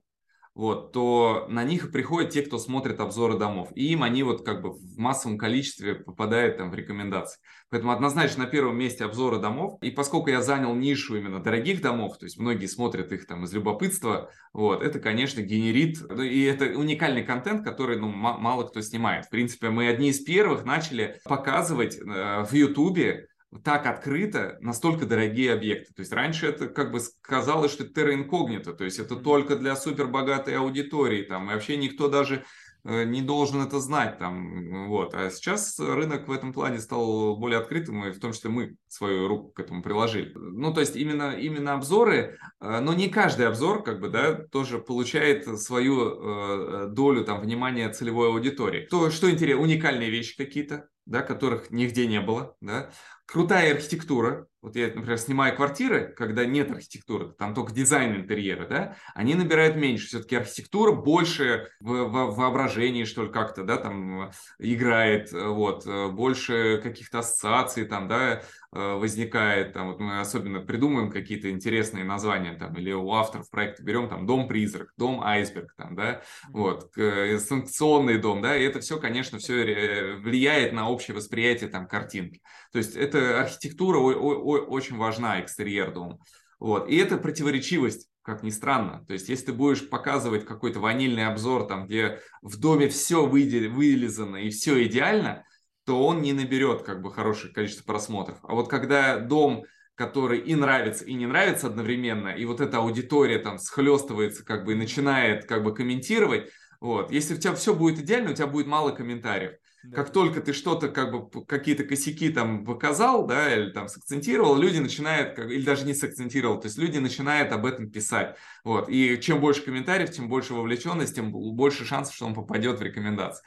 вот, 0.55 0.93
то 0.93 1.45
на 1.49 1.65
них 1.65 1.91
приходят 1.91 2.31
те, 2.31 2.41
кто 2.41 2.57
смотрит 2.57 3.01
обзоры 3.01 3.37
домов. 3.37 3.69
И 3.75 3.91
им 3.91 4.03
они 4.03 4.23
вот 4.23 4.45
как 4.45 4.61
бы 4.61 4.71
в 4.71 4.97
массовом 4.97 5.37
количестве 5.37 5.95
попадают 5.95 6.57
там 6.57 6.71
в 6.71 6.75
рекомендации. 6.75 7.41
Поэтому 7.69 7.91
однозначно 7.91 8.45
на 8.45 8.49
первом 8.49 8.77
месте 8.77 9.03
обзоры 9.03 9.39
домов. 9.39 9.77
И 9.81 9.91
поскольку 9.91 10.29
я 10.29 10.41
занял 10.41 10.73
нишу 10.73 11.17
именно 11.17 11.43
дорогих 11.43 11.81
домов, 11.81 12.17
то 12.17 12.25
есть 12.25 12.39
многие 12.39 12.67
смотрят 12.67 13.11
их 13.11 13.27
там 13.27 13.43
из 13.43 13.53
любопытства, 13.53 14.31
вот, 14.53 14.81
это, 14.81 14.99
конечно, 14.99 15.41
генерит, 15.41 15.97
ну, 16.09 16.21
и 16.23 16.43
это 16.43 16.77
уникальный 16.77 17.25
контент, 17.25 17.65
который, 17.65 17.99
ну, 17.99 18.07
мало 18.07 18.63
кто 18.63 18.79
снимает. 18.79 19.25
В 19.25 19.29
принципе, 19.29 19.71
мы 19.71 19.89
одни 19.89 20.09
из 20.09 20.21
первых 20.21 20.63
начали 20.63 21.19
показывать 21.25 21.97
э, 21.97 22.45
в 22.45 22.53
Ютубе 22.53 23.27
так 23.63 23.85
открыто 23.85 24.57
настолько 24.61 25.05
дорогие 25.05 25.53
объекты. 25.53 25.93
То 25.93 26.01
есть 26.01 26.11
раньше 26.11 26.47
это 26.47 26.67
как 26.67 26.91
бы 26.91 26.99
казалось, 27.21 27.71
что 27.71 27.83
terra 27.83 28.13
incognito, 28.13 28.73
то 28.73 28.83
есть 28.83 28.99
это 28.99 29.15
только 29.15 29.55
для 29.55 29.75
супербогатой 29.75 30.57
аудитории, 30.57 31.23
там, 31.23 31.49
и 31.49 31.53
вообще 31.53 31.77
никто 31.77 32.07
даже 32.07 32.43
э, 32.83 33.03
не 33.05 33.21
должен 33.21 33.61
это 33.61 33.79
знать 33.79 34.17
там, 34.17 34.87
вот. 34.87 35.13
А 35.13 35.29
сейчас 35.29 35.79
рынок 35.79 36.27
в 36.27 36.31
этом 36.31 36.53
плане 36.53 36.79
стал 36.79 37.37
более 37.37 37.59
открытым, 37.59 38.05
и 38.05 38.11
в 38.11 38.19
том 38.19 38.33
числе 38.33 38.49
мы 38.49 38.75
свою 38.87 39.27
руку 39.27 39.49
к 39.49 39.59
этому 39.59 39.81
приложили. 39.81 40.31
Ну, 40.35 40.73
то 40.73 40.79
есть 40.79 40.95
именно, 40.95 41.31
именно 41.31 41.73
обзоры, 41.73 42.37
э, 42.61 42.79
но 42.79 42.93
не 42.93 43.09
каждый 43.09 43.47
обзор, 43.47 43.83
как 43.83 43.99
бы, 43.99 44.09
да, 44.09 44.33
тоже 44.33 44.79
получает 44.79 45.45
свою 45.59 46.85
э, 46.85 46.87
долю 46.87 47.23
там 47.23 47.41
внимания 47.41 47.89
целевой 47.89 48.29
аудитории. 48.29 48.87
То, 48.87 49.09
что 49.09 49.29
интересно, 49.29 49.61
уникальные 49.61 50.09
вещи 50.09 50.35
какие-то, 50.35 50.87
да, 51.05 51.21
которых 51.21 51.69
нигде 51.69 52.07
не 52.07 52.19
было, 52.19 52.55
да, 52.61 52.89
крутая 53.25 53.73
архитектура. 53.73 54.47
Вот 54.61 54.75
я, 54.75 54.87
например, 54.87 55.19
снимаю 55.19 55.55
квартиры, 55.55 56.11
когда 56.17 56.43
нет 56.43 56.71
архитектуры, 56.71 57.33
там 57.37 57.53
только 57.53 57.71
дизайн 57.71 58.15
интерьера, 58.15 58.65
да, 58.67 58.95
они 59.13 59.35
набирают 59.35 59.75
меньше. 59.75 60.07
Все-таки 60.07 60.37
архитектура 60.37 60.91
больше 60.91 61.67
в, 61.79 62.05
в 62.05 62.35
воображении, 62.35 63.03
что 63.03 63.25
ли, 63.25 63.31
как-то, 63.31 63.63
да, 63.63 63.77
там 63.77 64.31
играет, 64.57 65.31
вот, 65.31 65.85
больше 66.13 66.79
каких-то 66.81 67.19
ассоциаций, 67.19 67.85
там, 67.85 68.07
да, 68.07 68.41
возникает, 68.71 69.73
там, 69.73 69.91
вот 69.91 69.99
мы 69.99 70.19
особенно 70.19 70.61
придумываем 70.61 71.11
какие-то 71.11 71.51
интересные 71.51 72.03
названия, 72.03 72.57
там, 72.57 72.75
или 72.75 72.91
у 72.91 73.11
авторов 73.11 73.51
проекта 73.51 73.83
берем, 73.83 74.09
там, 74.09 74.25
дом-призрак, 74.25 74.93
дом-айсберг, 74.97 75.75
там, 75.77 75.95
да, 75.95 76.23
вот, 76.49 76.91
санкционный 76.95 78.17
дом, 78.17 78.41
да, 78.41 78.57
и 78.57 78.63
это 78.63 78.79
все, 78.79 78.99
конечно, 78.99 79.37
все 79.37 80.15
влияет 80.15 80.73
на 80.73 80.89
общее 80.89 81.15
восприятие, 81.15 81.69
там, 81.69 81.87
картинки. 81.87 82.41
То 82.71 82.79
есть 82.79 82.95
это 82.95 83.14
архитектура 83.17 83.99
очень 83.99 84.97
важна, 84.97 85.41
экстерьер 85.41 85.91
дома. 85.91 86.19
Вот. 86.59 86.89
И 86.89 86.95
это 86.97 87.17
противоречивость 87.17 88.09
как 88.25 88.41
ни 88.41 88.49
странно. 88.49 89.05
То 89.05 89.13
есть, 89.13 89.29
если 89.29 89.47
ты 89.47 89.53
будешь 89.53 89.87
показывать 89.87 90.45
какой-то 90.45 90.79
ванильный 90.79 91.27
обзор, 91.27 91.67
там, 91.67 91.85
где 91.85 92.19
в 92.41 92.57
доме 92.57 92.89
все 92.89 93.27
вылезано 93.27 94.37
и 94.37 94.49
все 94.49 94.83
идеально, 94.85 95.45
то 95.85 96.03
он 96.03 96.23
не 96.23 96.33
наберет 96.33 96.81
как 96.81 97.03
бы 97.03 97.13
хорошее 97.13 97.53
количество 97.53 97.83
просмотров. 97.83 98.39
А 98.41 98.55
вот 98.55 98.67
когда 98.67 99.19
дом, 99.19 99.65
который 99.93 100.39
и 100.39 100.55
нравится, 100.55 101.05
и 101.05 101.13
не 101.13 101.27
нравится 101.27 101.67
одновременно, 101.67 102.29
и 102.29 102.45
вот 102.45 102.61
эта 102.61 102.79
аудитория 102.79 103.37
там 103.37 103.59
схлестывается 103.59 104.43
как 104.43 104.65
бы 104.65 104.73
и 104.73 104.75
начинает 104.75 105.45
как 105.45 105.63
бы 105.63 105.75
комментировать, 105.75 106.49
вот, 106.81 107.11
если 107.11 107.35
у 107.35 107.37
тебя 107.37 107.53
все 107.53 107.75
будет 107.75 107.99
идеально, 107.99 108.31
у 108.31 108.33
тебя 108.33 108.47
будет 108.47 108.65
мало 108.65 108.89
комментариев. 108.89 109.53
Как 109.93 110.11
только 110.11 110.41
ты 110.41 110.53
что-то, 110.53 110.89
как 110.89 111.11
бы, 111.11 111.45
какие-то 111.45 111.83
косяки 111.83 112.29
там 112.29 112.65
показал, 112.65 113.25
да, 113.25 113.53
или 113.53 113.71
там 113.71 113.87
сакцентировал, 113.87 114.57
люди 114.57 114.79
начинают, 114.79 115.35
как, 115.35 115.49
или 115.49 115.63
даже 115.63 115.85
не 115.85 115.93
сакцентировал, 115.93 116.59
то 116.59 116.67
есть 116.67 116.77
люди 116.77 116.97
начинают 116.97 117.51
об 117.51 117.65
этом 117.65 117.89
писать. 117.89 118.35
Вот. 118.63 118.89
И 118.89 119.19
чем 119.21 119.39
больше 119.39 119.61
комментариев, 119.63 120.11
тем 120.11 120.29
больше 120.29 120.53
вовлеченность, 120.53 121.15
тем 121.15 121.31
больше 121.31 121.85
шансов, 121.85 122.15
что 122.15 122.25
он 122.25 122.33
попадет 122.33 122.79
в 122.79 122.83
рекомендации. 122.83 123.43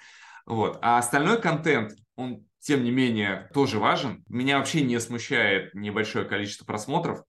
Вот. 0.46 0.78
А 0.82 0.98
остальной 0.98 1.40
контент, 1.40 1.92
он 2.16 2.46
тем 2.60 2.84
не 2.84 2.90
менее 2.90 3.48
тоже 3.54 3.78
важен. 3.78 4.24
Меня 4.28 4.58
вообще 4.58 4.82
не 4.82 4.98
смущает 5.00 5.74
небольшое 5.74 6.24
количество 6.24 6.64
просмотров 6.64 7.22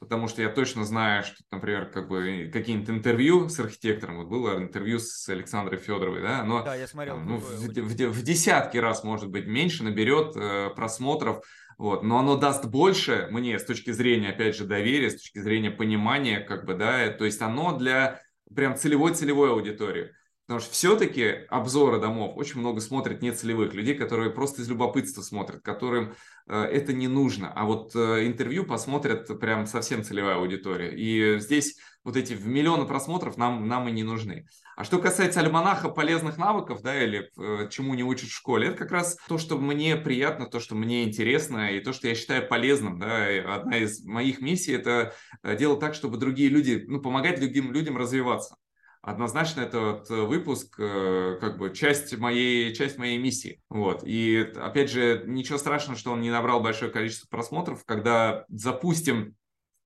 потому 0.00 0.28
что 0.28 0.42
я 0.42 0.48
точно 0.48 0.84
знаю, 0.84 1.22
что, 1.22 1.36
например, 1.52 1.90
как 1.90 2.08
бы 2.08 2.50
какие-нибудь 2.52 2.90
интервью 2.90 3.48
с 3.48 3.60
архитектором, 3.60 4.16
вот 4.16 4.28
было 4.28 4.56
интервью 4.56 4.98
с 4.98 5.28
Александрой 5.28 5.78
Федоровой, 5.78 6.22
да, 6.22 6.42
но 6.42 6.64
да, 6.64 6.74
я 6.74 6.88
смотрел, 6.88 7.18
ну, 7.18 7.36
в, 7.36 7.44
в, 7.44 7.68
в, 7.68 8.22
десятки 8.22 8.78
раз, 8.78 9.04
может 9.04 9.28
быть, 9.28 9.46
меньше 9.46 9.84
наберет 9.84 10.34
э, 10.36 10.70
просмотров, 10.74 11.44
вот, 11.76 12.02
но 12.02 12.18
оно 12.18 12.36
даст 12.36 12.64
больше 12.64 13.28
мне 13.30 13.58
с 13.58 13.64
точки 13.64 13.90
зрения, 13.90 14.30
опять 14.30 14.56
же, 14.56 14.64
доверия, 14.64 15.10
с 15.10 15.16
точки 15.16 15.38
зрения 15.38 15.70
понимания, 15.70 16.40
как 16.40 16.64
бы, 16.64 16.74
да, 16.74 17.08
то 17.10 17.26
есть 17.26 17.42
оно 17.42 17.76
для 17.76 18.20
прям 18.54 18.76
целевой-целевой 18.76 19.50
аудитории. 19.50 20.12
Потому 20.50 20.64
что 20.64 20.72
все-таки 20.72 21.46
обзоры 21.48 22.00
домов 22.00 22.32
очень 22.36 22.58
много 22.58 22.80
смотрят 22.80 23.22
нецелевых 23.22 23.72
людей, 23.72 23.94
которые 23.94 24.30
просто 24.30 24.62
из 24.62 24.68
любопытства 24.68 25.22
смотрят, 25.22 25.62
которым 25.62 26.16
это 26.54 26.92
не 26.92 27.08
нужно. 27.08 27.52
А 27.52 27.64
вот 27.64 27.94
э, 27.94 28.26
интервью 28.26 28.64
посмотрят 28.64 29.38
прям 29.40 29.66
совсем 29.66 30.02
целевая 30.02 30.36
аудитория. 30.36 30.90
И 30.90 31.38
здесь 31.38 31.76
вот 32.02 32.16
эти 32.16 32.32
в 32.32 32.46
миллионы 32.46 32.86
просмотров 32.86 33.36
нам, 33.36 33.68
нам 33.68 33.88
и 33.88 33.92
не 33.92 34.02
нужны. 34.02 34.46
А 34.76 34.84
что 34.84 34.98
касается 34.98 35.40
альманаха 35.40 35.90
полезных 35.90 36.38
навыков, 36.38 36.80
да, 36.82 37.02
или 37.02 37.30
э, 37.38 37.68
чему 37.68 37.94
не 37.94 38.02
учат 38.02 38.30
в 38.30 38.34
школе, 38.34 38.68
это 38.68 38.78
как 38.78 38.90
раз 38.90 39.16
то, 39.28 39.36
что 39.36 39.58
мне 39.58 39.96
приятно, 39.96 40.46
то, 40.46 40.60
что 40.60 40.74
мне 40.74 41.04
интересно, 41.04 41.70
и 41.70 41.80
то, 41.80 41.92
что 41.92 42.08
я 42.08 42.14
считаю 42.14 42.48
полезным, 42.48 42.98
да. 42.98 43.30
И 43.30 43.38
одна 43.40 43.76
из 43.76 44.02
моих 44.04 44.40
миссий– 44.40 44.72
это 44.74 45.14
э, 45.42 45.56
делать 45.56 45.80
так, 45.80 45.94
чтобы 45.94 46.16
другие 46.16 46.48
люди, 46.48 46.84
ну, 46.86 47.00
помогать 47.00 47.38
другим 47.38 47.72
людям 47.72 47.96
развиваться 47.96 48.56
однозначно 49.02 49.62
этот 49.62 50.10
э, 50.10 50.14
выпуск 50.22 50.74
э, 50.78 51.38
как 51.40 51.58
бы 51.58 51.74
часть 51.74 52.16
моей, 52.18 52.74
часть 52.74 52.98
моей 52.98 53.18
миссии. 53.18 53.62
Вот. 53.68 54.02
И 54.04 54.52
опять 54.56 54.90
же, 54.90 55.24
ничего 55.26 55.58
страшного, 55.58 55.98
что 55.98 56.12
он 56.12 56.20
не 56.20 56.30
набрал 56.30 56.60
большое 56.60 56.90
количество 56.90 57.26
просмотров. 57.28 57.84
Когда 57.84 58.44
запустим 58.48 59.36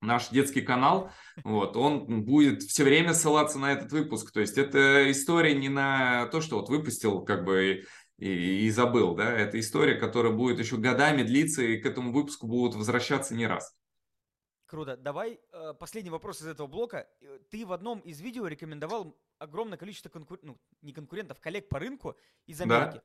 наш 0.01 0.29
детский 0.29 0.61
канал, 0.61 1.11
вот, 1.43 1.77
он 1.77 2.23
будет 2.23 2.63
все 2.63 2.83
время 2.83 3.13
ссылаться 3.13 3.57
на 3.57 3.71
этот 3.71 3.91
выпуск. 3.91 4.31
То 4.31 4.41
есть 4.41 4.57
это 4.57 5.09
история 5.09 5.55
не 5.55 5.69
на 5.69 6.27
то, 6.27 6.41
что 6.41 6.59
вот 6.59 6.69
выпустил 6.69 7.21
как 7.21 7.45
бы 7.45 7.83
и, 8.17 8.65
и 8.65 8.69
забыл, 8.69 9.15
да, 9.15 9.31
это 9.31 9.59
история, 9.59 9.95
которая 9.95 10.31
будет 10.31 10.59
еще 10.59 10.77
годами 10.77 11.23
длиться, 11.23 11.63
и 11.63 11.77
к 11.77 11.85
этому 11.85 12.13
выпуску 12.13 12.47
будут 12.47 12.75
возвращаться 12.75 13.35
не 13.35 13.47
раз. 13.47 13.75
Круто. 14.65 14.97
Давай 14.97 15.39
э, 15.51 15.73
последний 15.79 16.09
вопрос 16.09 16.41
из 16.41 16.47
этого 16.47 16.67
блока. 16.67 17.07
Э, 17.21 17.39
ты 17.51 17.65
в 17.65 17.71
одном 17.71 17.99
из 17.99 18.19
видео 18.19 18.47
рекомендовал 18.47 19.15
огромное 19.37 19.77
количество 19.77 20.09
конкур... 20.09 20.39
ну, 20.41 20.57
не 20.81 20.91
конкурентов, 20.91 21.39
коллег 21.39 21.69
по 21.69 21.79
рынку 21.79 22.15
из 22.47 22.61
Америки. 22.61 23.01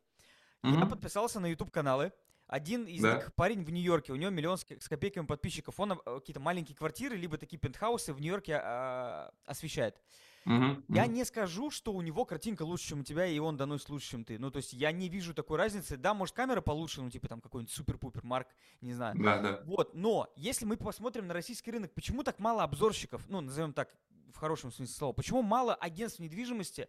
Да. 0.62 0.70
Я 0.70 0.80
угу. 0.80 0.90
подписался 0.90 1.40
на 1.40 1.46
YouTube 1.46 1.70
каналы. 1.70 2.12
Один 2.46 2.84
из 2.86 3.02
да. 3.02 3.16
них 3.16 3.32
парень 3.34 3.62
в 3.62 3.70
Нью-Йорке, 3.70 4.12
у 4.12 4.16
него 4.16 4.30
миллион 4.30 4.58
с, 4.58 4.66
с 4.66 4.88
копейками 4.88 5.26
подписчиков. 5.26 5.78
Он 5.78 5.92
э, 5.92 5.96
какие-то 6.04 6.40
маленькие 6.40 6.76
квартиры, 6.76 7.16
либо 7.16 7.36
такие 7.36 7.58
пентхаусы 7.58 8.12
в 8.12 8.20
Нью-Йорке 8.20 8.56
а, 8.56 9.32
освещает. 9.44 10.00
Угу, 10.46 10.94
я 10.94 11.04
угу. 11.04 11.12
не 11.12 11.24
скажу, 11.24 11.70
что 11.70 11.92
у 11.92 12.00
него 12.00 12.24
картинка 12.24 12.62
лучше, 12.62 12.88
чем 12.88 13.00
у 13.00 13.04
тебя, 13.04 13.26
и 13.26 13.38
он 13.38 13.56
доносит 13.56 13.90
лучше, 13.90 14.10
чем 14.10 14.24
ты. 14.24 14.38
Ну, 14.38 14.50
то 14.50 14.56
есть 14.56 14.72
я 14.72 14.90
не 14.90 15.08
вижу 15.08 15.34
такой 15.34 15.58
разницы. 15.58 15.96
Да, 15.96 16.14
может, 16.14 16.34
камера 16.34 16.60
получше, 16.60 17.02
ну, 17.02 17.10
типа 17.10 17.28
там 17.28 17.40
какой-нибудь 17.40 17.72
супер-пупер 17.72 18.24
марк, 18.24 18.48
не 18.80 18.94
знаю. 18.94 19.16
Да, 19.18 19.38
да. 19.38 19.60
Вот, 19.64 19.94
но 19.94 20.28
если 20.36 20.64
мы 20.64 20.76
посмотрим 20.76 21.26
на 21.26 21.34
российский 21.34 21.70
рынок, 21.70 21.92
почему 21.92 22.22
так 22.22 22.38
мало 22.38 22.62
обзорщиков, 22.62 23.28
ну, 23.28 23.40
назовем 23.40 23.72
так, 23.72 23.94
в 24.32 24.38
хорошем 24.38 24.72
смысле 24.72 24.94
слова, 24.94 25.12
почему 25.12 25.42
мало 25.42 25.74
агентств 25.74 26.20
недвижимости 26.20 26.88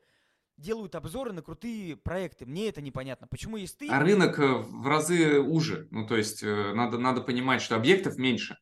делают 0.58 0.96
обзоры 0.96 1.34
на 1.34 1.42
крутые 1.42 1.98
проекты. 1.98 2.46
Мне 2.46 2.70
это 2.70 2.82
непонятно. 2.82 3.28
Почему 3.28 3.58
есть 3.58 3.78
ты... 3.78 3.90
А 3.90 4.00
рынок 4.00 4.40
э, 4.40 4.48
в 4.48 4.88
разы 4.88 5.40
уже. 5.40 5.88
Ну, 5.92 6.08
то 6.08 6.16
есть 6.16 6.44
э, 6.44 6.74
надо, 6.74 6.98
надо 6.98 7.22
понимать, 7.22 7.62
что 7.62 7.76
объектов 7.76 8.18
меньше. 8.18 8.58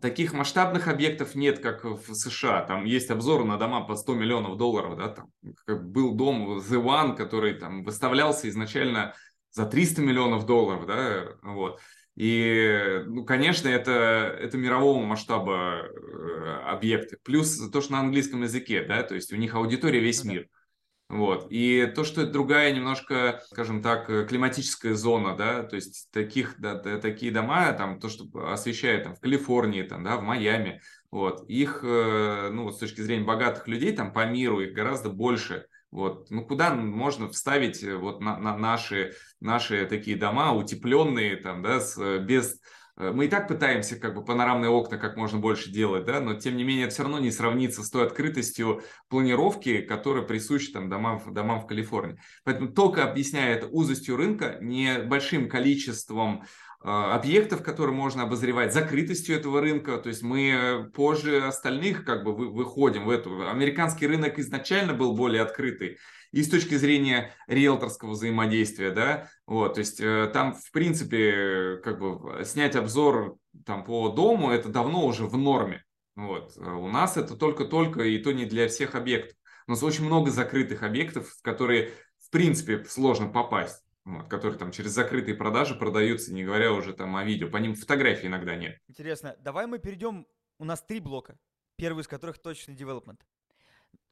Таких 0.00 0.32
масштабных 0.32 0.88
объектов 0.88 1.34
нет, 1.34 1.60
как 1.60 1.84
в 1.84 2.14
США. 2.14 2.62
Там 2.62 2.84
есть 2.84 3.10
обзоры 3.10 3.44
на 3.44 3.56
дома 3.56 3.82
по 3.86 3.94
100 3.94 4.14
миллионов 4.14 4.56
долларов. 4.56 4.96
Да? 4.96 5.08
Там, 5.08 5.30
как 5.66 5.88
был 5.88 6.14
дом 6.14 6.58
The 6.58 6.82
One, 6.82 7.16
который 7.16 7.54
там 7.54 7.84
выставлялся 7.84 8.48
изначально 8.48 9.14
за 9.52 9.66
300 9.66 10.02
миллионов 10.02 10.46
долларов. 10.46 10.86
Да? 10.86 11.36
Вот. 11.42 11.80
И, 12.16 13.02
ну, 13.06 13.24
конечно, 13.24 13.68
это, 13.68 13.92
это 14.40 14.56
мирового 14.56 15.04
масштаба 15.04 15.82
э, 15.82 16.60
объекты. 16.66 17.18
Плюс 17.22 17.56
то, 17.70 17.80
что 17.80 17.92
на 17.92 18.00
английском 18.00 18.42
языке, 18.42 18.84
да, 18.84 19.02
то 19.02 19.14
есть 19.14 19.32
у 19.32 19.36
них 19.36 19.54
аудитория 19.54 20.00
весь 20.00 20.22
ну 20.24 20.32
мир. 20.32 20.48
Вот. 21.08 21.46
И 21.50 21.86
то, 21.94 22.02
что 22.02 22.22
это 22.22 22.32
другая 22.32 22.72
немножко, 22.72 23.42
скажем 23.50 23.82
так, 23.82 24.08
э, 24.08 24.24
климатическая 24.26 24.94
зона, 24.94 25.36
да, 25.36 25.62
то 25.62 25.76
есть 25.76 26.08
таких, 26.10 26.58
да, 26.58 26.78
такие 26.78 27.30
дома, 27.30 27.72
там, 27.72 28.00
то, 28.00 28.08
что 28.08 28.24
освещает 28.50 29.04
там, 29.04 29.14
в 29.14 29.20
Калифорнии, 29.20 29.82
там, 29.82 30.02
да, 30.02 30.16
в 30.16 30.22
Майами, 30.22 30.80
вот, 31.10 31.48
их, 31.48 31.80
э, 31.84 32.48
ну, 32.50 32.64
вот 32.64 32.76
с 32.76 32.78
точки 32.78 33.02
зрения 33.02 33.24
богатых 33.24 33.68
людей, 33.68 33.94
там, 33.94 34.12
по 34.12 34.24
миру 34.24 34.60
их 34.60 34.72
гораздо 34.72 35.10
больше, 35.10 35.66
вот, 35.90 36.30
ну, 36.30 36.44
куда 36.44 36.74
можно 36.74 37.28
вставить 37.28 37.84
э, 37.84 37.96
вот 37.96 38.20
на, 38.20 38.38
на 38.38 38.56
наши, 38.56 39.12
наши 39.40 39.86
такие 39.86 40.16
дома, 40.16 40.52
утепленные, 40.54 41.36
там, 41.36 41.62
да, 41.62 41.80
с, 41.80 42.18
без 42.20 42.58
мы 42.96 43.24
и 43.26 43.28
так 43.28 43.48
пытаемся 43.48 43.96
как 43.96 44.14
бы 44.14 44.24
панорамные 44.24 44.70
окна 44.70 44.98
как 44.98 45.16
можно 45.16 45.38
больше 45.38 45.70
делать, 45.70 46.04
да, 46.04 46.20
но 46.20 46.34
тем 46.34 46.56
не 46.56 46.64
менее 46.64 46.84
это 46.84 46.94
все 46.94 47.02
равно 47.02 47.18
не 47.18 47.32
сравнится 47.32 47.82
с 47.82 47.90
той 47.90 48.06
открытостью 48.06 48.82
планировки, 49.08 49.80
которая 49.80 50.22
присуща 50.22 50.74
там 50.74 50.88
домам, 50.88 51.20
домам 51.32 51.60
в 51.60 51.66
Калифорнии. 51.66 52.18
Поэтому 52.44 52.68
только 52.68 53.04
объясняя 53.04 53.54
это 53.54 53.66
узостью 53.66 54.16
рынка, 54.16 54.58
небольшим 54.60 55.48
количеством 55.48 56.42
э, 56.42 56.46
объектов, 56.84 57.62
которые 57.62 57.96
можно 57.96 58.24
обозревать, 58.24 58.74
закрытостью 58.74 59.36
этого 59.36 59.60
рынка. 59.60 59.96
То 59.96 60.10
есть 60.10 60.22
мы 60.22 60.90
позже 60.94 61.42
остальных 61.42 62.04
как 62.04 62.24
бы 62.24 62.34
выходим 62.34 63.06
в 63.06 63.10
эту. 63.10 63.48
Американский 63.48 64.06
рынок 64.06 64.38
изначально 64.38 64.92
был 64.92 65.16
более 65.16 65.42
открытый 65.42 65.96
и 66.34 66.42
с 66.42 66.48
точки 66.50 66.74
зрения 66.74 67.32
риэлторского 67.46 68.10
взаимодействия, 68.10 68.90
да, 68.90 69.28
вот, 69.46 69.74
то 69.74 69.78
есть 69.78 70.00
э, 70.00 70.28
там, 70.32 70.52
в 70.54 70.72
принципе, 70.72 71.80
как 71.84 72.00
бы 72.00 72.44
снять 72.44 72.74
обзор 72.74 73.36
там 73.64 73.84
по 73.84 74.08
дому, 74.08 74.50
это 74.50 74.68
давно 74.68 75.06
уже 75.06 75.26
в 75.26 75.36
норме, 75.36 75.84
вот, 76.16 76.56
у 76.56 76.88
нас 76.88 77.16
это 77.16 77.36
только-только, 77.36 78.02
и 78.02 78.18
то 78.18 78.32
не 78.32 78.46
для 78.46 78.66
всех 78.66 78.96
объектов. 78.96 79.36
У 79.68 79.70
нас 79.70 79.82
очень 79.84 80.04
много 80.04 80.32
закрытых 80.32 80.82
объектов, 80.82 81.28
в 81.28 81.40
которые, 81.40 81.92
в 82.18 82.30
принципе, 82.30 82.84
сложно 82.84 83.28
попасть. 83.28 83.83
Вот, 84.04 84.28
которые 84.28 84.58
там 84.58 84.70
через 84.70 84.92
закрытые 84.92 85.34
продажи 85.34 85.74
продаются, 85.74 86.32
не 86.32 86.44
говоря 86.44 86.72
уже 86.72 86.92
там 86.92 87.16
о 87.16 87.24
видео. 87.24 87.48
По 87.48 87.56
ним 87.56 87.74
фотографий 87.74 88.26
иногда 88.26 88.54
нет. 88.54 88.78
Интересно, 88.86 89.36
давай 89.40 89.66
мы 89.66 89.78
перейдем. 89.78 90.26
У 90.58 90.64
нас 90.64 90.82
три 90.82 91.00
блока. 91.00 91.38
Первый 91.76 92.02
из 92.02 92.08
которых 92.08 92.38
точный 92.38 92.74
development. 92.74 93.20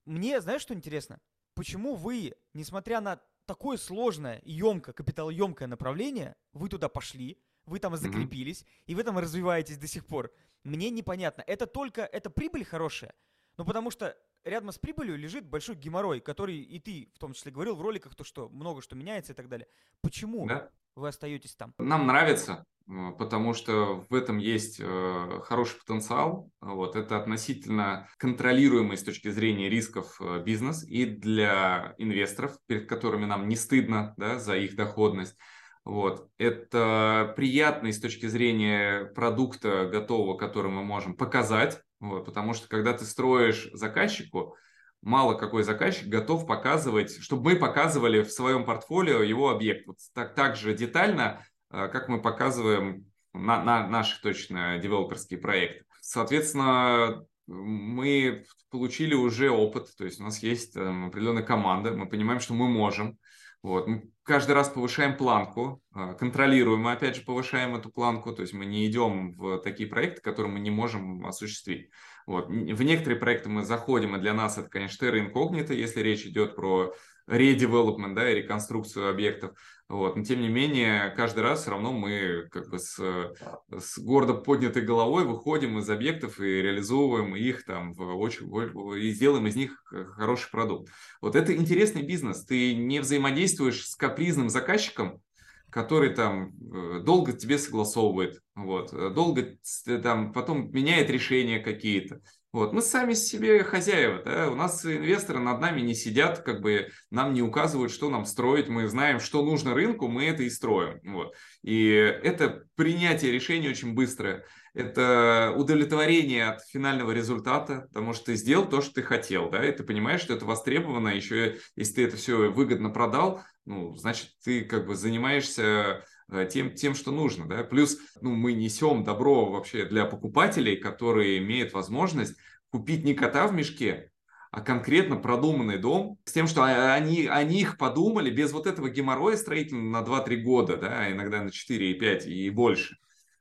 Мне, 0.04 0.40
знаешь, 0.40 0.62
что 0.62 0.74
интересно? 0.74 1.20
почему 1.54 1.94
вы, 1.94 2.34
несмотря 2.54 3.00
на 3.00 3.20
такое 3.46 3.76
сложное 3.76 4.38
и 4.38 4.52
емкое, 4.52 4.92
капиталоемкое 4.92 5.68
направление, 5.68 6.36
вы 6.52 6.68
туда 6.68 6.88
пошли, 6.88 7.38
вы 7.66 7.78
там 7.78 7.96
закрепились, 7.96 8.62
mm-hmm. 8.62 8.84
и 8.86 8.94
вы 8.94 9.04
там 9.04 9.18
развиваетесь 9.18 9.78
до 9.78 9.86
сих 9.86 10.06
пор. 10.06 10.32
Мне 10.64 10.90
непонятно. 10.90 11.42
Это 11.46 11.66
только, 11.66 12.02
это 12.02 12.30
прибыль 12.30 12.64
хорошая? 12.64 13.14
Ну, 13.56 13.64
потому 13.64 13.90
что 13.90 14.16
рядом 14.44 14.72
с 14.72 14.78
прибылью 14.78 15.16
лежит 15.16 15.46
большой 15.46 15.76
геморрой, 15.76 16.20
который 16.20 16.58
и 16.58 16.78
ты 16.78 17.10
в 17.14 17.18
том 17.18 17.32
числе 17.32 17.52
говорил 17.52 17.76
в 17.76 17.82
роликах, 17.82 18.14
то 18.14 18.24
что 18.24 18.48
много 18.48 18.82
что 18.82 18.96
меняется 18.96 19.32
и 19.32 19.36
так 19.36 19.48
далее. 19.48 19.66
Почему 20.00 20.46
да? 20.46 20.70
вы 20.94 21.08
остаетесь 21.08 21.54
там? 21.54 21.74
Нам 21.78 22.06
нравится, 22.06 22.64
э, 22.88 23.12
потому 23.18 23.54
что 23.54 24.04
в 24.08 24.14
этом 24.14 24.38
есть 24.38 24.80
э, 24.80 25.40
хороший 25.44 25.78
потенциал. 25.78 26.50
Вот, 26.60 26.96
это 26.96 27.18
относительно 27.18 28.08
контролируемый 28.18 28.96
с 28.96 29.04
точки 29.04 29.30
зрения 29.30 29.68
рисков 29.68 30.20
э, 30.20 30.42
бизнес 30.42 30.84
и 30.84 31.06
для 31.06 31.94
инвесторов, 31.98 32.58
перед 32.66 32.88
которыми 32.88 33.24
нам 33.24 33.48
не 33.48 33.56
стыдно 33.56 34.14
да, 34.16 34.38
за 34.38 34.56
их 34.56 34.76
доходность. 34.76 35.36
Вот. 35.84 36.28
Это 36.38 37.32
приятный 37.36 37.92
с 37.92 38.00
точки 38.00 38.26
зрения 38.26 39.06
продукта 39.06 39.88
готового, 39.90 40.36
который 40.36 40.70
мы 40.70 40.84
можем 40.84 41.16
показать, 41.16 41.82
Вот, 42.02 42.24
потому 42.24 42.52
что 42.52 42.68
когда 42.68 42.92
ты 42.94 43.04
строишь 43.04 43.68
заказчику, 43.74 44.56
мало 45.02 45.34
какой 45.34 45.62
заказчик 45.62 46.08
готов 46.08 46.48
показывать, 46.48 47.22
чтобы 47.22 47.52
мы 47.52 47.56
показывали 47.56 48.22
в 48.22 48.32
своем 48.32 48.64
портфолио 48.64 49.22
его 49.22 49.50
объект. 49.50 49.86
Вот 49.86 49.98
так, 50.12 50.34
так 50.34 50.56
же 50.56 50.74
детально, 50.74 51.46
э, 51.70 51.86
как 51.86 52.08
мы 52.08 52.20
показываем 52.20 53.06
на, 53.32 53.62
на 53.62 53.86
наши 53.86 54.20
точно 54.20 54.78
девелоперские 54.78 55.38
проекты. 55.38 55.84
Соответственно, 56.00 57.24
мы 57.46 58.46
получили 58.68 59.14
уже 59.14 59.50
опыт, 59.50 59.86
то 59.96 60.04
есть 60.04 60.20
у 60.20 60.24
нас 60.24 60.42
есть 60.42 60.74
там, 60.74 61.06
определенная 61.06 61.44
команда, 61.44 61.92
мы 61.92 62.08
понимаем, 62.08 62.40
что 62.40 62.54
мы 62.54 62.68
можем. 62.68 63.16
Вот. 63.62 63.86
Мы 63.86 64.10
каждый 64.24 64.52
раз 64.52 64.68
повышаем 64.68 65.16
планку, 65.16 65.80
а, 65.92 66.14
контролируем, 66.14 66.80
мы 66.80 66.92
опять 66.92 67.16
же 67.16 67.22
повышаем 67.22 67.76
эту 67.76 67.90
планку, 67.90 68.32
то 68.32 68.42
есть 68.42 68.52
мы 68.52 68.64
не 68.64 68.86
идем 68.86 69.32
в 69.32 69.58
такие 69.58 69.88
проекты, 69.88 70.20
которые 70.20 70.52
мы 70.52 70.60
не 70.60 70.70
можем 70.70 71.24
осуществить. 71.24 71.90
Вот. 72.26 72.48
В 72.48 72.82
некоторые 72.82 73.18
проекты 73.18 73.48
мы 73.48 73.64
заходим, 73.64 74.16
и 74.16 74.20
для 74.20 74.34
нас 74.34 74.58
это, 74.58 74.68
конечно, 74.68 75.06
terra 75.06 75.18
incognita, 75.18 75.74
если 75.74 76.00
речь 76.00 76.26
идет 76.26 76.56
про 76.56 76.94
редевелопмент, 77.26 78.14
да, 78.14 78.30
и 78.30 78.34
реконструкцию 78.34 79.08
объектов. 79.08 79.56
Вот. 79.92 80.16
Но 80.16 80.24
тем 80.24 80.40
не 80.40 80.48
менее, 80.48 81.10
каждый 81.10 81.40
раз 81.40 81.60
все 81.60 81.72
равно 81.72 81.92
мы 81.92 82.48
как 82.50 82.70
бы 82.70 82.78
с, 82.78 82.98
с 82.98 83.98
гордо 83.98 84.32
поднятой 84.32 84.80
головой 84.80 85.26
выходим 85.26 85.78
из 85.78 85.90
объектов 85.90 86.40
и 86.40 86.62
реализовываем 86.62 87.36
их 87.36 87.66
там 87.66 87.92
в 87.92 88.16
очень, 88.16 88.50
и 88.98 89.10
сделаем 89.10 89.46
из 89.46 89.54
них 89.54 89.84
хороший 90.16 90.50
продукт. 90.50 90.90
Вот 91.20 91.36
это 91.36 91.54
интересный 91.54 92.00
бизнес. 92.00 92.42
Ты 92.46 92.74
не 92.74 93.00
взаимодействуешь 93.00 93.86
с 93.86 93.94
капризным 93.94 94.48
заказчиком, 94.48 95.20
который 95.68 96.14
там 96.14 96.52
э, 96.74 97.00
долго 97.04 97.34
тебе 97.34 97.58
согласовывает, 97.58 98.40
вот, 98.54 98.94
э, 98.94 99.10
долго 99.10 99.58
там 100.02 100.32
потом 100.32 100.72
меняет 100.72 101.10
решения 101.10 101.58
какие-то. 101.58 102.22
Вот. 102.52 102.74
Мы 102.74 102.82
сами 102.82 103.14
себе 103.14 103.64
хозяева, 103.64 104.22
да? 104.22 104.50
у 104.50 104.54
нас 104.54 104.84
инвесторы 104.84 105.38
над 105.38 105.60
нами 105.60 105.80
не 105.80 105.94
сидят, 105.94 106.40
как 106.40 106.60
бы 106.60 106.88
нам 107.10 107.32
не 107.32 107.40
указывают, 107.40 107.90
что 107.90 108.10
нам 108.10 108.26
строить, 108.26 108.68
мы 108.68 108.88
знаем, 108.88 109.20
что 109.20 109.42
нужно 109.42 109.72
рынку, 109.72 110.06
мы 110.06 110.26
это 110.26 110.42
и 110.42 110.50
строим. 110.50 111.00
Вот. 111.02 111.34
И 111.62 111.86
это 111.88 112.64
принятие 112.74 113.32
решений 113.32 113.70
очень 113.70 113.94
быстрое, 113.94 114.44
это 114.74 115.54
удовлетворение 115.56 116.48
от 116.48 116.62
финального 116.64 117.12
результата, 117.12 117.86
потому 117.88 118.12
что 118.12 118.26
ты 118.26 118.36
сделал 118.36 118.66
то, 118.66 118.82
что 118.82 118.94
ты 118.94 119.02
хотел, 119.02 119.50
да, 119.50 119.66
и 119.66 119.72
ты 119.72 119.82
понимаешь, 119.82 120.20
что 120.20 120.34
это 120.34 120.44
востребовано, 120.44 121.08
еще 121.08 121.58
если 121.76 121.94
ты 121.94 122.04
это 122.04 122.16
все 122.16 122.50
выгодно 122.50 122.90
продал, 122.90 123.42
ну, 123.64 123.94
значит, 123.96 124.28
ты 124.44 124.62
как 124.62 124.86
бы 124.86 124.94
занимаешься 124.94 126.04
тем, 126.50 126.74
тем, 126.74 126.94
что 126.94 127.10
нужно. 127.12 127.48
Да? 127.48 127.64
Плюс 127.64 127.98
ну, 128.20 128.34
мы 128.34 128.52
несем 128.52 129.04
добро 129.04 129.50
вообще 129.50 129.84
для 129.84 130.04
покупателей, 130.04 130.76
которые 130.76 131.38
имеют 131.38 131.72
возможность 131.72 132.36
купить 132.70 133.04
не 133.04 133.14
кота 133.14 133.46
в 133.46 133.52
мешке, 133.52 134.10
а 134.50 134.60
конкретно 134.60 135.16
продуманный 135.16 135.78
дом, 135.78 136.18
с 136.24 136.32
тем, 136.32 136.46
что 136.46 136.64
они 136.64 137.26
о 137.26 137.42
них 137.42 137.78
подумали 137.78 138.30
без 138.30 138.52
вот 138.52 138.66
этого 138.66 138.90
геморроя 138.90 139.36
строительного 139.36 140.02
на 140.02 140.06
2-3 140.06 140.36
года, 140.36 140.76
да, 140.76 141.10
иногда 141.10 141.42
на 141.42 141.50
4 141.50 141.90
и 141.90 141.94
5 141.94 142.26
и 142.26 142.50
больше. 142.50 142.96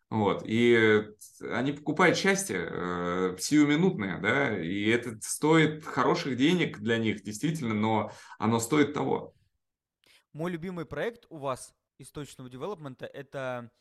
Вот. 0.09 0.43
И 0.45 1.05
они 1.51 1.71
покупают 1.71 2.17
счастье 2.17 2.67
э, 2.69 3.35
сиюминутное, 3.39 4.19
да, 4.19 4.61
и 4.61 4.89
это 4.89 5.17
стоит 5.21 5.85
хороших 5.85 6.35
денег 6.35 6.79
для 6.79 6.97
них, 6.97 7.23
действительно, 7.23 7.73
но 7.73 8.11
оно 8.37 8.59
стоит 8.59 8.93
того. 8.93 9.33
Мой 10.33 10.51
любимый 10.51 10.85
проект 10.85 11.25
у 11.29 11.37
вас 11.37 11.73
источного 12.01 12.49
девелопмента, 12.49 13.05
это 13.05 13.71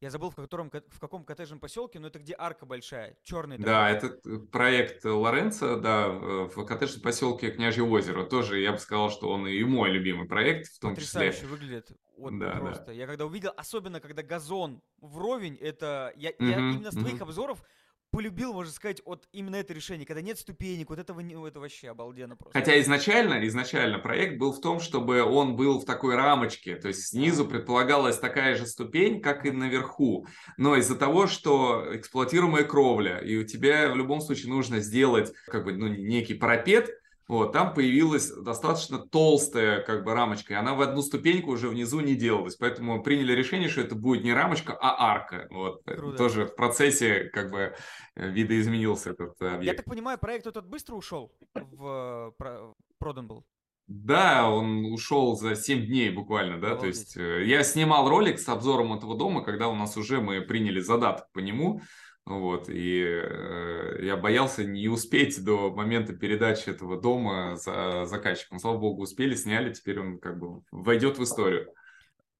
я 0.00 0.10
забыл, 0.10 0.30
в, 0.30 0.36
котором, 0.36 0.70
в 0.70 1.00
каком 1.00 1.24
коттеджном 1.24 1.58
поселке, 1.58 1.98
но 1.98 2.06
это 2.06 2.20
где 2.20 2.34
арка 2.38 2.66
большая, 2.66 3.16
черный. 3.24 3.58
Да, 3.58 3.92
такой. 3.92 4.18
это 4.18 4.28
э, 4.28 4.38
проект 4.38 5.04
Лоренца, 5.04 5.76
да, 5.76 6.08
в 6.08 6.64
коттеджном 6.64 7.02
поселке 7.02 7.50
Княжье 7.50 7.82
озеро. 7.82 8.24
Тоже 8.24 8.60
я 8.60 8.72
бы 8.72 8.78
сказал, 8.78 9.10
что 9.10 9.28
он 9.28 9.48
и 9.48 9.62
мой 9.64 9.90
любимый 9.90 10.28
проект 10.28 10.68
в 10.68 10.78
том 10.78 10.94
Потрясающе 10.94 11.38
числе. 11.38 11.48
выглядит. 11.48 11.90
Вот 12.16 12.38
да, 12.38 12.52
просто. 12.52 12.86
Да. 12.86 12.92
Я 12.92 13.06
когда 13.06 13.26
увидел, 13.26 13.52
особенно 13.56 14.00
когда 14.00 14.22
газон 14.22 14.82
вровень, 14.98 15.56
это 15.56 16.12
я, 16.16 16.30
угу, 16.30 16.44
я 16.44 16.58
именно 16.58 16.92
с 16.92 16.94
твоих 16.94 17.16
угу. 17.16 17.24
обзоров 17.24 17.62
полюбил, 18.10 18.52
можно 18.52 18.72
сказать, 18.72 19.00
от 19.04 19.28
именно 19.32 19.56
это 19.56 19.72
решение, 19.72 20.06
когда 20.06 20.22
нет 20.22 20.38
ступенек, 20.38 20.90
вот 20.90 20.98
этого, 20.98 21.20
это 21.46 21.60
вообще 21.60 21.90
обалденно 21.90 22.36
просто. 22.36 22.58
Хотя 22.58 22.80
изначально, 22.80 23.46
изначально 23.46 23.98
проект 23.98 24.38
был 24.38 24.52
в 24.52 24.60
том, 24.60 24.80
чтобы 24.80 25.22
он 25.22 25.56
был 25.56 25.80
в 25.80 25.84
такой 25.84 26.16
рамочке, 26.16 26.76
то 26.76 26.88
есть 26.88 27.06
снизу 27.08 27.46
предполагалась 27.46 28.18
такая 28.18 28.56
же 28.56 28.66
ступень, 28.66 29.20
как 29.20 29.44
и 29.46 29.50
наверху, 29.50 30.26
но 30.56 30.76
из-за 30.76 30.96
того, 30.96 31.26
что 31.26 31.96
эксплуатируемая 31.96 32.64
кровля, 32.64 33.18
и 33.18 33.36
у 33.36 33.44
тебя 33.44 33.90
в 33.90 33.96
любом 33.96 34.20
случае 34.20 34.52
нужно 34.52 34.80
сделать 34.80 35.32
как 35.46 35.64
бы 35.64 35.72
ну, 35.72 35.88
некий 35.88 36.34
парапет, 36.34 36.90
вот, 37.28 37.52
там 37.52 37.74
появилась 37.74 38.30
достаточно 38.32 38.98
толстая 38.98 39.82
как 39.82 40.02
бы 40.02 40.14
рамочка, 40.14 40.54
и 40.54 40.56
она 40.56 40.74
в 40.74 40.80
одну 40.80 41.02
ступеньку 41.02 41.50
уже 41.50 41.68
внизу 41.68 42.00
не 42.00 42.14
делалась, 42.14 42.56
поэтому 42.56 43.02
приняли 43.02 43.32
решение, 43.32 43.68
что 43.68 43.82
это 43.82 43.94
будет 43.94 44.24
не 44.24 44.32
рамочка, 44.32 44.72
а 44.72 45.12
арка. 45.12 45.46
Вот, 45.50 45.82
Круто. 45.84 46.16
тоже 46.16 46.46
в 46.46 46.56
процессе 46.56 47.24
как 47.24 47.50
бы 47.50 47.76
э, 48.16 48.28
видоизменился 48.30 49.10
этот 49.10 49.40
объект. 49.42 49.64
Я 49.64 49.74
так 49.74 49.84
понимаю, 49.84 50.18
проект 50.18 50.46
этот 50.46 50.66
быстро 50.66 50.94
ушел, 50.94 51.30
в, 51.54 52.32
про, 52.38 52.72
продан 52.98 53.26
был? 53.28 53.44
Да, 53.88 54.50
он 54.50 54.86
ушел 54.86 55.34
за 55.36 55.54
7 55.54 55.86
дней 55.86 56.10
буквально, 56.10 56.58
да, 56.60 56.72
Обалдеть. 56.72 56.80
то 56.80 56.86
есть 56.86 57.16
э, 57.16 57.44
я 57.46 57.62
снимал 57.62 58.08
ролик 58.08 58.38
с 58.38 58.48
обзором 58.48 58.94
этого 58.94 59.16
дома, 59.16 59.42
когда 59.42 59.68
у 59.68 59.74
нас 59.74 59.96
уже 59.96 60.20
мы 60.20 60.40
приняли 60.40 60.80
задаток 60.80 61.26
по 61.32 61.38
нему, 61.40 61.80
вот, 62.28 62.68
и 62.68 63.02
э, 63.02 64.00
я 64.02 64.16
боялся 64.16 64.64
не 64.64 64.88
успеть 64.88 65.42
до 65.42 65.70
момента 65.70 66.12
передачи 66.12 66.68
этого 66.68 67.00
дома 67.00 67.56
за 67.56 68.04
заказчиком. 68.04 68.58
Слава 68.58 68.78
богу, 68.78 69.02
успели, 69.02 69.34
сняли, 69.34 69.72
теперь 69.72 69.98
он 69.98 70.18
как 70.18 70.38
бы 70.38 70.62
войдет 70.70 71.18
в 71.18 71.22
историю. 71.22 71.72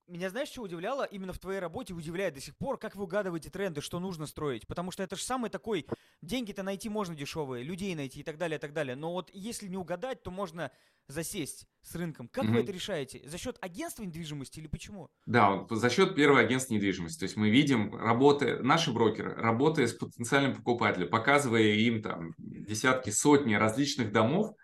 Меня 0.08 0.30
знаешь, 0.30 0.48
что 0.48 0.62
удивляло? 0.62 1.04
Именно 1.04 1.34
в 1.34 1.38
твоей 1.38 1.60
работе 1.60 1.92
удивляет 1.92 2.32
до 2.32 2.40
сих 2.40 2.56
пор, 2.56 2.78
как 2.78 2.96
вы 2.96 3.04
угадываете 3.04 3.50
тренды, 3.50 3.82
что 3.82 4.00
нужно 4.00 4.26
строить. 4.26 4.66
Потому 4.66 4.90
что 4.90 5.02
это 5.02 5.16
же 5.16 5.22
самый 5.22 5.50
такой, 5.50 5.86
деньги-то 6.22 6.62
найти 6.62 6.88
можно 6.88 7.14
дешевые, 7.14 7.62
людей 7.62 7.94
найти 7.94 8.20
и 8.20 8.22
так 8.22 8.38
далее, 8.38 8.56
и 8.56 8.60
так 8.60 8.72
далее. 8.72 8.96
Но 8.96 9.12
вот 9.12 9.28
если 9.34 9.68
не 9.68 9.76
угадать, 9.76 10.22
то 10.22 10.30
можно 10.30 10.70
засесть 11.08 11.66
с 11.82 11.94
рынком. 11.94 12.28
Как 12.28 12.44
mm-hmm. 12.44 12.52
вы 12.52 12.60
это 12.60 12.72
решаете? 12.72 13.22
За 13.28 13.36
счет 13.36 13.58
агентства 13.60 14.02
недвижимости 14.02 14.60
или 14.60 14.66
почему? 14.66 15.10
Да, 15.26 15.66
за 15.68 15.90
счет 15.90 16.14
первого 16.14 16.40
агентства 16.40 16.72
недвижимости. 16.72 17.18
То 17.18 17.24
есть 17.26 17.36
мы 17.36 17.50
видим 17.50 17.94
работы, 17.94 18.62
наши 18.62 18.90
брокеры, 18.90 19.34
работая 19.34 19.86
с 19.86 19.92
потенциальным 19.92 20.56
покупателем, 20.56 21.10
показывая 21.10 21.74
им 21.74 22.00
там 22.02 22.32
десятки, 22.38 23.10
сотни 23.10 23.54
различных 23.54 24.10
домов, 24.10 24.54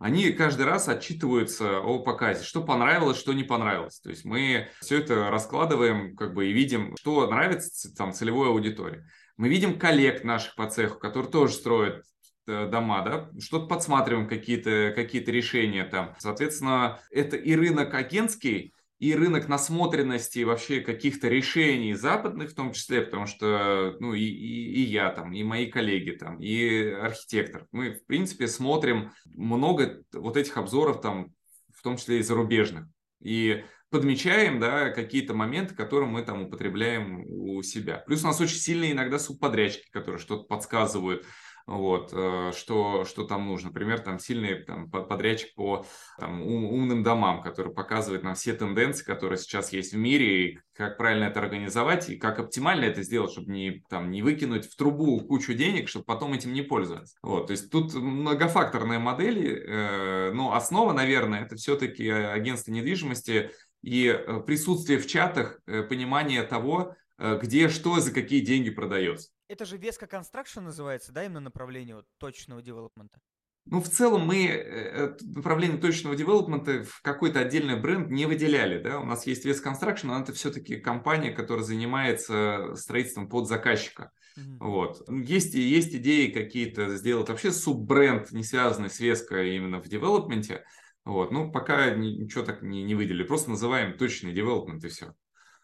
они 0.00 0.30
каждый 0.30 0.66
раз 0.66 0.88
отчитываются 0.88 1.78
о 1.78 2.00
показе, 2.00 2.42
что 2.42 2.64
понравилось, 2.64 3.18
что 3.18 3.32
не 3.32 3.44
понравилось. 3.44 4.00
То 4.00 4.10
есть 4.10 4.24
мы 4.24 4.68
все 4.80 4.98
это 4.98 5.30
раскладываем 5.30 6.16
как 6.16 6.34
бы 6.34 6.48
и 6.48 6.52
видим, 6.52 6.96
что 6.98 7.28
нравится 7.28 7.94
там 7.94 8.12
целевой 8.12 8.48
аудитории. 8.48 9.04
Мы 9.36 9.48
видим 9.48 9.78
коллег 9.78 10.24
наших 10.24 10.56
по 10.56 10.68
цеху, 10.68 10.98
которые 10.98 11.30
тоже 11.30 11.54
строят 11.54 12.02
Э, 12.50 12.68
дома, 12.68 13.02
да, 13.02 13.30
что-то 13.38 13.66
подсматриваем, 13.66 14.26
какие-то 14.26 14.92
какие 14.94 15.22
решения 15.22 15.84
там. 15.84 16.16
Соответственно, 16.18 16.98
это 17.10 17.36
и 17.36 17.54
рынок 17.54 17.94
агентский, 17.94 18.74
и 19.00 19.14
рынок 19.14 19.48
насмотренности 19.48 20.44
вообще 20.44 20.80
каких-то 20.80 21.28
решений 21.28 21.94
западных 21.94 22.50
в 22.50 22.54
том 22.54 22.72
числе, 22.72 23.00
потому 23.00 23.24
что, 23.26 23.96
ну, 23.98 24.12
и, 24.12 24.22
и, 24.22 24.74
и 24.74 24.82
я 24.82 25.08
там, 25.08 25.32
и 25.32 25.42
мои 25.42 25.70
коллеги 25.70 26.10
там, 26.10 26.38
и 26.38 26.82
архитектор. 26.82 27.66
Мы, 27.72 27.94
в 27.94 28.04
принципе, 28.04 28.46
смотрим 28.46 29.10
много 29.24 30.02
вот 30.12 30.36
этих 30.36 30.58
обзоров 30.58 31.00
там, 31.00 31.32
в 31.74 31.82
том 31.82 31.96
числе 31.96 32.18
и 32.18 32.22
зарубежных. 32.22 32.88
И 33.22 33.64
подмечаем, 33.88 34.60
да, 34.60 34.90
какие-то 34.90 35.32
моменты, 35.32 35.74
которые 35.74 36.10
мы 36.10 36.20
там 36.22 36.42
употребляем 36.42 37.24
у 37.26 37.62
себя. 37.62 38.04
Плюс 38.06 38.22
у 38.22 38.26
нас 38.26 38.38
очень 38.38 38.58
сильные 38.58 38.92
иногда 38.92 39.18
субподрядчики, 39.18 39.90
которые 39.90 40.20
что-то 40.20 40.44
подсказывают, 40.44 41.24
вот, 41.70 42.10
э, 42.12 42.50
что, 42.56 43.04
что 43.04 43.24
там 43.24 43.46
нужно. 43.46 43.68
Например, 43.68 44.00
там 44.00 44.18
сильный 44.18 44.64
там, 44.64 44.90
подрядчик 44.90 45.54
по 45.54 45.86
там, 46.18 46.42
ум, 46.42 46.64
умным 46.64 47.04
домам, 47.04 47.40
который 47.40 47.72
показывает 47.72 48.24
нам 48.24 48.34
все 48.34 48.54
тенденции, 48.54 49.04
которые 49.04 49.38
сейчас 49.38 49.72
есть 49.72 49.92
в 49.92 49.96
мире, 49.96 50.48
и 50.48 50.58
как 50.74 50.98
правильно 50.98 51.24
это 51.24 51.38
организовать, 51.38 52.10
и 52.10 52.16
как 52.16 52.40
оптимально 52.40 52.86
это 52.86 53.02
сделать, 53.02 53.30
чтобы 53.30 53.52
не, 53.52 53.84
там, 53.88 54.10
не 54.10 54.20
выкинуть 54.20 54.66
в 54.66 54.76
трубу 54.76 55.20
кучу 55.20 55.54
денег, 55.54 55.88
чтобы 55.88 56.04
потом 56.04 56.32
этим 56.32 56.52
не 56.52 56.62
пользоваться. 56.62 57.16
Вот, 57.22 57.46
то 57.46 57.52
есть 57.52 57.70
тут 57.70 57.94
многофакторные 57.94 58.98
модели, 58.98 59.54
э, 59.54 60.32
но 60.32 60.54
основа, 60.54 60.92
наверное, 60.92 61.44
это 61.44 61.54
все-таки 61.54 62.08
агентство 62.08 62.72
недвижимости 62.72 63.52
и 63.82 64.08
э, 64.08 64.40
присутствие 64.40 64.98
в 64.98 65.06
чатах, 65.06 65.60
э, 65.66 65.84
понимание 65.84 66.42
того, 66.42 66.96
где 67.42 67.68
что 67.68 68.00
за 68.00 68.14
какие 68.14 68.40
деньги 68.40 68.70
продается 68.70 69.28
это 69.50 69.64
же 69.64 69.76
Vesca 69.76 70.08
Construction 70.08 70.60
называется, 70.60 71.12
да, 71.12 71.24
именно 71.24 71.40
направление 71.40 71.96
вот, 71.96 72.06
точного 72.18 72.62
девелопмента? 72.62 73.20
Ну, 73.66 73.80
в 73.82 73.88
целом 73.88 74.22
мы 74.22 74.46
э, 74.46 75.16
направление 75.20 75.78
точного 75.78 76.16
девелопмента 76.16 76.84
в 76.84 77.02
какой-то 77.02 77.40
отдельный 77.40 77.78
бренд 77.78 78.10
не 78.10 78.26
выделяли. 78.26 78.82
Да? 78.82 79.00
У 79.00 79.04
нас 79.04 79.26
есть 79.26 79.44
West 79.44 79.64
Construction, 79.64 80.06
но 80.06 80.20
это 80.20 80.32
все-таки 80.32 80.76
компания, 80.76 81.32
которая 81.32 81.64
занимается 81.64 82.74
строительством 82.76 83.28
под 83.28 83.48
заказчика. 83.48 84.12
Mm-hmm. 84.38 84.56
Вот. 84.60 85.08
Есть, 85.10 85.54
есть 85.54 85.94
идеи 85.94 86.30
какие-то 86.30 86.96
сделать 86.96 87.28
вообще 87.28 87.50
суббренд, 87.50 88.30
не 88.32 88.44
связанный 88.44 88.88
с 88.88 89.00
Веской 89.00 89.56
именно 89.56 89.82
в 89.82 89.88
девелопменте. 89.88 90.64
Вот. 91.04 91.32
Ну, 91.32 91.50
пока 91.50 91.90
ничего 91.90 92.44
так 92.44 92.62
не, 92.62 92.82
не 92.82 92.94
выделили. 92.94 93.24
Просто 93.24 93.50
называем 93.50 93.98
точный 93.98 94.32
девелопмент 94.32 94.84
и 94.84 94.88
все. 94.88 95.14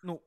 Ну, 0.03 0.23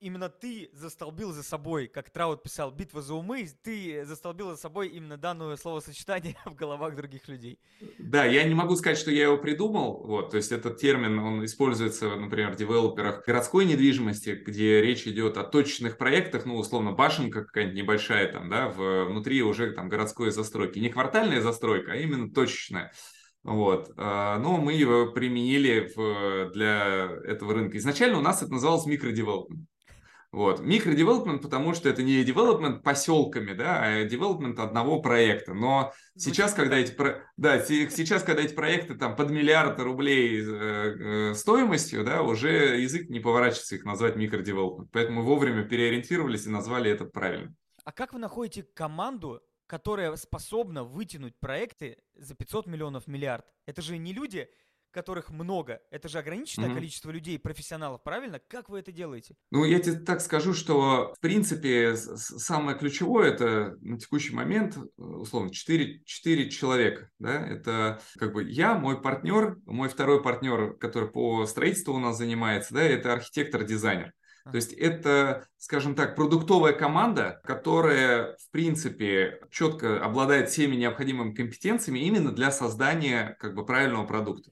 именно 0.00 0.28
ты 0.28 0.70
застолбил 0.72 1.32
за 1.32 1.42
собой, 1.42 1.88
как 1.88 2.10
Траут 2.10 2.42
писал, 2.42 2.70
битва 2.70 3.02
за 3.02 3.14
умы, 3.14 3.48
ты 3.62 4.04
застолбил 4.04 4.50
за 4.50 4.56
собой 4.56 4.88
именно 4.88 5.16
данное 5.16 5.56
словосочетание 5.56 6.36
в 6.44 6.54
головах 6.54 6.94
других 6.96 7.28
людей. 7.28 7.58
Да, 7.98 8.24
я 8.24 8.44
не 8.44 8.54
могу 8.54 8.76
сказать, 8.76 8.98
что 8.98 9.10
я 9.10 9.24
его 9.24 9.38
придумал, 9.38 10.04
вот, 10.06 10.30
то 10.30 10.36
есть 10.36 10.52
этот 10.52 10.78
термин, 10.78 11.18
он 11.18 11.44
используется, 11.44 12.16
например, 12.16 12.52
в 12.52 12.56
девелоперах 12.56 13.24
городской 13.26 13.64
недвижимости, 13.64 14.30
где 14.46 14.80
речь 14.80 15.06
идет 15.06 15.36
о 15.36 15.44
точных 15.44 15.98
проектах, 15.98 16.44
ну, 16.44 16.56
условно, 16.56 16.92
башенка 16.92 17.44
какая-нибудь 17.44 17.76
небольшая 17.76 18.32
там, 18.32 18.48
да, 18.48 18.68
внутри 18.68 19.42
уже 19.42 19.72
там 19.72 19.88
городской 19.88 20.30
застройки, 20.30 20.78
не 20.78 20.90
квартальная 20.90 21.40
застройка, 21.40 21.92
а 21.92 21.96
именно 21.96 22.30
точечная. 22.30 22.92
Вот. 23.44 23.92
А, 23.96 24.38
но 24.38 24.58
мы 24.58 24.74
его 24.74 25.12
применили 25.12 25.90
для 26.52 27.08
этого 27.24 27.54
рынка. 27.54 27.78
Изначально 27.78 28.18
у 28.18 28.22
нас 28.22 28.42
это 28.42 28.52
называлось 28.52 28.86
микродевелопмент. 28.86 29.68
Вот. 30.30 30.60
Микродевелопмент, 30.60 31.40
потому 31.40 31.72
что 31.72 31.88
это 31.88 32.02
не 32.02 32.22
девелопмент 32.22 32.82
поселками, 32.82 33.54
да, 33.54 33.80
а 33.82 34.04
девелопмент 34.04 34.58
одного 34.58 35.00
проекта. 35.00 35.54
Но 35.54 35.92
сейчас, 36.16 36.52
когда 36.52 36.76
эти, 36.76 36.94
да, 37.38 37.60
сейчас, 37.60 38.22
когда 38.22 38.42
эти 38.42 38.54
проекты 38.54 38.94
там 38.94 39.16
под 39.16 39.30
миллиард 39.30 39.80
рублей 39.80 40.42
э, 40.42 41.30
э, 41.30 41.34
стоимостью, 41.34 42.04
да, 42.04 42.22
уже 42.22 42.78
язык 42.78 43.08
не 43.08 43.20
поворачивается 43.20 43.76
их 43.76 43.84
назвать 43.84 44.16
микродевелопмент. 44.16 44.90
Поэтому 44.92 45.22
вовремя 45.22 45.64
переориентировались 45.64 46.46
и 46.46 46.50
назвали 46.50 46.90
это 46.90 47.06
правильно. 47.06 47.54
А 47.84 47.92
как 47.92 48.12
вы 48.12 48.18
находите 48.18 48.64
команду, 48.74 49.40
которая 49.66 50.14
способна 50.16 50.84
вытянуть 50.84 51.38
проекты 51.40 51.96
за 52.14 52.34
500 52.34 52.66
миллионов 52.66 53.06
миллиард? 53.06 53.46
Это 53.64 53.80
же 53.80 53.96
не 53.96 54.12
люди, 54.12 54.46
которых 54.98 55.30
много. 55.30 55.80
Это 55.92 56.08
же 56.08 56.18
ограниченное 56.18 56.70
mm-hmm. 56.70 56.74
количество 56.74 57.10
людей, 57.12 57.38
профессионалов, 57.38 58.02
правильно? 58.02 58.40
Как 58.48 58.68
вы 58.68 58.80
это 58.80 58.90
делаете? 58.90 59.36
Ну, 59.52 59.64
я 59.64 59.78
тебе 59.78 60.00
так 60.00 60.20
скажу, 60.20 60.54
что, 60.54 61.14
в 61.16 61.20
принципе, 61.20 61.94
самое 61.94 62.76
ключевое, 62.76 63.30
это 63.30 63.76
на 63.80 63.96
текущий 63.96 64.34
момент, 64.34 64.76
условно, 64.96 65.52
4, 65.52 66.02
4 66.04 66.50
человека, 66.50 67.10
да, 67.20 67.46
это 67.46 68.00
как 68.18 68.32
бы 68.32 68.42
я, 68.42 68.74
мой 68.74 69.00
партнер, 69.00 69.58
мой 69.66 69.88
второй 69.88 70.20
партнер, 70.20 70.74
который 70.78 71.08
по 71.08 71.46
строительству 71.46 71.94
у 71.94 72.00
нас 72.00 72.18
занимается, 72.18 72.74
да, 72.74 72.82
это 72.82 73.12
архитектор-дизайнер. 73.12 74.12
То 74.50 74.56
есть 74.56 74.72
это, 74.72 75.46
скажем 75.58 75.94
так, 75.94 76.16
продуктовая 76.16 76.72
команда, 76.72 77.40
которая, 77.44 78.36
в 78.36 78.50
принципе, 78.50 79.40
четко 79.50 80.02
обладает 80.02 80.48
всеми 80.48 80.74
необходимыми 80.76 81.34
компетенциями 81.34 81.98
именно 82.00 82.32
для 82.32 82.50
создания 82.50 83.36
как 83.40 83.54
бы 83.54 83.66
правильного 83.66 84.06
продукта. 84.06 84.50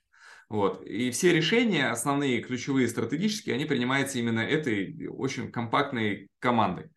Вот. 0.49 0.85
И 0.87 1.11
все 1.11 1.33
решения, 1.33 1.91
основные, 1.91 2.41
ключевые, 2.41 2.89
стратегические, 2.89 3.57
они 3.57 3.65
принимаются 3.65 4.19
именно 4.19 4.41
этой 4.41 5.09
очень 5.09 5.51
компактной 5.51 6.29
командой. 6.39 6.91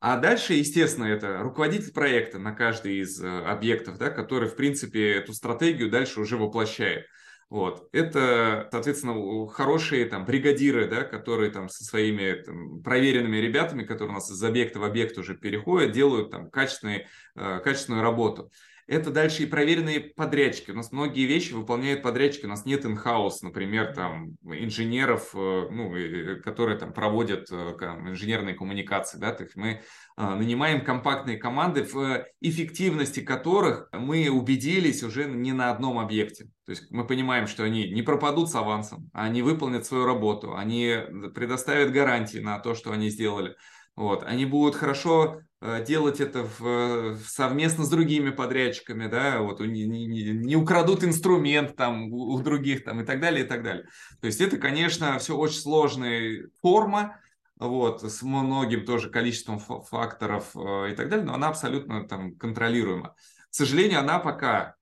А 0.00 0.18
дальше, 0.18 0.54
естественно, 0.54 1.06
это 1.06 1.38
руководитель 1.38 1.92
проекта 1.92 2.38
на 2.38 2.52
каждый 2.52 3.00
из 3.00 3.20
э, 3.20 3.26
объектов, 3.26 3.98
да, 3.98 4.10
который, 4.10 4.48
в 4.48 4.56
принципе, 4.56 5.12
эту 5.12 5.32
стратегию 5.32 5.90
дальше 5.90 6.20
уже 6.20 6.36
воплощает. 6.36 7.06
Вот. 7.50 7.88
Это, 7.92 8.68
соответственно, 8.70 9.46
хорошие 9.48 10.06
там 10.06 10.24
бригадиры, 10.24 10.88
да, 10.88 11.02
которые 11.02 11.50
там 11.50 11.68
со 11.68 11.84
своими 11.84 12.32
там, 12.42 12.82
проверенными 12.82 13.36
ребятами, 13.36 13.84
которые 13.84 14.10
у 14.10 14.14
нас 14.14 14.30
из 14.30 14.42
объекта 14.42 14.78
в 14.78 14.84
объект 14.84 15.16
уже 15.18 15.36
переходят, 15.36 15.92
делают 15.92 16.30
там 16.30 16.50
качественные, 16.50 17.08
э, 17.36 17.60
качественную 17.62 18.02
работу. 18.02 18.50
Это 18.86 19.10
дальше 19.10 19.44
и 19.44 19.46
проверенные 19.46 20.00
подрядчики. 20.00 20.70
У 20.70 20.74
нас 20.74 20.92
многие 20.92 21.24
вещи 21.24 21.52
выполняют 21.52 22.02
подрядчики. 22.02 22.44
У 22.44 22.48
нас 22.48 22.66
нет 22.66 22.84
инхаус, 22.84 23.40
например, 23.40 23.94
там 23.94 24.36
инженеров, 24.44 25.30
э, 25.34 25.68
ну, 25.70 26.42
которые 26.42 26.78
там 26.78 26.92
проводят 26.92 27.50
э, 27.50 27.74
там, 27.80 28.10
инженерные 28.10 28.54
коммуникации. 28.54 29.18
Да? 29.18 29.32
То 29.32 29.44
есть 29.44 29.56
мы 29.56 29.80
а, 30.16 30.36
нанимаем 30.36 30.84
компактные 30.84 31.38
команды, 31.38 31.82
в 31.82 32.26
эффективности 32.40 33.20
которых 33.20 33.88
мы 33.92 34.28
убедились 34.28 35.02
уже 35.02 35.24
не 35.24 35.52
на 35.52 35.70
одном 35.70 35.98
объекте. 35.98 36.50
То 36.66 36.70
есть 36.70 36.90
мы 36.90 37.06
понимаем, 37.06 37.46
что 37.46 37.64
они 37.64 37.90
не 37.90 38.02
пропадут 38.02 38.50
с 38.50 38.54
авансом, 38.54 39.10
они 39.12 39.42
выполнят 39.42 39.86
свою 39.86 40.04
работу, 40.04 40.56
они 40.56 40.98
предоставят 41.34 41.92
гарантии 41.92 42.38
на 42.38 42.58
то, 42.58 42.74
что 42.74 42.92
они 42.92 43.08
сделали. 43.08 43.56
Вот. 43.96 44.24
Они 44.24 44.44
будут 44.44 44.74
хорошо 44.74 45.40
э, 45.60 45.84
делать 45.84 46.20
это 46.20 46.48
в, 46.58 47.16
совместно 47.24 47.84
с 47.84 47.88
другими 47.88 48.30
подрядчиками, 48.30 49.06
да, 49.06 49.40
вот 49.40 49.60
не, 49.60 49.86
не, 49.86 50.06
не 50.32 50.56
украдут 50.56 51.04
инструмент 51.04 51.76
там 51.76 52.12
у, 52.12 52.34
у 52.34 52.42
других 52.42 52.84
там 52.84 53.00
и 53.00 53.04
так 53.04 53.20
далее, 53.20 53.44
и 53.44 53.48
так 53.48 53.62
далее. 53.62 53.86
То 54.20 54.26
есть 54.26 54.40
это, 54.40 54.56
конечно, 54.56 55.18
все 55.18 55.36
очень 55.36 55.60
сложная 55.60 56.48
форма, 56.60 57.20
вот, 57.56 58.02
с 58.02 58.22
многим 58.22 58.84
тоже 58.84 59.10
количеством 59.10 59.58
факторов 59.58 60.50
э, 60.56 60.92
и 60.92 60.96
так 60.96 61.08
далее, 61.08 61.24
но 61.24 61.34
она 61.34 61.48
абсолютно 61.48 62.06
там 62.08 62.36
контролируема. 62.36 63.14
К 63.50 63.54
сожалению, 63.54 64.00
она 64.00 64.18
пока 64.18 64.74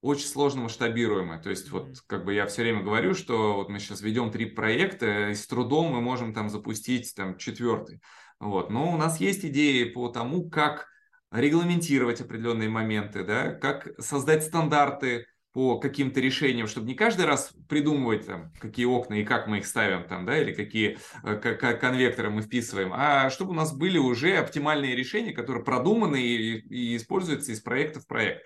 очень 0.00 0.26
сложно 0.26 0.62
масштабируемая. 0.62 1.40
То 1.40 1.50
есть 1.50 1.70
вот 1.70 2.00
как 2.06 2.24
бы 2.24 2.32
я 2.32 2.46
все 2.46 2.62
время 2.62 2.82
говорю, 2.82 3.14
что 3.14 3.54
вот 3.54 3.68
мы 3.68 3.80
сейчас 3.80 4.00
ведем 4.00 4.30
три 4.30 4.46
проекта, 4.46 5.30
и 5.30 5.34
с 5.34 5.46
трудом 5.46 5.92
мы 5.92 6.00
можем 6.00 6.32
там 6.32 6.48
запустить 6.48 7.12
там 7.14 7.36
четвертый. 7.36 8.00
Вот. 8.40 8.70
Но 8.70 8.92
у 8.92 8.96
нас 8.96 9.20
есть 9.20 9.44
идеи 9.44 9.84
по 9.84 10.08
тому, 10.08 10.48
как 10.48 10.88
регламентировать 11.30 12.20
определенные 12.20 12.68
моменты, 12.68 13.22
да, 13.22 13.52
как 13.52 13.90
создать 14.00 14.42
стандарты 14.42 15.26
по 15.52 15.78
каким-то 15.78 16.20
решениям, 16.20 16.68
чтобы 16.68 16.86
не 16.86 16.94
каждый 16.94 17.26
раз 17.26 17.52
придумывать, 17.68 18.26
там, 18.26 18.52
какие 18.60 18.86
окна 18.86 19.14
и 19.14 19.24
как 19.24 19.46
мы 19.46 19.58
их 19.58 19.66
ставим, 19.66 20.06
там, 20.06 20.24
да, 20.24 20.40
или 20.40 20.52
какие 20.52 20.98
как, 21.22 21.62
э, 21.62 21.74
конвекторы 21.76 22.30
мы 22.30 22.42
вписываем, 22.42 22.92
а 22.94 23.30
чтобы 23.30 23.50
у 23.50 23.54
нас 23.54 23.72
были 23.72 23.98
уже 23.98 24.36
оптимальные 24.36 24.94
решения, 24.94 25.32
которые 25.32 25.64
продуманы 25.64 26.20
и, 26.22 26.58
и 26.60 26.96
используются 26.96 27.52
из 27.52 27.60
проекта 27.60 28.00
в 28.00 28.06
проект. 28.06 28.44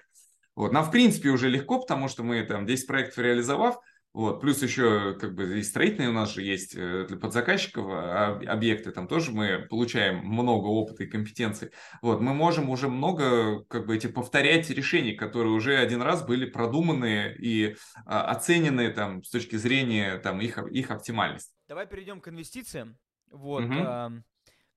Вот. 0.57 0.73
Нам, 0.73 0.85
в 0.85 0.91
принципе, 0.91 1.31
уже 1.31 1.51
легко, 1.51 1.81
потому 1.81 2.09
что 2.09 2.23
мы 2.23 2.43
там 2.43 2.65
10 2.65 2.87
проектов 2.87 3.19
реализовав, 3.19 3.79
вот. 4.15 4.41
Плюс 4.41 4.63
еще 4.63 5.15
как 5.15 5.35
бы 5.35 5.59
и 5.59 5.63
строительные 5.65 6.11
у 6.11 6.13
нас 6.13 6.33
же 6.33 6.43
есть 6.43 6.77
э, 6.77 7.05
для 7.09 7.17
подзаказчиков 7.17 7.87
а, 7.89 8.41
объекты, 8.47 8.93
там 8.93 9.09
тоже 9.09 9.33
мы 9.33 9.67
получаем 9.69 10.19
много 10.19 10.69
опыта 10.69 11.03
и 11.03 11.09
компетенций. 11.09 11.71
Вот. 12.01 12.21
Мы 12.21 12.33
можем 12.33 12.71
уже 12.71 12.89
много 12.89 13.65
как 13.65 13.87
бы 13.87 13.97
эти 13.97 14.07
повторять 14.07 14.71
решений, 14.71 15.15
которые 15.15 15.53
уже 15.53 15.77
один 15.77 16.01
раз 16.01 16.25
были 16.25 16.49
продуманы 16.49 17.35
и 17.37 17.77
а, 18.07 18.31
оценены 18.31 18.93
там 18.93 19.25
с 19.25 19.31
точки 19.31 19.57
зрения 19.57 20.17
там 20.19 20.41
их, 20.41 20.59
их 20.59 20.93
оптимальности. 20.93 21.53
Давай 21.67 21.89
перейдем 21.89 22.21
к 22.21 22.29
инвестициям. 22.29 22.97
Вот. 23.33 23.65
Угу. 23.65 23.75
А, 23.79 24.13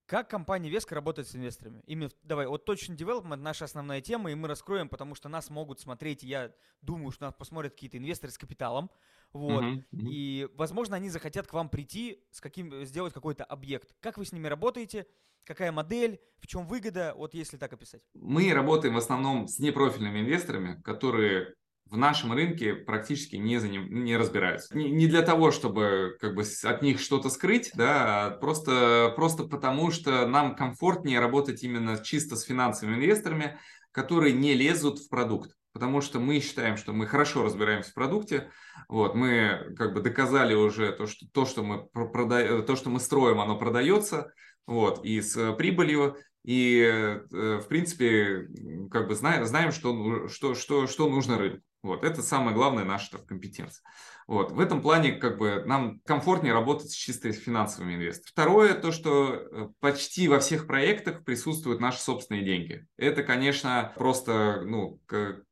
как 0.08 0.30
компания 0.30 0.70
Веска 0.70 0.96
работает 0.96 1.28
с 1.28 1.36
инвесторами? 1.36 1.84
Именно, 1.86 2.10
давай, 2.24 2.48
вот 2.48 2.66
точно 2.66 2.96
девелопмент 2.96 3.44
наша 3.44 3.66
основная 3.66 4.00
тема, 4.00 4.32
и 4.32 4.36
мы 4.36 4.48
раскроем, 4.48 4.88
потому 4.90 5.16
что 5.16 5.30
нас 5.30 5.50
могут 5.50 5.82
смотреть, 5.82 6.24
я 6.24 6.54
думаю, 6.82 7.12
что 7.12 7.26
нас 7.26 7.36
посмотрят 7.36 7.74
какие-то 7.74 7.98
инвесторы 7.98 8.32
с 8.32 8.38
капиталом, 8.38 8.90
вот, 9.38 9.64
uh-huh. 9.64 9.84
и, 9.92 10.48
возможно, 10.56 10.96
они 10.96 11.10
захотят 11.10 11.48
к 11.48 11.54
вам 11.54 11.70
прийти, 11.70 12.24
с 12.32 12.42
каким, 12.42 12.84
сделать 12.86 13.14
какой-то 13.14 13.44
объект. 13.44 13.94
Как 14.00 14.18
вы 14.18 14.26
с 14.26 14.32
ними 14.32 14.48
работаете? 14.48 15.06
Какая 15.44 15.72
модель? 15.72 16.20
В 16.40 16.48
чем 16.48 16.68
выгода? 16.68 17.14
Вот 17.16 17.34
если 17.34 17.58
так 17.58 17.72
описать. 17.72 18.02
Мы 18.14 18.54
работаем 18.54 18.96
в 18.96 18.98
основном 18.98 19.48
с 19.48 19.60
непрофильными 19.60 20.20
инвесторами, 20.20 20.82
которые 20.82 21.54
в 21.90 21.98
нашем 21.98 22.34
рынке 22.34 22.74
практически 22.74 23.38
не, 23.38 23.58
за 23.60 23.70
ним, 23.70 24.04
не 24.04 24.18
разбираются. 24.18 24.78
Не, 24.78 24.90
не 24.90 25.08
для 25.08 25.22
того, 25.22 25.52
чтобы 25.52 26.18
как 26.20 26.36
бы 26.36 26.44
от 26.64 26.82
них 26.82 27.00
что-то 27.00 27.30
скрыть, 27.30 27.72
да, 27.76 28.26
а 28.26 28.32
просто, 28.32 29.14
просто 29.16 29.44
потому, 29.44 29.92
что 29.92 30.28
нам 30.28 30.56
комфортнее 30.56 31.20
работать 31.20 31.64
именно 31.64 31.98
чисто 32.04 32.36
с 32.36 32.44
финансовыми 32.44 32.96
инвесторами, 32.96 33.58
которые 33.92 34.34
не 34.34 34.54
лезут 34.54 35.00
в 35.00 35.10
продукт. 35.10 35.56
Потому 35.78 36.02
что 36.02 36.20
мы 36.20 36.40
считаем, 36.40 36.76
что 36.76 36.92
мы 36.92 37.06
хорошо 37.06 37.44
разбираемся 37.44 37.92
в 37.92 37.94
продукте. 37.94 38.50
Вот, 38.90 39.14
мы 39.14 39.76
как 39.78 39.94
бы 39.94 40.02
доказали 40.02 40.56
уже 40.56 40.92
то, 40.92 41.06
что 41.06 41.28
то, 41.32 41.46
что 41.46 41.62
мы 41.62 41.86
продаем, 41.86 42.66
то, 42.66 42.76
что 42.76 42.90
мы 42.90 43.00
строим, 43.00 43.40
оно 43.40 43.60
продается. 43.60 44.34
Вот, 44.66 45.06
и 45.06 45.22
с 45.22 45.54
прибылью, 45.54 46.18
и, 46.44 46.82
э, 46.82 47.60
в 47.60 47.68
принципе, 47.68 48.48
как 48.90 49.08
бы 49.08 49.14
знаем, 49.14 49.46
знаем 49.46 49.72
что, 49.72 50.28
что, 50.30 50.56
что, 50.56 50.88
что 50.88 51.08
нужно 51.08 51.38
рынку. 51.38 51.64
Вот, 51.84 52.04
это 52.04 52.24
самое 52.24 52.56
главное 52.56 52.84
наша 52.84 53.20
компетенция. 53.20 53.84
Вот, 54.28 54.52
в 54.52 54.60
этом 54.60 54.82
плане 54.82 55.14
как 55.14 55.38
бы 55.38 55.64
нам 55.66 56.02
комфортнее 56.06 56.54
работать 56.54 56.92
с 56.92 56.94
чисто 56.94 57.32
финансовыми 57.32 57.96
инвесторами. 57.96 58.30
Второе, 58.30 58.74
то, 58.74 58.92
что 58.92 59.34
э, 59.34 59.70
почти 59.80 60.28
во 60.28 60.40
всех 60.40 60.68
проектах 60.68 61.24
присутствуют 61.24 61.80
наши 61.80 62.02
собственные 62.02 62.44
деньги. 62.44 62.86
Это, 62.98 63.24
конечно, 63.24 63.94
просто 63.96 64.64
ну, 64.66 65.00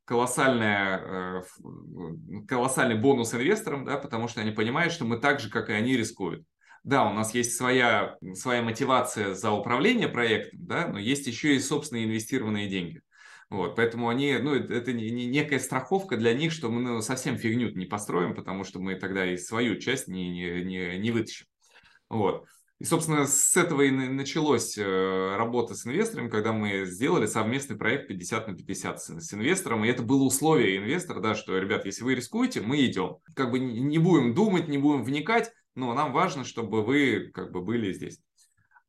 колоссальная, 0.04 1.40
э, 1.40 1.42
колоссальный 2.46 2.96
бонус 2.96 3.32
инвесторам, 3.32 3.86
да, 3.86 3.96
потому 3.96 4.28
что 4.28 4.42
они 4.42 4.50
понимают, 4.50 4.92
что 4.92 5.06
мы 5.06 5.18
так 5.18 5.40
же, 5.40 5.48
как 5.48 5.70
и 5.70 5.72
они, 5.72 5.96
рискуют. 5.96 6.44
Да, 6.84 7.08
у 7.08 7.14
нас 7.14 7.34
есть 7.34 7.56
своя, 7.56 8.16
своя 8.34 8.60
мотивация 8.60 9.34
за 9.34 9.52
управление 9.52 10.06
проектом, 10.06 10.66
да, 10.66 10.86
но 10.86 10.98
есть 10.98 11.26
еще 11.26 11.56
и 11.56 11.60
собственные 11.60 12.04
инвестированные 12.04 12.68
деньги. 12.68 13.00
Вот, 13.48 13.76
поэтому 13.76 14.08
они, 14.08 14.38
ну, 14.38 14.54
это 14.54 14.92
не, 14.92 15.10
не 15.10 15.26
некая 15.26 15.60
страховка 15.60 16.16
для 16.16 16.34
них, 16.34 16.50
что 16.52 16.68
мы 16.68 16.80
ну, 16.80 17.00
совсем 17.00 17.36
фигню 17.36 17.70
не 17.70 17.86
построим, 17.86 18.34
потому 18.34 18.64
что 18.64 18.80
мы 18.80 18.96
тогда 18.96 19.24
и 19.24 19.36
свою 19.36 19.76
часть 19.78 20.08
не, 20.08 20.28
не, 20.30 20.64
не, 20.64 20.98
не 20.98 21.10
вытащим. 21.12 21.46
Вот. 22.08 22.46
И, 22.78 22.84
собственно, 22.84 23.24
с 23.26 23.56
этого 23.56 23.82
и 23.82 23.90
началась 23.90 24.76
э, 24.76 25.36
работа 25.36 25.74
с 25.74 25.86
инвестором, 25.86 26.28
когда 26.28 26.52
мы 26.52 26.84
сделали 26.84 27.24
совместный 27.26 27.76
проект 27.76 28.08
50 28.08 28.48
на 28.48 28.54
50 28.54 29.00
с, 29.00 29.32
инвестором. 29.32 29.84
И 29.84 29.88
это 29.88 30.02
было 30.02 30.24
условие 30.24 30.76
инвестора, 30.76 31.20
да, 31.20 31.34
что, 31.34 31.56
ребят, 31.56 31.86
если 31.86 32.04
вы 32.04 32.16
рискуете, 32.16 32.60
мы 32.60 32.84
идем. 32.84 33.16
Как 33.34 33.50
бы 33.50 33.60
не 33.60 33.98
будем 33.98 34.34
думать, 34.34 34.68
не 34.68 34.76
будем 34.76 35.04
вникать, 35.04 35.52
но 35.74 35.94
нам 35.94 36.12
важно, 36.12 36.44
чтобы 36.44 36.82
вы 36.82 37.30
как 37.32 37.50
бы 37.50 37.62
были 37.62 37.92
здесь, 37.92 38.18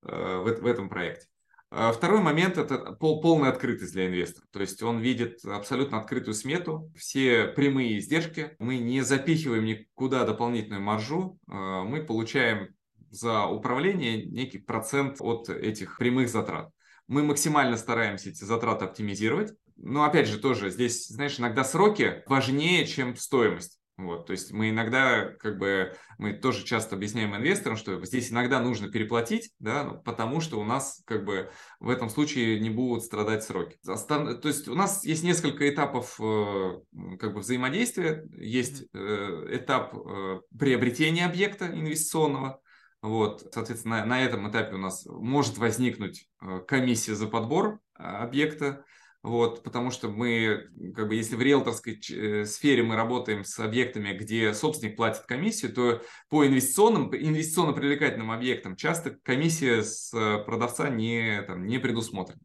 э, 0.01 0.07
в, 0.09 0.61
в 0.61 0.65
этом 0.65 0.89
проекте. 0.89 1.27
А 1.69 1.91
второй 1.91 2.21
момент– 2.21 2.57
это 2.59 2.77
пол, 2.93 3.21
полная 3.21 3.49
открытость 3.49 3.93
для 3.93 4.07
инвестора. 4.07 4.45
То 4.51 4.61
есть 4.61 4.81
он 4.81 4.99
видит 4.99 5.43
абсолютно 5.43 5.99
открытую 5.99 6.33
смету, 6.33 6.91
все 6.95 7.47
прямые 7.47 7.99
издержки. 7.99 8.55
Мы 8.59 8.77
не 8.77 9.01
запихиваем 9.01 9.65
никуда 9.65 10.25
дополнительную 10.25 10.81
маржу. 10.81 11.37
А, 11.47 11.83
мы 11.83 12.03
получаем 12.03 12.69
за 13.09 13.45
управление 13.45 14.25
некий 14.25 14.59
процент 14.59 15.17
от 15.19 15.49
этих 15.49 15.97
прямых 15.97 16.29
затрат. 16.29 16.71
Мы 17.07 17.23
максимально 17.23 17.77
стараемся 17.77 18.29
эти 18.29 18.43
затраты 18.43 18.85
оптимизировать. 18.85 19.53
Но 19.75 20.03
опять 20.03 20.27
же 20.27 20.39
тоже 20.39 20.71
здесь, 20.71 21.07
знаешь, 21.07 21.39
иногда 21.39 21.63
сроки 21.63 22.23
важнее, 22.27 22.85
чем 22.87 23.15
стоимость. 23.15 23.76
Вот, 23.97 24.27
то 24.27 24.31
есть 24.31 24.51
мы 24.51 24.69
иногда, 24.69 25.25
как 25.39 25.57
бы, 25.57 25.95
мы 26.19 26.33
тоже 26.33 26.63
часто 26.63 26.95
объясняем 26.95 27.35
инвесторам, 27.35 27.77
что 27.77 28.03
здесь 28.05 28.31
иногда 28.31 28.59
нужно 28.59 28.91
переплатить, 28.91 29.51
да, 29.57 29.83
ну, 29.83 29.99
потому 29.99 30.39
что 30.39 30.59
у 30.59 30.63
нас, 30.63 31.01
как 31.07 31.25
бы, 31.25 31.49
в 31.79 31.89
этом 31.89 32.09
случае 32.09 32.59
не 32.59 32.69
будут 32.69 33.03
страдать 33.03 33.43
сроки. 33.43 33.79
То 33.83 34.39
есть 34.43 34.67
у 34.67 34.75
нас 34.75 35.03
есть 35.03 35.23
несколько 35.23 35.67
этапов, 35.67 36.15
э, 36.19 36.79
как 37.19 37.33
бы, 37.33 37.39
взаимодействия. 37.39 38.23
Есть 38.37 38.85
э, 38.93 39.47
этап 39.49 39.95
э, 39.95 40.41
приобретения 40.55 41.25
объекта 41.25 41.65
инвестиционного, 41.65 42.61
вот, 43.01 43.49
соответственно, 43.51 44.01
на, 44.01 44.05
на 44.05 44.23
этом 44.23 44.47
этапе 44.47 44.75
у 44.75 44.79
нас 44.79 45.07
может 45.07 45.57
возникнуть 45.57 46.29
комиссия 46.67 47.15
за 47.15 47.25
подбор 47.25 47.79
объекта, 47.95 48.85
вот, 49.23 49.63
потому 49.63 49.91
что 49.91 50.09
мы, 50.09 50.69
как 50.95 51.07
бы, 51.07 51.15
если 51.15 51.35
в 51.35 51.41
риэлторской 51.41 51.99
э, 52.11 52.45
сфере 52.45 52.83
мы 52.83 52.95
работаем 52.95 53.43
с 53.43 53.59
объектами, 53.59 54.13
где 54.13 54.53
собственник 54.53 54.95
платит 54.95 55.23
комиссию, 55.23 55.73
то 55.73 56.01
по 56.29 56.45
инвестиционным, 56.45 57.13
инвестиционно 57.13 57.73
привлекательным 57.73 58.31
объектам 58.31 58.75
часто 58.75 59.17
комиссия 59.23 59.83
с 59.83 60.13
э, 60.13 60.43
продавца 60.45 60.89
не, 60.89 61.41
там, 61.41 61.65
не 61.65 61.79
предусмотрена. 61.79 62.39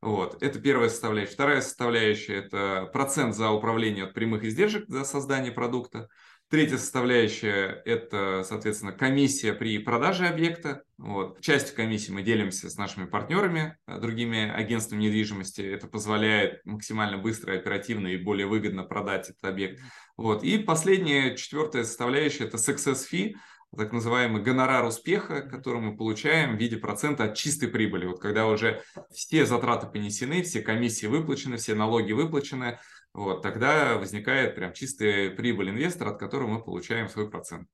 Вот, 0.00 0.42
это 0.42 0.60
первая 0.60 0.90
составляющая. 0.90 1.32
Вторая 1.32 1.60
составляющая– 1.60 2.34
это 2.36 2.88
процент 2.92 3.34
за 3.34 3.50
управление 3.50 4.04
от 4.04 4.14
прямых 4.14 4.44
издержек 4.44 4.84
за 4.88 5.04
создание 5.04 5.50
продукта. 5.50 6.08
Третья 6.50 6.78
составляющая– 6.78 7.82
это, 7.84 8.42
соответственно, 8.42 8.92
комиссия 8.92 9.52
при 9.52 9.78
продаже 9.78 10.26
объекта. 10.26 10.82
Вот. 10.96 11.42
Частью 11.42 11.76
комиссии 11.76 12.10
мы 12.10 12.22
делимся 12.22 12.70
с 12.70 12.78
нашими 12.78 13.04
партнерами, 13.04 13.76
э, 13.86 14.00
другими 14.00 14.50
агентствами 14.50 15.02
недвижимости. 15.02 15.60
Это 15.60 15.88
позволяет 15.88 16.64
максимально 16.64 17.18
быстро, 17.18 17.54
оперативно 17.54 18.06
и 18.06 18.16
более 18.16 18.46
выгодно 18.46 18.82
продать 18.84 19.28
этот 19.28 19.44
объект. 19.44 19.82
Вот. 20.16 20.42
И 20.42 20.56
последняя, 20.56 21.36
четвертая 21.36 21.84
составляющая– 21.84 22.44
это 22.46 22.56
success 22.56 23.00
fee, 23.12 23.34
так 23.76 23.92
называемый 23.92 24.42
гонорар 24.42 24.86
успеха, 24.86 25.42
который 25.42 25.82
мы 25.82 25.98
получаем 25.98 26.56
в 26.56 26.58
виде 26.58 26.78
процента 26.78 27.24
от 27.24 27.34
чистой 27.34 27.68
прибыли. 27.68 28.06
Вот 28.06 28.22
когда 28.22 28.46
уже 28.46 28.82
все 29.12 29.44
затраты 29.44 29.86
понесены, 29.86 30.42
все 30.42 30.62
комиссии 30.62 31.08
выплачены, 31.08 31.58
все 31.58 31.74
налоги 31.74 32.12
выплачены– 32.12 32.78
вот, 33.18 33.42
тогда 33.42 33.96
возникает 33.96 34.54
прям 34.54 34.72
чистая 34.72 35.30
прибыль 35.30 35.70
инвестора, 35.70 36.10
от 36.10 36.20
которого 36.20 36.46
мы 36.46 36.62
получаем 36.62 37.08
свой 37.08 37.28
процент. 37.28 37.68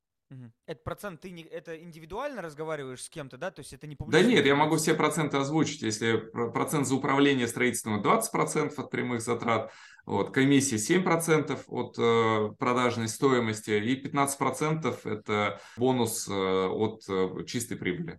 Это 0.66 0.80
процент, 0.82 1.20
ты 1.20 1.30
не, 1.30 1.42
это 1.42 1.80
индивидуально 1.80 2.40
разговариваешь 2.40 3.04
с 3.04 3.10
кем-то, 3.10 3.36
да? 3.36 3.50
То 3.50 3.60
есть 3.60 3.74
это 3.74 3.86
не 3.86 3.94
Да 4.08 4.22
нет, 4.22 4.46
я 4.46 4.56
могу 4.56 4.76
все 4.76 4.94
проценты 4.94 5.36
озвучить. 5.36 5.82
Если 5.82 6.16
процент 6.52 6.86
за 6.86 6.94
управление 6.94 7.46
строительством 7.46 8.02
20% 8.02 8.72
от 8.74 8.90
прямых 8.90 9.20
затрат, 9.20 9.70
вот, 10.06 10.32
комиссия 10.32 10.76
7% 10.76 11.64
от 11.68 11.98
э, 11.98 12.54
продажной 12.58 13.08
стоимости 13.08 13.70
и 13.70 14.02
15% 14.02 14.98
это 15.04 15.60
бонус 15.76 16.26
э, 16.26 16.32
от 16.32 17.02
э, 17.08 17.44
чистой 17.44 17.76
прибыли. 17.76 18.18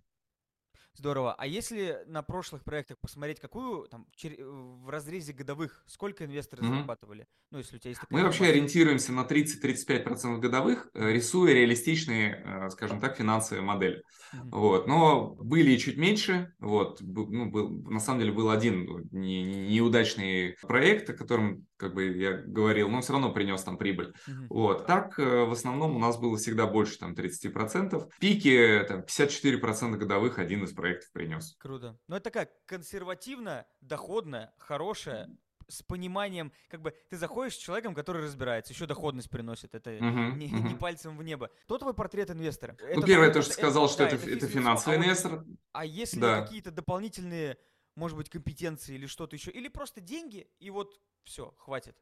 Здорово. 0.98 1.34
А 1.34 1.46
если 1.46 2.00
на 2.08 2.24
прошлых 2.24 2.64
проектах 2.64 2.98
посмотреть, 3.00 3.40
какую 3.40 3.88
там 3.88 4.08
в 4.24 4.90
разрезе 4.90 5.34
годовых, 5.34 5.84
сколько 5.88 6.24
инвесторы 6.24 6.64
mm-hmm. 6.64 6.70
зарабатывали? 6.70 7.28
Ну, 7.52 7.58
если 7.58 7.76
у 7.76 7.80
тебя 7.80 7.90
есть 7.90 8.02
такая 8.02 8.18
Мы 8.18 8.26
вообще 8.26 8.46
ориентируемся 8.46 9.12
на 9.12 9.22
30-35% 9.22 10.38
годовых, 10.40 10.90
э, 10.94 11.12
рисуя 11.12 11.54
реалистичные, 11.54 12.42
э, 12.46 12.70
скажем 12.70 13.02
так, 13.02 13.18
финансовые 13.18 13.64
модели. 13.64 14.04
Mm-hmm. 14.34 14.50
Вот. 14.52 14.88
Но 14.88 15.36
были 15.36 15.72
и 15.72 15.78
чуть 15.78 15.98
меньше. 15.98 16.54
Вот. 16.60 17.00
Ну, 17.02 17.52
был, 17.52 17.70
на 17.70 18.00
самом 18.00 18.22
деле 18.22 18.32
был 18.32 18.50
один 18.50 19.08
не, 19.12 19.44
не, 19.44 19.68
неудачный 19.68 20.56
проект, 20.62 21.10
о 21.10 21.14
котором 21.14 21.66
как 21.78 21.94
бы 21.94 22.06
я 22.06 22.32
говорил, 22.32 22.88
но 22.88 22.98
он 22.98 23.02
все 23.02 23.12
равно 23.12 23.34
принес 23.34 23.62
там 23.64 23.78
прибыль. 23.78 24.14
Mm-hmm. 24.28 24.48
Вот. 24.50 24.86
Так, 24.88 25.20
э, 25.20 25.44
в 25.44 25.52
основном 25.52 25.96
у 25.96 26.00
нас 26.00 26.18
было 26.18 26.38
всегда 26.38 26.68
больше 26.68 26.98
там 27.00 27.14
30%. 27.14 28.10
Пики 28.20 28.86
там 28.88 29.02
54% 29.02 29.98
годовых 29.98 30.40
один 30.40 30.64
из 30.64 30.72
проектов 30.72 30.85
принес. 31.14 31.56
Круто. 31.60 32.00
Ну, 32.08 32.16
это 32.16 32.26
такая 32.26 32.50
консервативная, 32.66 33.68
доходная, 33.82 34.54
хорошая, 34.58 35.30
с 35.68 35.82
пониманием, 35.82 36.52
как 36.70 36.82
бы 36.82 36.94
ты 37.10 37.18
заходишь 37.18 37.56
с 37.56 37.58
человеком, 37.58 37.96
который 37.96 38.24
разбирается, 38.24 38.74
еще 38.74 38.86
доходность 38.86 39.30
приносит, 39.30 39.74
это 39.74 39.92
uh-huh, 39.92 40.36
не, 40.36 40.48
uh-huh. 40.48 40.70
не 40.70 40.76
пальцем 40.76 41.18
в 41.18 41.24
небо. 41.24 41.50
Кто 41.64 41.78
твой 41.78 41.94
портрет 41.94 42.30
инвестора? 42.32 42.78
Ну, 42.80 42.86
это, 42.86 43.02
первое, 43.02 43.32
то, 43.32 43.42
что 43.42 43.52
это, 43.52 43.62
сказал, 43.62 43.86
это, 43.86 43.94
что 43.94 44.04
да, 44.04 44.10
это, 44.12 44.30
это, 44.30 44.48
финансовый 44.48 44.96
а 44.96 44.98
инвестор. 44.98 45.46
А 45.72 45.86
если 45.86 46.20
да. 46.20 46.42
какие-то 46.42 46.72
дополнительные, 46.72 47.58
может 47.96 48.18
быть, 48.18 48.30
компетенции 48.30 48.96
или 48.96 49.08
что-то 49.08 49.36
еще, 49.36 49.52
или 49.52 49.68
просто 49.68 50.02
деньги, 50.02 50.48
и 50.60 50.70
вот 50.70 51.00
все, 51.24 51.54
хватит. 51.58 51.98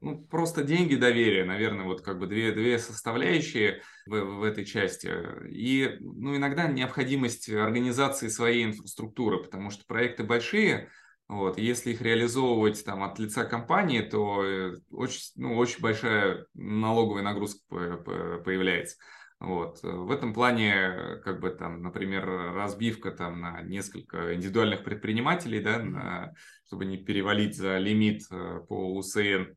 Ну, 0.00 0.18
просто 0.24 0.64
деньги, 0.64 0.96
доверие, 0.96 1.44
наверное, 1.44 1.84
вот 1.84 2.02
как 2.02 2.18
бы 2.18 2.26
две, 2.26 2.52
две 2.52 2.78
составляющие 2.78 3.82
в, 4.06 4.10
в 4.10 4.42
этой 4.42 4.64
части. 4.64 5.10
И, 5.48 5.98
ну, 6.00 6.36
иногда 6.36 6.66
необходимость 6.66 7.48
организации 7.48 8.28
своей 8.28 8.64
инфраструктуры, 8.64 9.42
потому 9.42 9.70
что 9.70 9.86
проекты 9.86 10.24
большие, 10.24 10.88
вот, 11.28 11.58
если 11.58 11.92
их 11.92 12.00
реализовывать 12.00 12.84
там 12.84 13.02
от 13.02 13.18
лица 13.18 13.44
компании, 13.44 14.00
то 14.00 14.42
э, 14.42 14.76
очень, 14.90 15.20
ну, 15.36 15.56
очень 15.56 15.80
большая 15.80 16.46
налоговая 16.54 17.22
нагрузка 17.22 17.60
появляется. 17.68 18.96
Вот. 19.38 19.80
В 19.82 20.10
этом 20.10 20.34
плане, 20.34 21.20
как 21.22 21.38
бы 21.40 21.50
там, 21.50 21.82
например, 21.82 22.26
разбивка 22.26 23.12
там 23.12 23.40
на 23.40 23.62
несколько 23.62 24.34
индивидуальных 24.34 24.82
предпринимателей, 24.82 25.60
да, 25.60 25.78
на, 25.78 26.32
чтобы 26.66 26.86
не 26.86 26.96
перевалить 26.96 27.56
за 27.56 27.78
лимит 27.78 28.22
э, 28.32 28.60
по 28.66 28.94
УСН, 28.96 29.52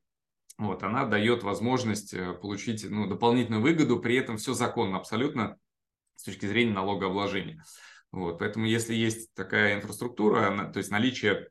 вот, 0.61 0.83
она 0.83 1.05
дает 1.05 1.41
возможность 1.41 2.13
э, 2.13 2.33
получить 2.33 2.85
ну, 2.87 3.07
дополнительную 3.07 3.63
выгоду, 3.63 3.99
при 3.99 4.15
этом 4.15 4.37
все 4.37 4.53
законно 4.53 4.97
абсолютно 4.97 5.57
с 6.15 6.21
точки 6.21 6.45
зрения 6.45 6.71
налогообложения. 6.71 7.63
Вот, 8.11 8.37
поэтому 8.37 8.67
если 8.67 8.93
есть 8.93 9.33
такая 9.33 9.75
инфраструктура, 9.75 10.69
то 10.71 10.77
есть 10.77 10.91
наличие 10.91 11.47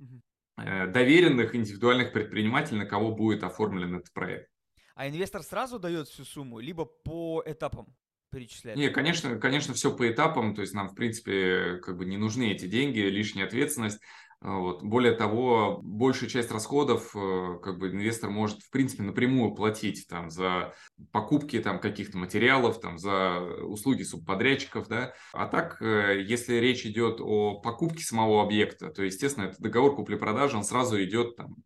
э, 0.57 0.87
доверенных 0.87 1.57
индивидуальных 1.57 2.13
предпринимателей, 2.13 2.79
на 2.79 2.87
кого 2.87 3.11
будет 3.13 3.43
оформлен 3.43 3.97
этот 3.97 4.13
проект. 4.13 4.49
А 4.95 5.09
инвестор 5.09 5.43
сразу 5.43 5.81
дает 5.81 6.07
всю 6.07 6.25
сумму, 6.25 6.61
либо 6.61 6.85
по 6.85 7.43
этапам? 7.45 7.93
перечислять? 8.31 8.77
Не, 8.77 8.91
конечно, 8.91 9.41
конечно, 9.41 9.75
все 9.75 9.93
по 9.93 10.09
этапам, 10.09 10.55
то 10.55 10.61
есть 10.61 10.73
нам, 10.73 10.89
в 10.89 10.95
принципе, 10.95 11.79
как 11.79 11.97
бы 11.97 12.05
не 12.05 12.17
нужны 12.17 12.53
эти 12.53 12.67
деньги, 12.69 13.01
лишняя 13.01 13.45
ответственность. 13.45 14.01
Вот. 14.43 14.83
Более 14.83 15.13
того, 15.13 15.81
большую 15.83 16.31
часть 16.31 16.51
расходов 16.51 17.15
э, 17.15 17.59
как 17.63 17.79
бы 17.79 17.91
инвестор 17.91 18.31
может, 18.31 18.63
в 18.63 18.71
принципе, 18.71 19.03
напрямую 19.03 19.55
платить 19.55 20.07
там, 20.09 20.31
за 20.31 20.73
покупки 21.13 21.61
там, 21.61 21.79
каких-то 21.79 22.17
материалов, 22.17 22.81
там, 22.81 22.97
за 22.97 23.39
услуги 23.39 24.03
субподрядчиков. 24.03 24.89
Да? 24.89 25.13
А 25.35 25.47
так, 25.47 25.83
э, 25.83 26.23
если 26.27 26.55
речь 26.55 26.87
идет 26.87 27.21
о 27.21 27.61
покупке 27.61 28.03
самого 28.03 28.43
объекта, 28.43 28.89
то, 28.89 29.03
естественно, 29.03 29.45
это 29.45 29.61
договор 29.61 29.95
купли-продажи, 29.95 30.57
он 30.57 30.65
сразу 30.65 31.03
идет 31.05 31.37
там, 31.37 31.57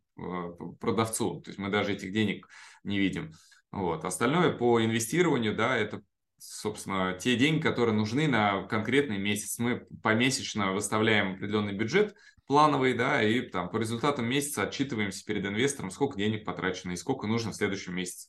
продавцу. 0.80 1.42
То 1.42 1.50
есть 1.50 1.58
мы 1.58 1.70
даже 1.70 1.92
этих 1.92 2.12
денег 2.12 2.48
не 2.82 2.98
видим. 2.98 3.32
Вот. 3.70 4.04
Остальное 4.04 4.50
по 4.50 4.84
инвестированию, 4.84 5.54
да, 5.54 5.76
это 5.76 6.02
собственно, 6.38 7.16
те 7.18 7.36
деньги, 7.36 7.62
которые 7.62 7.94
нужны 7.94 8.28
на 8.28 8.64
конкретный 8.64 9.18
месяц. 9.18 9.58
Мы 9.58 9.86
помесячно 10.02 10.72
выставляем 10.72 11.34
определенный 11.34 11.72
бюджет 11.72 12.14
плановый, 12.46 12.94
да, 12.94 13.22
и 13.22 13.40
там 13.40 13.68
по 13.68 13.76
результатам 13.76 14.26
месяца 14.26 14.62
отчитываемся 14.62 15.24
перед 15.24 15.44
инвестором, 15.44 15.90
сколько 15.90 16.16
денег 16.16 16.44
потрачено 16.44 16.92
и 16.92 16.96
сколько 16.96 17.26
нужно 17.26 17.52
в 17.52 17.56
следующем 17.56 17.94
месяце. 17.94 18.28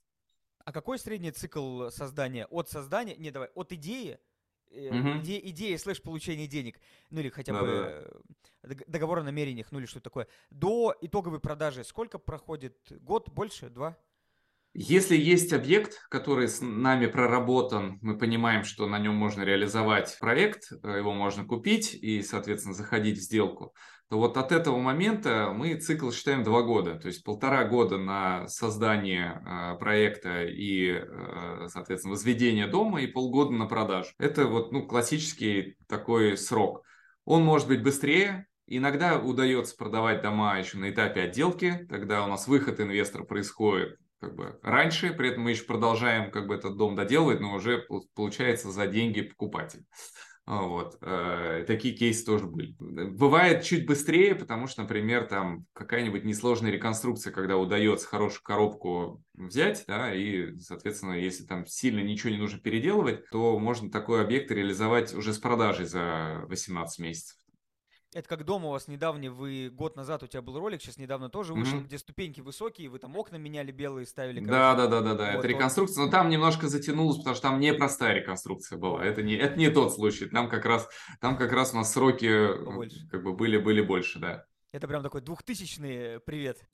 А 0.63 0.71
какой 0.71 0.97
средний 0.97 1.31
цикл 1.31 1.89
создания? 1.89 2.47
От 2.47 2.69
создания, 2.69 3.15
не, 3.17 3.31
давай, 3.31 3.49
от 3.53 3.71
идеи, 3.73 4.19
угу. 4.71 5.19
иде, 5.19 5.39
идеи 5.49 5.75
слэш 5.75 6.01
получения 6.01 6.47
денег, 6.47 6.79
ну 7.09 7.19
или 7.19 7.29
хотя 7.29 7.53
да, 7.53 7.61
бы 7.61 8.21
да. 8.63 8.75
договор 8.87 9.19
о 9.19 9.23
намерениях, 9.23 9.71
ну 9.71 9.79
или 9.79 9.85
что 9.85 9.99
такое, 9.99 10.27
до 10.49 10.95
итоговой 11.01 11.39
продажи 11.39 11.83
сколько 11.83 12.17
проходит? 12.17 12.77
Год, 13.01 13.29
больше, 13.29 13.69
два? 13.69 13.97
Если 14.77 15.15
есть 15.15 15.53
объект, 15.53 16.05
который 16.09 16.49
с 16.49 16.59
нами 16.59 17.05
проработан, 17.05 17.97
мы 18.01 18.17
понимаем, 18.17 18.65
что 18.65 18.87
на 18.87 18.99
нем 18.99 19.15
можно 19.15 19.43
реализовать 19.43 20.17
проект, 20.19 20.69
э, 20.83 20.97
его 20.97 21.13
можно 21.13 21.45
купить 21.45 21.93
и, 21.93 22.21
соответственно, 22.21 22.75
заходить 22.75 23.17
в 23.17 23.21
сделку, 23.21 23.73
то 24.09 24.17
вот 24.17 24.35
от 24.35 24.51
этого 24.51 24.77
момента 24.77 25.53
мы 25.55 25.75
цикл 25.75 26.11
считаем 26.11 26.43
два 26.43 26.61
года. 26.61 26.95
То 26.95 27.07
есть 27.07 27.23
полтора 27.23 27.63
года 27.63 27.97
на 27.97 28.49
создание 28.49 29.41
э, 29.45 29.79
проекта 29.79 30.43
и, 30.43 30.89
э, 30.89 31.67
соответственно, 31.69 32.11
возведение 32.11 32.67
дома 32.67 33.01
и 33.01 33.07
полгода 33.07 33.53
на 33.53 33.67
продажу. 33.67 34.09
Это 34.19 34.43
вот 34.45 34.73
ну, 34.73 34.85
классический 34.85 35.77
такой 35.87 36.35
срок. 36.35 36.83
Он 37.23 37.45
может 37.45 37.69
быть 37.69 37.81
быстрее, 37.81 38.45
Иногда 38.67 39.19
удается 39.19 39.77
продавать 39.77 40.23
дома 40.23 40.57
еще 40.57 40.79
на 40.79 40.89
этапе 40.89 41.21
отделки, 41.21 41.85
тогда 41.87 42.25
у 42.25 42.27
нас 42.27 42.47
выход 42.47 42.79
инвестора 42.79 43.23
происходит 43.23 43.99
как 44.19 44.35
бы 44.35 44.59
раньше, 44.61 45.13
при 45.13 45.29
этом 45.29 45.43
мы 45.43 45.51
еще 45.51 45.63
продолжаем 45.63 46.31
как 46.31 46.47
бы 46.47 46.55
этот 46.55 46.77
дом 46.77 46.95
доделывать, 46.95 47.39
но 47.39 47.53
уже 47.53 47.85
получается 48.15 48.71
за 48.71 48.87
деньги 48.87 49.21
покупатель. 49.21 49.85
А, 50.47 50.61
вот. 50.61 50.97
Э, 51.01 51.63
такие 51.65 51.95
кейсы 51.95 52.23
тоже 52.23 52.45
были. 52.45 52.75
Бывает 52.79 53.63
чуть 53.63 53.87
быстрее, 53.87 54.35
потому 54.35 54.67
что, 54.67 54.83
например, 54.83 55.25
там 55.25 55.65
какая-нибудь 55.73 56.23
несложная 56.23 56.71
реконструкция, 56.71 57.33
когда 57.33 57.57
удается 57.57 58.07
хорошую 58.07 58.43
коробку 58.43 59.23
взять, 59.33 59.85
да, 59.87 60.13
и, 60.13 60.55
соответственно, 60.59 61.13
если 61.13 61.45
там 61.45 61.65
сильно 61.65 61.99
ничего 62.01 62.29
не 62.29 62.37
нужно 62.37 62.59
переделывать, 62.59 63.27
то 63.31 63.57
можно 63.57 63.89
такой 63.89 64.21
объект 64.21 64.51
реализовать 64.51 65.15
уже 65.15 65.33
с 65.33 65.39
продажей 65.39 65.87
за 65.87 66.43
18 66.47 66.99
месяцев. 66.99 67.37
Это 68.15 68.29
как 68.29 68.45
дом 68.45 68.63
у 68.63 68.71
вас 68.71 68.87
недавний, 68.87 69.27
вы 69.27 69.69
год 69.69 69.97
назад 69.97 70.23
у 70.23 70.27
тебя 70.27 70.41
был 70.41 70.57
ролик, 70.57 70.81
сейчас 70.81 70.97
недавно 70.97 71.27
тоже 71.29 71.53
вышел, 71.53 71.79
mm-hmm. 71.79 71.83
где 71.83 71.97
ступеньки 71.97 72.39
высокие, 72.39 72.87
вы 72.87 72.97
там 72.97 73.13
окна 73.17 73.35
меняли 73.35 73.73
белые, 73.73 74.05
ставили. 74.05 74.39
Да, 74.39 74.73
да, 74.73 74.87
да, 74.87 75.01
да, 75.01 75.15
да. 75.15 75.31
Вот, 75.33 75.39
это 75.39 75.47
реконструкция, 75.49 76.05
но 76.05 76.09
там 76.09 76.29
немножко 76.29 76.69
затянулось, 76.69 77.17
потому 77.17 77.35
что 77.35 77.49
там 77.49 77.59
непростая 77.59 78.15
реконструкция 78.15 78.77
была. 78.77 79.03
Это 79.03 79.21
не, 79.21 79.35
это 79.35 79.59
не 79.59 79.69
тот 79.69 79.93
случай. 79.93 80.27
Там 80.27 80.47
как 80.47 80.63
раз, 80.63 80.87
там 81.19 81.35
как 81.35 81.51
раз 81.51 81.73
у 81.73 81.75
нас 81.75 81.91
сроки 81.91 82.55
побольше. 82.63 83.05
как 83.11 83.21
бы 83.21 83.33
были, 83.33 83.57
были 83.57 83.81
больше, 83.81 84.19
да. 84.19 84.45
Это 84.71 84.87
прям 84.87 85.03
такой 85.03 85.19
двухтысячный 85.19 86.21
привет. 86.21 86.65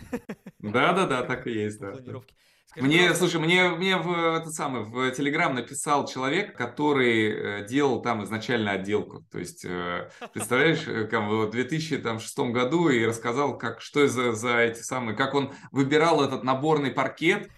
Да, 0.59 0.93
да, 0.93 1.07
да, 1.07 1.23
так 1.27 1.47
и 1.47 1.53
есть, 1.53 1.79
да. 1.79 1.93
Планировки. 1.93 2.35
Скажи, 2.71 2.87
мне, 2.87 2.97
пожалуйста. 2.99 3.19
слушай, 3.19 3.41
мне, 3.41 3.69
мне 3.71 3.97
в 3.97 4.37
этот 4.37 4.53
самый 4.53 4.83
в 4.83 5.11
Телеграм 5.11 5.53
написал 5.53 6.07
человек, 6.07 6.55
который 6.55 7.29
э, 7.63 7.67
делал 7.67 8.01
там 8.01 8.23
изначально 8.23 8.71
отделку. 8.71 9.25
То 9.29 9.39
есть, 9.39 9.65
э, 9.65 10.09
представляешь, 10.31 10.87
э, 10.87 11.05
как 11.05 11.27
в 11.27 11.49
2006 11.49 12.39
году 12.53 12.87
и 12.87 13.03
рассказал, 13.05 13.57
как, 13.57 13.81
что 13.81 14.07
за, 14.07 14.31
за 14.31 14.59
эти 14.59 14.79
самые, 14.79 15.17
как 15.17 15.33
он 15.33 15.51
выбирал 15.73 16.23
этот 16.23 16.45
наборный 16.45 16.91
паркет, 16.91 17.49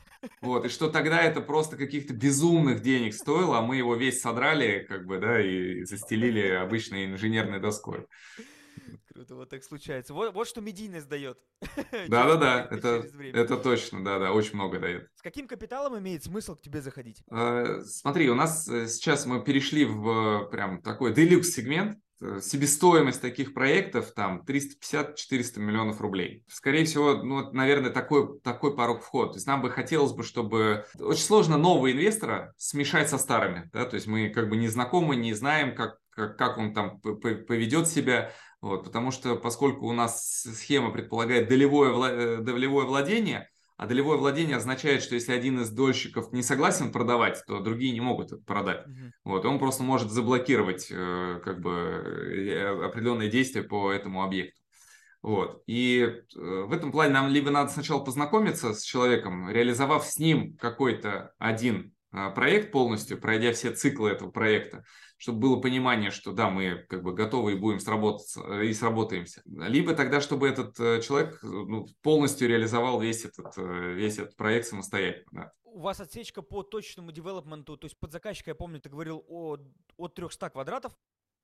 вот, 0.42 0.66
и 0.66 0.70
что 0.70 0.90
тогда 0.90 1.22
это 1.22 1.42
просто 1.42 1.78
каких-то 1.78 2.16
безумных 2.16 2.82
денег 2.82 3.14
стоило, 3.14 3.60
а 3.60 3.62
мы 3.62 3.76
его 3.76 3.96
весь 3.96 4.20
содрали, 4.20 4.84
как 4.90 5.06
бы, 5.06 5.20
да, 5.20 5.40
и 5.40 5.84
застелили 5.84 6.48
обычной 6.56 7.06
инженерной 7.06 7.60
доской. 7.60 8.08
Круто, 9.14 9.36
вот 9.36 9.50
так 9.50 9.64
случается. 9.64 10.12
Вот, 10.12 10.34
вот 10.34 10.48
что 10.48 10.60
медийность 10.60 11.08
дает. 11.08 11.38
Да-да-да, 12.08 12.68
это, 12.72 13.06
это 13.22 13.58
точно, 13.58 14.04
да-да, 14.04 14.32
очень 14.32 14.56
много 14.56 14.80
дает. 14.80 15.08
С 15.14 15.22
каким 15.22 15.48
капиталом 15.48 16.00
имеет 16.00 16.24
смысл 16.24 16.56
к 16.56 16.62
тебе 16.62 16.82
заходить? 16.82 17.22
Э, 17.30 17.82
смотри, 17.86 18.28
у 18.32 18.36
нас 18.36 18.68
э, 18.68 18.88
сейчас 18.88 19.28
мы 19.28 19.44
перешли 19.44 19.86
в 19.86 20.48
прям 20.50 20.82
такой 20.82 21.14
делюкс-сегмент, 21.14 22.00
э, 22.22 22.40
себестоимость 22.42 23.22
таких 23.22 23.54
проектов 23.54 24.14
там 24.14 24.44
350-400 24.48 25.60
миллионов 25.60 26.02
рублей. 26.02 26.44
Скорее 26.48 26.86
всего, 26.86 27.14
ну, 27.14 27.52
наверное, 27.52 27.92
такой, 27.92 28.40
такой 28.40 28.76
порог 28.76 29.04
вход. 29.04 29.34
То 29.34 29.38
есть 29.38 29.46
нам 29.46 29.62
бы 29.62 29.70
хотелось 29.70 30.14
бы, 30.14 30.24
чтобы... 30.24 30.88
Очень 30.98 31.24
сложно 31.24 31.58
нового 31.58 31.92
инвестора 31.92 32.56
смешать 32.58 33.10
со 33.10 33.20
старыми. 33.20 33.70
Да? 33.74 33.86
То 33.86 33.94
есть 33.94 34.08
мы 34.08 34.30
как 34.30 34.50
бы 34.50 34.58
не 34.58 34.70
знакомы, 34.70 35.16
не 35.16 35.34
знаем, 35.34 35.76
как, 35.76 36.00
как, 36.10 36.36
как 36.36 36.58
он 36.58 36.74
там 36.74 37.00
поведет 37.00 37.88
себя. 37.88 38.34
Вот, 38.64 38.86
потому 38.86 39.12
что 39.12 39.36
поскольку 39.36 39.88
у 39.88 39.92
нас 39.92 40.48
схема 40.56 40.92
предполагает 40.92 41.50
долевое, 41.50 41.92
э, 42.12 42.38
долевое 42.38 42.86
владение, 42.86 43.50
а 43.76 43.88
долевое 43.88 44.16
владение 44.16 44.56
означает, 44.56 45.04
что 45.04 45.16
если 45.16 45.34
один 45.34 45.60
из 45.60 45.70
дольщиков 45.70 46.32
не 46.32 46.42
согласен 46.42 46.94
продавать, 46.94 47.44
то 47.46 47.60
другие 47.60 47.92
не 47.92 48.00
могут 48.00 48.28
это 48.28 48.42
продать. 48.42 48.88
Uh-huh. 48.88 49.12
Вот, 49.26 49.44
он 49.44 49.60
просто 49.60 49.84
может 49.84 50.12
заблокировать 50.12 50.88
э, 50.90 51.42
как 51.44 51.60
бы 51.60 51.72
э, 51.72 52.86
определенные 52.86 53.30
действия 53.30 53.64
по 53.64 53.92
этому 53.92 54.24
объекту. 54.24 54.62
Вот. 55.22 55.62
И 55.68 56.22
в 56.34 56.72
этом 56.72 56.94
плане 56.94 57.14
нам 57.14 57.28
либо 57.28 57.52
надо 57.52 57.70
сначала 57.70 58.00
познакомиться 58.00 58.74
с 58.74 58.82
человеком, 58.82 59.50
реализовав 59.50 60.06
с 60.06 60.18
ним 60.18 60.56
какой-то 60.56 61.34
один 61.38 61.94
проект 62.12 62.72
полностью, 62.72 63.20
пройдя 63.20 63.54
все 63.54 63.72
циклы 63.72 64.10
этого 64.10 64.32
проекта, 64.32 64.84
чтобы 65.24 65.40
было 65.40 65.62
понимание, 65.62 66.12
что 66.12 66.34
да, 66.34 66.50
мы 66.50 66.86
как 66.90 67.02
бы 67.02 67.14
готовы 67.14 67.54
и 67.54 67.56
будем 67.56 67.80
сработаться 67.80 68.42
э, 68.42 68.66
и 68.66 68.74
сработаемся. 68.74 69.42
Либо 69.46 69.96
тогда, 69.96 70.20
чтобы 70.20 70.50
этот 70.50 70.78
э, 70.82 71.02
человек 71.02 71.40
э, 71.42 71.48
ну, 71.48 71.88
полностью 72.02 72.50
реализовал 72.50 73.00
весь 73.00 73.24
этот, 73.24 73.56
весь 73.56 74.20
этот 74.20 74.36
проект 74.36 74.68
самостоятельно. 74.68 75.30
Да. 75.32 75.54
У 75.64 75.80
вас 75.80 76.02
отсечка 76.02 76.42
по 76.42 76.62
точному 76.62 77.14
девелопменту, 77.14 77.78
то 77.78 77.86
есть 77.86 77.98
под 77.98 78.12
заказчика, 78.12 78.52
я 78.52 78.56
помню, 78.56 78.82
ты 78.82 78.90
говорил 78.90 79.24
о, 79.30 79.60
от 79.96 80.14
300 80.14 80.50
квадратов 80.50 80.92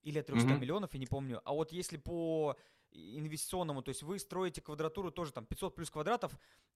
или 0.01 0.19
от 0.19 0.25
300 0.25 0.45
mm-hmm. 0.45 0.59
миллионов, 0.59 0.93
я 0.93 0.99
не 0.99 1.07
помню. 1.07 1.39
А 1.45 1.53
вот 1.53 1.71
если 1.71 1.95
по 1.95 2.57
инвестиционному, 2.91 3.81
то 3.81 3.89
есть 3.89 4.03
вы 4.03 4.19
строите 4.19 4.61
квадратуру 4.61 5.11
тоже 5.11 5.31
там 5.31 5.45
500 5.45 5.75
плюс 5.75 5.89
квадратов, 5.89 6.31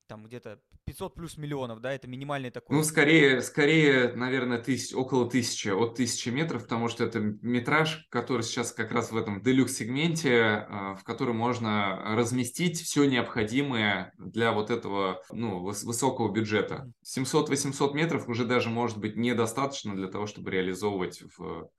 там 0.08 0.26
где-то 0.26 0.60
500 0.86 1.16
плюс 1.16 1.38
миллионов, 1.38 1.80
да, 1.80 1.94
это 1.94 2.08
минимальный 2.08 2.52
такой. 2.52 2.76
Ну, 2.76 2.84
скорее, 2.84 3.42
скорее, 3.42 4.14
наверное, 4.14 4.62
тысяч, 4.62 4.94
около 4.94 5.30
тысячи, 5.30 5.70
от 5.70 5.96
тысячи 5.96 6.30
метров, 6.30 6.64
потому 6.64 6.90
что 6.90 7.06
это 7.06 7.20
метраж, 7.20 8.08
который 8.10 8.44
сейчас 8.44 8.72
как 8.72 8.92
раз 8.92 9.12
в 9.12 9.18
этом 9.18 9.42
делюкс-сегменте, 9.42 10.42
а, 10.70 10.96
в 10.96 11.04
котором 11.04 11.38
можно 11.38 12.16
разместить 12.16 12.82
все 12.82 13.06
необходимое 13.06 14.14
для 14.18 14.52
вот 14.52 14.70
этого, 14.70 15.24
ну, 15.32 15.60
высокого 15.64 16.32
бюджета. 16.32 16.92
700-800 17.06 17.94
метров 17.94 18.28
уже 18.28 18.46
даже 18.46 18.70
может 18.70 18.98
быть 18.98 19.16
недостаточно 19.16 19.96
для 19.96 20.08
того, 20.08 20.28
чтобы 20.28 20.52
реализовывать 20.52 21.24
в... 21.38 21.70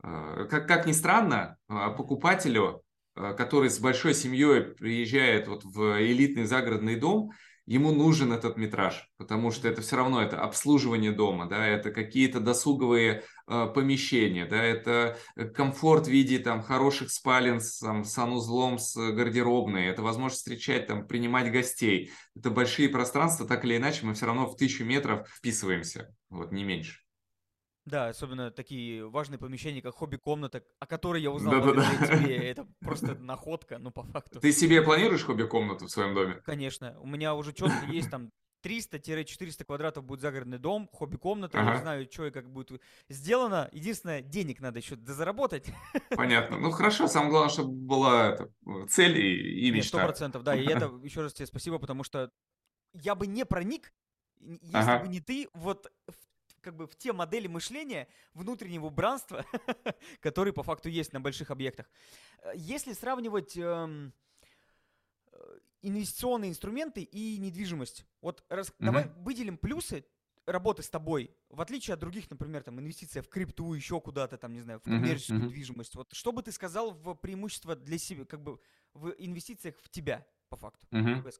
А, 0.00 0.44
как, 0.44 0.68
как 0.68 0.86
ни 0.86 0.92
странно, 0.92 1.56
а, 1.68 1.90
покупателю 1.90 2.84
который 3.36 3.70
с 3.70 3.78
большой 3.78 4.14
семьей 4.14 4.62
приезжает 4.62 5.48
вот 5.48 5.64
в 5.64 6.00
элитный 6.00 6.44
загородный 6.44 6.96
дом, 6.96 7.32
ему 7.68 7.92
нужен 7.92 8.32
этот 8.32 8.56
метраж, 8.56 9.10
потому 9.18 9.50
что 9.50 9.68
это 9.68 9.82
все 9.82 9.96
равно 9.96 10.22
это 10.22 10.40
обслуживание 10.40 11.12
дома, 11.12 11.46
да, 11.46 11.66
это 11.66 11.90
какие-то 11.90 12.40
досуговые 12.40 13.24
э, 13.46 13.66
помещения, 13.74 14.46
да, 14.46 14.62
это 14.62 15.18
комфорт 15.54 16.06
в 16.06 16.10
виде 16.10 16.38
там 16.38 16.62
хороших 16.62 17.10
спален 17.10 17.60
с 17.60 17.80
там, 17.80 18.04
санузлом, 18.04 18.78
с 18.78 18.96
гардеробной, 18.96 19.84
это 19.84 20.00
возможность 20.00 20.38
встречать 20.38 20.86
там, 20.86 21.06
принимать 21.06 21.52
гостей, 21.52 22.10
это 22.34 22.50
большие 22.50 22.88
пространства, 22.88 23.46
так 23.46 23.66
или 23.66 23.76
иначе 23.76 24.06
мы 24.06 24.14
все 24.14 24.24
равно 24.24 24.46
в 24.46 24.56
тысячу 24.56 24.84
метров 24.84 25.28
вписываемся, 25.28 26.14
вот 26.30 26.52
не 26.52 26.64
меньше. 26.64 27.07
Да, 27.88 28.08
особенно 28.08 28.50
такие 28.50 29.08
важные 29.08 29.38
помещения, 29.38 29.80
как 29.80 29.94
хобби-комната, 29.94 30.62
о 30.78 30.86
которой 30.86 31.22
я 31.22 31.30
узнал 31.30 31.60
благодаря 31.62 32.06
тебе. 32.06 32.36
Это 32.50 32.66
просто 32.80 33.14
находка, 33.14 33.78
ну, 33.78 33.90
по 33.90 34.02
факту. 34.02 34.40
Ты 34.40 34.52
себе 34.52 34.82
планируешь 34.82 35.24
хобби-комнату 35.24 35.86
в 35.86 35.90
своем 35.90 36.14
доме? 36.14 36.34
Конечно. 36.44 36.98
У 37.00 37.06
меня 37.06 37.34
уже 37.34 37.52
четко 37.52 37.86
есть 37.86 38.10
там 38.10 38.30
300-400 38.62 39.64
квадратов 39.64 40.04
будет 40.04 40.20
загородный 40.20 40.58
дом, 40.58 40.88
хобби-комната. 40.92 41.58
Ага. 41.60 41.72
Я 41.72 41.78
знаю, 41.78 42.08
что 42.10 42.26
и 42.26 42.30
как 42.30 42.50
будет 42.50 42.80
сделано. 43.08 43.68
Единственное, 43.72 44.20
денег 44.20 44.60
надо 44.60 44.78
еще 44.80 44.96
дозаработать. 44.96 45.72
Понятно. 46.10 46.58
Ну 46.58 46.70
хорошо, 46.70 47.08
самое 47.08 47.30
главное, 47.30 47.50
чтобы 47.50 47.72
была 47.72 48.30
это, 48.30 48.52
цель 48.88 49.16
и, 49.18 49.68
и 49.68 49.70
мечта. 49.70 49.98
Сто 49.98 50.06
процентов, 50.06 50.42
да. 50.42 50.54
И 50.54 50.66
это 50.66 50.90
еще 51.02 51.22
раз 51.22 51.32
тебе 51.32 51.46
спасибо, 51.46 51.78
потому 51.78 52.04
что 52.04 52.30
я 52.92 53.14
бы 53.14 53.26
не 53.26 53.44
проник, 53.44 53.92
если 54.40 54.76
ага. 54.76 55.04
бы 55.04 55.08
не 55.08 55.20
ты, 55.20 55.48
вот 55.54 55.90
в 56.06 56.27
как 56.60 56.76
бы 56.76 56.86
в 56.86 56.96
те 56.96 57.12
модели 57.12 57.46
мышления 57.46 58.08
внутреннего 58.34 58.86
убранства, 58.86 59.44
которые 60.20 60.52
по 60.52 60.62
факту 60.62 60.88
есть 60.88 61.12
на 61.12 61.20
больших 61.20 61.50
объектах. 61.50 61.90
Э, 62.42 62.52
если 62.54 62.92
сравнивать 62.92 63.56
эм, 63.56 64.12
э, 65.32 65.58
инвестиционные 65.82 66.50
инструменты 66.50 67.02
и 67.02 67.38
недвижимость. 67.38 68.06
Вот 68.20 68.44
раз, 68.48 68.68
угу. 68.70 68.76
давай 68.78 69.10
выделим 69.18 69.56
плюсы 69.56 70.04
работы 70.48 70.82
с 70.82 70.88
тобой, 70.88 71.30
в 71.50 71.60
отличие 71.60 71.94
от 71.94 72.00
других, 72.00 72.30
например, 72.30 72.62
там, 72.62 72.80
инвестиция 72.80 73.22
в 73.22 73.28
крипту, 73.28 73.74
еще 73.74 74.00
куда-то, 74.00 74.38
там, 74.38 74.52
не 74.52 74.60
знаю, 74.60 74.80
в 74.80 74.82
коммерческую 74.82 75.40
uh-huh, 75.40 75.42
uh-huh. 75.42 75.46
недвижимость. 75.46 75.94
Вот 75.94 76.12
что 76.14 76.32
бы 76.32 76.42
ты 76.42 76.52
сказал 76.52 76.92
в 76.92 77.14
преимущество 77.14 77.76
для 77.76 77.98
себя, 77.98 78.24
как 78.24 78.42
бы 78.42 78.58
в 78.94 79.10
инвестициях 79.18 79.74
в 79.82 79.90
тебя, 79.90 80.26
по 80.48 80.56
факту? 80.56 80.86
Uh-huh. 80.90 81.32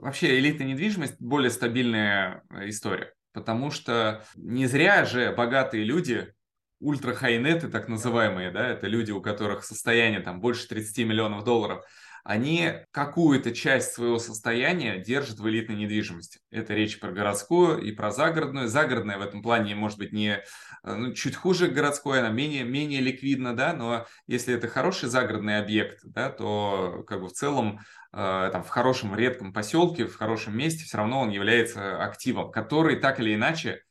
Вообще 0.00 0.38
элитная 0.38 0.68
недвижимость 0.68 1.20
более 1.20 1.50
стабильная 1.50 2.44
э, 2.50 2.68
история, 2.68 3.14
потому 3.32 3.70
что 3.70 4.24
не 4.36 4.66
зря 4.66 5.04
же 5.04 5.32
богатые 5.32 5.84
люди 5.84 6.32
ультра 6.80 7.14
хайнеты 7.14 7.68
так 7.68 7.88
называемые, 7.88 8.50
да, 8.50 8.66
это 8.66 8.88
люди, 8.88 9.12
у 9.12 9.20
которых 9.20 9.64
состояние 9.64 10.20
там 10.20 10.40
больше 10.40 10.68
30 10.68 11.06
миллионов 11.06 11.44
долларов, 11.44 11.84
они 12.24 12.72
какую-то 12.92 13.52
часть 13.52 13.92
своего 13.92 14.18
состояния 14.18 14.98
держат 14.98 15.40
в 15.40 15.48
элитной 15.48 15.74
недвижимости. 15.74 16.38
Это 16.50 16.72
речь 16.74 17.00
про 17.00 17.10
городскую 17.10 17.80
и 17.82 17.90
про 17.90 18.12
загородную. 18.12 18.68
Загородная 18.68 19.18
в 19.18 19.22
этом 19.22 19.42
плане 19.42 19.74
может 19.74 19.98
быть 19.98 20.12
не 20.12 20.40
ну, 20.84 21.12
чуть 21.14 21.34
хуже 21.34 21.66
городской, 21.66 22.20
она 22.20 22.28
менее, 22.28 22.62
менее 22.62 23.00
ликвидна, 23.00 23.56
да, 23.56 23.72
но 23.72 24.06
если 24.28 24.54
это 24.54 24.68
хороший 24.68 25.08
загородный 25.08 25.58
объект, 25.58 26.00
да, 26.04 26.30
то 26.30 27.04
как 27.08 27.20
бы 27.20 27.28
в 27.28 27.32
целом 27.32 27.80
там, 28.12 28.62
в 28.62 28.68
хорошем 28.68 29.14
редком 29.14 29.52
поселке, 29.52 30.06
в 30.06 30.16
хорошем 30.16 30.56
месте, 30.56 30.84
все 30.84 30.98
равно 30.98 31.20
он 31.20 31.30
является 31.30 32.02
активом, 32.02 32.50
который 32.50 32.96
так 32.96 33.20
или 33.20 33.34
иначе 33.34 33.82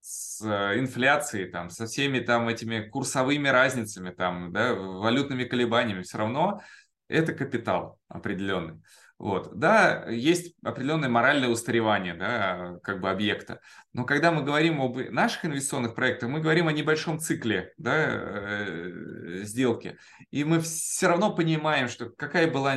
с 0.00 0.42
э, 0.42 0.78
инфляцией, 0.78 1.50
там, 1.50 1.70
со 1.70 1.86
всеми 1.86 2.20
там 2.20 2.48
этими 2.48 2.80
курсовыми 2.80 3.48
разницами, 3.48 4.10
там, 4.10 4.52
да, 4.52 4.74
валютными 4.74 5.44
колебаниями, 5.44 6.02
все 6.02 6.18
равно 6.18 6.62
это 7.08 7.32
капитал 7.32 7.98
определенный. 8.08 8.80
Вот. 9.20 9.50
Да, 9.54 10.06
есть 10.08 10.54
определенное 10.64 11.10
моральное 11.10 11.50
устаревание 11.50 12.14
да, 12.14 12.78
как 12.82 13.02
бы 13.02 13.10
объекта. 13.10 13.60
Но 13.92 14.04
когда 14.04 14.32
мы 14.32 14.42
говорим 14.42 14.80
об 14.80 14.96
наших 14.96 15.44
инвестиционных 15.44 15.94
проектах, 15.94 16.30
мы 16.30 16.40
говорим 16.40 16.68
о 16.68 16.72
небольшом 16.72 17.20
цикле 17.20 17.74
да, 17.76 17.92
э, 17.98 19.40
сделки. 19.42 19.98
И 20.30 20.42
мы 20.42 20.60
все 20.60 21.08
равно 21.08 21.34
понимаем, 21.34 21.88
что 21.88 22.08
какая, 22.08 22.50
была, 22.50 22.74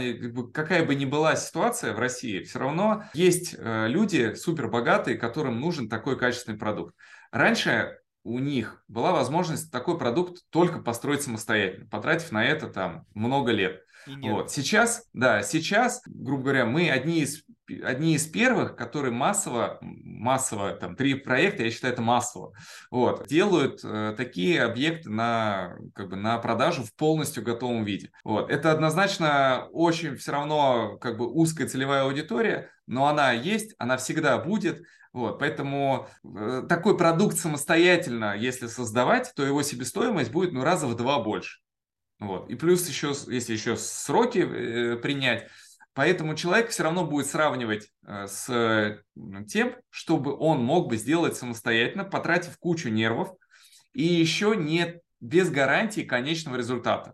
какая 0.53 0.85
бы 0.85 0.95
ни 0.95 1.05
была 1.05 1.37
ситуация 1.37 1.93
в 1.93 1.99
России, 1.99 2.43
все 2.43 2.59
равно 2.59 3.05
есть 3.13 3.55
э, 3.57 3.87
люди 3.87 4.33
супербогатые, 4.33 5.17
которым 5.17 5.61
нужен 5.61 5.87
такой 5.87 6.19
качественный 6.19 6.57
продукт. 6.57 6.93
Раньше 7.31 7.99
у 8.25 8.39
них 8.39 8.83
была 8.89 9.13
возможность 9.13 9.71
такой 9.71 9.97
продукт 9.97 10.43
только 10.49 10.79
построить 10.79 11.21
самостоятельно, 11.21 11.87
потратив 11.87 12.33
на 12.33 12.43
это 12.43 12.67
там 12.67 13.05
много 13.13 13.51
лет. 13.53 13.81
Вот. 14.07 14.51
Сейчас, 14.51 15.07
да, 15.13 15.43
сейчас, 15.43 16.01
грубо 16.05 16.43
говоря, 16.43 16.65
мы 16.65 16.89
одни 16.89 17.21
из 17.21 17.43
одни 17.83 18.15
из 18.15 18.27
первых, 18.27 18.75
которые 18.75 19.13
массово, 19.13 19.77
массово, 19.81 20.73
там, 20.73 20.95
три 20.95 21.15
проекта, 21.15 21.63
я 21.63 21.71
считаю, 21.71 21.93
это 21.93 22.01
массово, 22.01 22.53
вот, 22.91 23.27
делают 23.27 23.79
э, 23.83 24.13
такие 24.17 24.63
объекты 24.63 25.09
на, 25.09 25.77
как 25.95 26.09
бы, 26.09 26.15
на 26.15 26.37
продажу 26.39 26.83
в 26.83 26.93
полностью 26.93 27.43
готовом 27.43 27.85
виде. 27.85 28.11
Вот. 28.23 28.51
Это 28.51 28.71
однозначно 28.71 29.67
очень 29.71 30.15
все 30.17 30.33
равно, 30.33 30.97
как 30.97 31.17
бы, 31.17 31.31
узкая 31.31 31.67
целевая 31.67 32.03
аудитория, 32.03 32.69
но 32.85 33.07
она 33.07 33.31
есть, 33.31 33.75
она 33.77 33.97
всегда 33.97 34.37
будет, 34.37 34.83
вот, 35.13 35.37
поэтому 35.37 36.07
э, 36.23 36.63
такой 36.67 36.97
продукт 36.97 37.37
самостоятельно, 37.37 38.35
если 38.35 38.65
создавать, 38.65 39.31
то 39.35 39.45
его 39.45 39.61
себестоимость 39.61 40.31
будет 40.31 40.53
ну, 40.53 40.63
раза 40.63 40.87
в 40.87 40.95
два 40.95 41.19
больше. 41.19 41.59
Вот. 42.19 42.49
И 42.49 42.55
плюс 42.55 42.87
еще, 42.87 43.13
если 43.27 43.53
еще 43.53 43.75
сроки 43.75 44.39
э, 44.39 44.97
принять, 44.97 45.47
поэтому 45.93 46.35
человек 46.35 46.69
все 46.69 46.83
равно 46.83 47.05
будет 47.05 47.27
сравнивать 47.27 47.89
э, 48.05 48.27
с 48.27 49.01
тем, 49.47 49.75
чтобы 49.89 50.35
он 50.37 50.63
мог 50.63 50.89
бы 50.89 50.97
сделать 50.97 51.35
самостоятельно, 51.35 52.05
потратив 52.05 52.57
кучу 52.57 52.89
нервов 52.89 53.33
и 53.93 54.03
еще 54.03 54.55
не 54.55 55.01
без 55.19 55.49
гарантии 55.49 56.01
конечного 56.01 56.57
результата. 56.57 57.13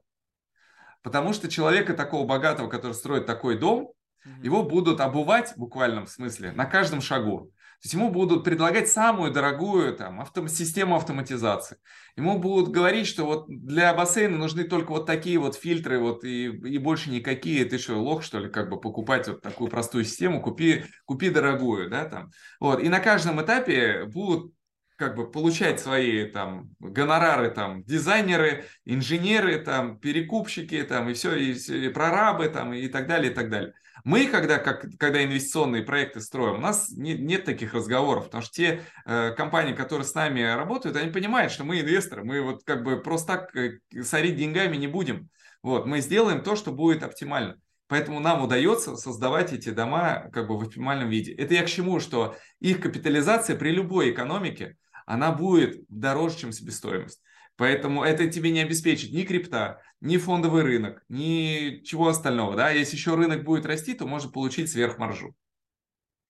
Потому 1.02 1.34
что 1.34 1.50
человека 1.50 1.94
такого 1.94 2.26
богатого, 2.26 2.70
который 2.70 2.94
строит 2.94 3.26
такой 3.26 3.58
дом, 3.58 3.94
его 4.42 4.64
будут 4.64 5.00
обувать 5.00 5.54
в 5.54 5.58
буквальном 5.58 6.08
смысле 6.08 6.52
на 6.52 6.66
каждом 6.66 7.02
шагу. 7.02 7.52
То 7.82 7.86
есть 7.86 7.94
ему 7.94 8.10
будут 8.10 8.44
предлагать 8.44 8.90
самую 8.90 9.32
дорогую 9.32 9.96
там, 9.96 10.20
авто, 10.20 10.46
систему 10.48 10.98
автоматизации. 10.98 11.78
Ему 12.18 12.38
будут 12.38 12.72
говорить, 12.72 13.08
что 13.08 13.26
вот 13.26 13.46
для 13.48 13.94
бассейна 13.94 14.38
нужны 14.38 14.66
только 14.66 14.92
вот 14.92 15.06
такие 15.06 15.40
вот 15.40 15.56
фильтры, 15.56 15.98
вот 15.98 16.26
и, 16.26 16.48
и 16.48 16.78
больше 16.78 17.10
никакие. 17.10 17.64
Ты 17.64 17.78
что, 17.78 17.96
лох, 17.96 18.22
что 18.22 18.40
ли, 18.40 18.50
как 18.50 18.70
бы 18.70 18.82
покупать 18.82 19.30
вот 19.30 19.42
такую 19.42 19.70
простую 19.70 20.04
систему? 20.04 20.42
Купи, 20.42 20.84
купи 21.06 21.30
дорогую, 21.30 21.90
да, 21.90 22.04
там. 22.04 22.32
Вот. 22.60 22.82
И 22.82 22.90
на 22.90 23.00
каждом 23.00 23.42
этапе 23.42 24.04
будут 24.04 24.54
как 24.98 25.16
бы 25.16 25.32
получать 25.32 25.80
свои 25.80 26.26
там 26.26 26.72
гонорары 26.80 27.50
там 27.50 27.86
дизайнеры, 27.86 28.66
инженеры 28.84 29.58
там 29.60 29.98
перекупщики 29.98 30.84
там 30.84 31.10
и 31.10 31.14
все 31.14 31.34
и, 31.38 31.54
и 31.54 31.88
прорабы 31.88 32.50
там 32.50 32.74
и 32.74 32.90
так 32.90 33.08
далее 33.08 33.32
и 33.32 33.34
так 33.34 33.50
далее. 33.50 33.74
Мы, 34.04 34.28
когда, 34.28 34.58
как, 34.58 34.86
когда 34.98 35.24
инвестиционные 35.24 35.84
проекты 35.84 36.22
строим, 36.22 36.56
у 36.56 36.62
нас 36.62 36.90
не, 36.90 37.14
нет 37.14 37.46
таких 37.46 37.74
разговоров, 37.74 38.26
потому 38.26 38.44
что 38.44 38.54
те 38.54 38.82
э, 39.06 39.32
компании, 39.36 39.74
которые 39.74 40.06
с 40.06 40.14
нами 40.14 40.42
работают, 40.42 40.98
они 40.98 41.12
понимают, 41.12 41.52
что 41.52 41.64
мы 41.64 41.82
инвесторы, 41.82 42.24
мы 42.24 42.42
вот 42.42 42.64
как 42.64 42.84
бы 42.84 43.02
просто 43.02 43.38
так 43.38 43.56
э, 43.56 43.80
сорить 44.04 44.38
деньгами 44.38 44.78
не 44.78 44.88
будем. 44.88 45.30
Вот, 45.62 45.86
мы 45.86 46.00
сделаем 46.02 46.42
то, 46.42 46.56
что 46.56 46.72
будет 46.72 47.04
оптимально. 47.04 47.58
Поэтому 47.88 48.20
нам 48.20 48.44
удается 48.44 48.96
создавать 48.96 49.52
эти 49.52 49.70
дома 49.72 50.30
как 50.32 50.48
бы 50.48 50.58
в 50.58 50.62
оптимальном 50.62 51.10
виде. 51.10 51.34
Это 51.34 51.56
я 51.56 51.64
к 51.64 51.68
чему, 51.68 52.00
что 52.00 52.38
их 52.60 52.82
капитализация 52.82 53.58
при 53.58 53.72
любой 53.72 54.12
экономике, 54.12 54.78
она 55.08 55.32
будет 55.32 55.84
дороже, 55.90 56.38
чем 56.38 56.52
себестоимость. 56.52 57.20
Поэтому 57.58 58.04
это 58.04 58.30
тебе 58.30 58.52
не 58.52 58.62
обеспечит 58.62 59.12
ни 59.12 59.24
крипта, 59.24 59.82
ни 60.02 60.18
фондовый 60.18 60.64
рынок, 60.64 61.04
ни 61.10 61.82
чего 61.84 62.08
остального. 62.08 62.56
Да? 62.56 62.70
Если 62.70 62.96
еще 62.96 63.16
рынок 63.16 63.44
будет 63.44 63.66
расти, 63.66 63.94
то 63.94 64.06
можно 64.06 64.32
получить 64.32 64.72
сверхмаржу. 64.72 65.36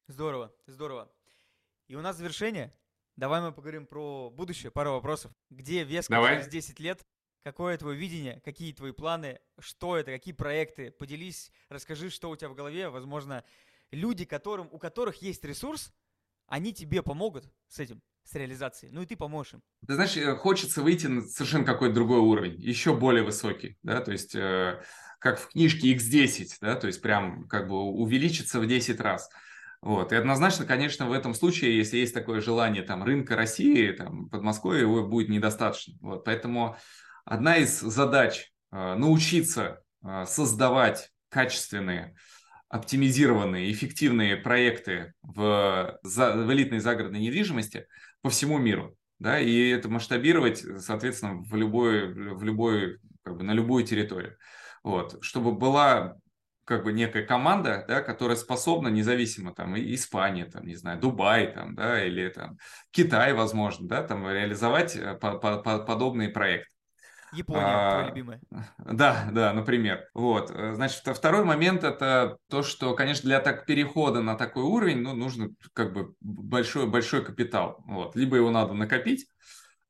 Здорово, 0.07 0.53
здорово. 0.65 1.11
И 1.87 1.95
у 1.95 2.01
нас 2.01 2.17
завершение. 2.17 2.73
Давай 3.15 3.41
мы 3.41 3.51
поговорим 3.51 3.85
про 3.85 4.29
будущее, 4.29 4.71
пару 4.71 4.91
вопросов. 4.91 5.31
Где 5.49 5.83
Веска 5.83 6.13
Давай. 6.13 6.37
через 6.37 6.47
10 6.47 6.79
лет? 6.79 7.05
Какое 7.43 7.77
твое 7.77 7.97
видение? 7.97 8.41
Какие 8.41 8.73
твои 8.73 8.91
планы? 8.91 9.39
Что 9.59 9.97
это? 9.97 10.11
Какие 10.11 10.33
проекты? 10.33 10.91
Поделись, 10.91 11.51
расскажи, 11.69 12.09
что 12.09 12.29
у 12.29 12.35
тебя 12.35 12.49
в 12.49 12.55
голове. 12.55 12.89
Возможно, 12.89 13.43
люди, 13.91 14.25
которым, 14.25 14.69
у 14.71 14.79
которых 14.79 15.21
есть 15.21 15.43
ресурс, 15.43 15.93
они 16.47 16.73
тебе 16.73 17.03
помогут 17.03 17.51
с 17.67 17.79
этим 17.79 18.01
с 18.29 18.35
реализацией. 18.35 18.91
Ну 18.93 19.01
и 19.01 19.05
ты 19.05 19.15
поможешь 19.15 19.55
им. 19.55 19.63
Ты 19.87 19.95
знаешь, 19.95 20.15
э, 20.15 20.35
хочется 20.35 20.81
выйти 20.81 21.07
на 21.07 21.21
совершенно 21.21 21.65
какой-то 21.65 21.95
другой 21.95 22.19
уровень, 22.19 22.61
еще 22.61 22.95
более 22.95 23.23
высокий, 23.23 23.77
да, 23.81 24.01
то 24.01 24.11
есть 24.11 24.35
э, 24.35 24.81
как 25.19 25.39
в 25.39 25.49
книжке 25.49 25.93
X10, 25.95 26.57
да, 26.61 26.75
то 26.75 26.87
есть 26.87 27.01
прям 27.01 27.47
как 27.47 27.67
бы 27.67 27.75
увеличиться 27.75 28.59
в 28.59 28.67
10 28.67 28.99
раз. 28.99 29.29
Вот. 29.81 30.11
И 30.11 30.15
однозначно, 30.15 30.65
конечно, 30.65 31.07
в 31.07 31.13
этом 31.13 31.33
случае, 31.33 31.77
если 31.77 31.97
есть 31.97 32.13
такое 32.13 32.41
желание 32.41 32.83
там, 32.83 33.03
рынка 33.03 33.35
России, 33.35 33.91
там, 33.91 34.29
Подмосковья, 34.29 34.81
его 34.81 35.07
будет 35.07 35.29
недостаточно. 35.29 35.95
Вот. 36.01 36.25
Поэтому 36.25 36.77
одна 37.25 37.57
из 37.57 37.79
задач 37.79 38.51
э, 38.71 38.95
научиться 38.95 39.81
э, 40.03 40.25
создавать 40.27 41.11
качественные, 41.29 42.15
оптимизированные, 42.67 43.71
эффективные 43.71 44.35
проекты 44.35 45.13
в, 45.23 45.97
за, 46.03 46.33
в 46.33 46.51
элитной 46.53 46.79
загородной 46.79 47.21
недвижимости– 47.21 47.87
по 48.21 48.29
всему 48.29 48.57
миру, 48.57 48.95
да, 49.19 49.39
и 49.39 49.69
это 49.69 49.89
масштабировать, 49.89 50.63
соответственно, 50.79 51.41
в 51.41 51.55
любой, 51.55 52.13
в 52.13 52.43
любой, 52.43 52.99
как 53.23 53.37
бы 53.37 53.43
на 53.43 53.51
любую 53.51 53.85
территорию, 53.85 54.37
вот, 54.83 55.17
чтобы 55.21 55.53
была 55.53 56.15
как 56.69 56.83
бы 56.83 56.93
некая 56.93 57.25
команда, 57.25 57.83
да, 57.87 58.01
которая 58.01 58.37
способна 58.37 58.89
независимо 58.89 59.55
там 59.55 59.75
и 59.75 59.95
Испания, 59.95 60.45
там, 60.45 60.67
не 60.67 60.75
знаю, 60.75 60.99
Дубай, 60.99 61.51
там, 61.51 61.73
да, 61.73 62.05
или 62.05 62.29
там 62.29 62.59
Китай, 62.91 63.33
возможно, 63.33 63.87
да, 63.87 64.03
там 64.03 64.29
реализовать 64.29 64.95
э, 64.95 65.15
по 65.15 65.39
-по 65.41 65.63
-по 65.63 65.83
подобные 65.83 66.29
проекты. 66.29 66.69
Япония, 67.33 67.63
а, 67.63 67.91
твоя 67.91 68.07
любимая. 68.07 68.41
Да, 68.77 69.29
да, 69.31 69.53
например. 69.53 70.07
Вот. 70.13 70.51
Э, 70.51 70.73
значит, 70.73 71.03
второй 71.05 71.45
момент 71.45 71.83
это 71.83 72.37
то, 72.49 72.63
что, 72.63 72.93
конечно, 72.95 73.23
для 73.23 73.39
так 73.39 73.65
перехода 73.65 74.21
на 74.21 74.35
такой 74.35 74.63
уровень, 74.63 75.01
ну, 75.01 75.13
нужно 75.13 75.49
как 75.73 75.93
бы 75.93 76.13
большой, 76.21 76.87
большой 76.87 77.23
капитал. 77.23 77.83
Вот. 77.85 78.15
Либо 78.15 78.35
его 78.35 78.51
надо 78.51 78.73
накопить, 78.73 79.27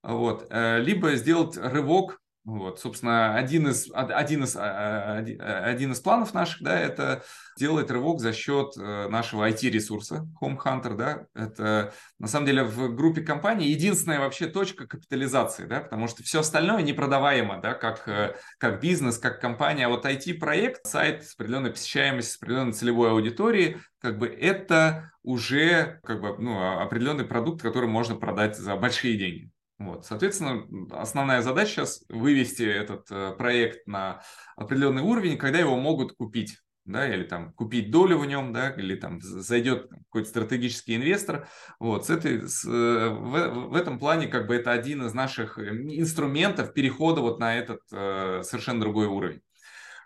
вот, 0.03 0.47
э, 0.49 0.79
либо 0.79 1.15
сделать 1.15 1.57
рывок 1.57 2.19
Вот, 2.49 2.79
собственно, 2.79 3.35
один 3.35 3.67
из, 3.67 3.89
один 3.93 4.43
из, 4.43 4.55
а, 4.55 5.19
а, 5.19 5.63
один 5.65 5.91
из 5.91 5.99
планов 5.99 6.33
наших, 6.33 6.63
да, 6.63 6.79
это 6.79 7.23
делать 7.57 7.91
рывок 7.91 8.19
за 8.21 8.33
счет 8.33 8.75
э, 8.75 9.07
нашего 9.07 9.47
IT-ресурса 9.47 10.27
Home 10.41 10.57
Hunter, 10.57 10.95
да, 10.95 11.25
это 11.35 11.93
на 12.17 12.27
самом 12.27 12.47
деле 12.47 12.63
в 12.63 12.95
группе 12.95 13.21
компаний 13.21 13.67
единственная 13.67 14.19
вообще 14.19 14.47
точка 14.47 14.87
капитализации, 14.87 15.65
да, 15.65 15.81
потому 15.81 16.07
что 16.07 16.23
все 16.23 16.39
остальное 16.39 16.81
непродаваемо, 16.81 17.61
да, 17.61 17.75
как, 17.75 18.07
э, 18.07 18.35
как 18.57 18.81
бизнес, 18.81 19.19
как 19.19 19.39
компания, 19.39 19.85
а 19.85 19.89
вот 19.89 20.05
IT-проект, 20.05 20.87
сайт 20.87 21.25
с 21.25 21.35
определенной 21.35 21.69
посещаемостью, 21.69 22.33
с 22.33 22.37
определенной 22.37 22.73
целевой 22.73 23.11
аудиторией, 23.11 23.77
как 24.01 24.17
бы 24.17 24.27
это 24.27 25.11
уже 25.21 25.99
как 26.03 26.21
бы, 26.21 26.35
ну, 26.39 26.81
определенный 26.81 27.25
продукт, 27.25 27.61
который 27.61 27.89
можно 27.89 28.15
продать 28.15 28.57
за 28.57 28.75
большие 28.75 29.17
деньги. 29.17 29.51
Вот, 29.79 30.05
соответственно, 30.05 30.67
основная 30.91 31.41
задача 31.41 31.71
сейчас 31.71 32.03
вывести 32.09 32.63
этот 32.63 33.09
э, 33.11 33.33
проект 33.37 33.87
на 33.87 34.21
определенный 34.57 35.01
уровень, 35.01 35.37
когда 35.37 35.57
его 35.57 35.79
могут 35.79 36.11
купить, 36.17 36.59
да, 36.83 37.07
или 37.07 37.23
там 37.23 37.53
купить 37.53 37.89
долю 37.89 38.17
в 38.17 38.25
нем, 38.25 38.51
да, 38.51 38.71
или 38.71 38.95
там 38.95 39.21
зайдет 39.21 39.87
какой-то 39.89 40.27
стратегический 40.27 40.97
инвестор. 40.97 41.47
Вот, 41.79 42.05
с 42.05 42.09
этой, 42.09 42.49
с, 42.49 42.65
э, 42.65 42.69
в, 42.69 43.69
в 43.69 43.75
этом 43.75 43.99
плане 43.99 44.27
как 44.27 44.47
бы 44.47 44.55
это 44.55 44.73
один 44.73 45.05
из 45.05 45.13
наших 45.13 45.57
э, 45.57 45.69
инструментов 45.69 46.73
перехода 46.73 47.21
вот 47.21 47.39
на 47.39 47.55
этот 47.57 47.79
э, 47.93 48.41
совершенно 48.43 48.81
другой 48.81 49.07
уровень. 49.07 49.41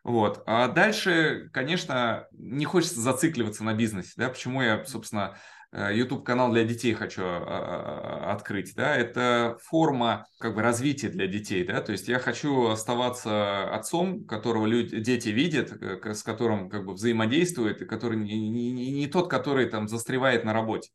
Вот. 0.04 0.44
А 0.46 0.68
дальше, 0.68 1.50
конечно, 1.52 2.28
не 2.32 2.66
хочется 2.66 3.00
зацикливаться 3.00 3.64
на 3.64 3.74
бизнесе, 3.74 4.12
да, 4.18 4.30
почему 4.30 4.62
я, 4.62 4.84
собственно, 4.86 5.38
Э, 5.74 5.90
YouTube 5.92 6.24
канал 6.24 6.52
для 6.52 6.64
детей 6.66 6.94
хочу 6.94 7.24
а, 7.24 8.28
а, 8.28 8.34
открыть, 8.34 8.76
да, 8.76 8.96
это 8.96 9.58
форма 9.64 10.28
как 10.40 10.54
бы 10.54 10.62
развития 10.62 11.10
для 11.10 11.26
детей, 11.26 11.66
да, 11.66 11.82
то 11.82 11.92
есть 11.92 12.08
я 12.08 12.20
хочу 12.20 12.68
оставаться 12.68 13.74
отцом, 13.74 14.24
которого 14.26 14.68
люди, 14.68 15.00
дети 15.00 15.30
видят, 15.30 15.74
э, 15.82 16.14
с 16.14 16.22
которым 16.22 16.70
как 16.70 16.86
бы 16.86 16.94
взаимодействуют, 16.94 17.82
и 17.82 17.86
который 17.86 18.18
не, 18.18 18.50
не, 18.50 18.72
не 18.72 19.08
тот, 19.08 19.32
который 19.32 19.66
там 19.66 19.88
застревает 19.88 20.46
на 20.46 20.54
работе. 20.54 20.92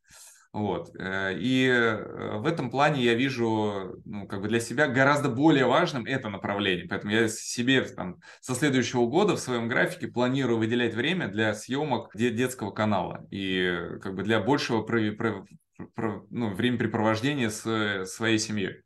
Вот. 0.58 0.90
Э, 0.98 1.32
и 1.38 1.68
э, 1.68 2.38
в 2.38 2.44
этом 2.44 2.68
плане 2.68 3.00
я 3.00 3.14
вижу 3.14 4.02
ну, 4.04 4.26
как 4.26 4.40
бы 4.42 4.48
для 4.48 4.58
себя 4.58 4.88
гораздо 4.88 5.28
более 5.28 5.66
важным 5.66 6.04
это 6.04 6.28
направление. 6.28 6.88
Поэтому 6.88 7.12
я 7.12 7.28
себе 7.28 7.82
там, 7.82 8.16
со 8.40 8.56
следующего 8.56 9.06
года 9.06 9.36
в 9.36 9.38
своем 9.38 9.68
графике 9.68 10.08
планирую 10.08 10.58
выделять 10.58 10.94
время 10.94 11.28
для 11.28 11.54
съемок 11.54 12.10
детского 12.14 12.72
канала 12.72 13.24
и 13.30 13.98
как 14.02 14.16
бы 14.16 14.24
для 14.24 14.40
большего 14.40 14.84
ну, 15.86 16.54
времяпрепровождения 16.54 17.50
с 17.50 18.04
своей 18.06 18.38
семьей. 18.40 18.82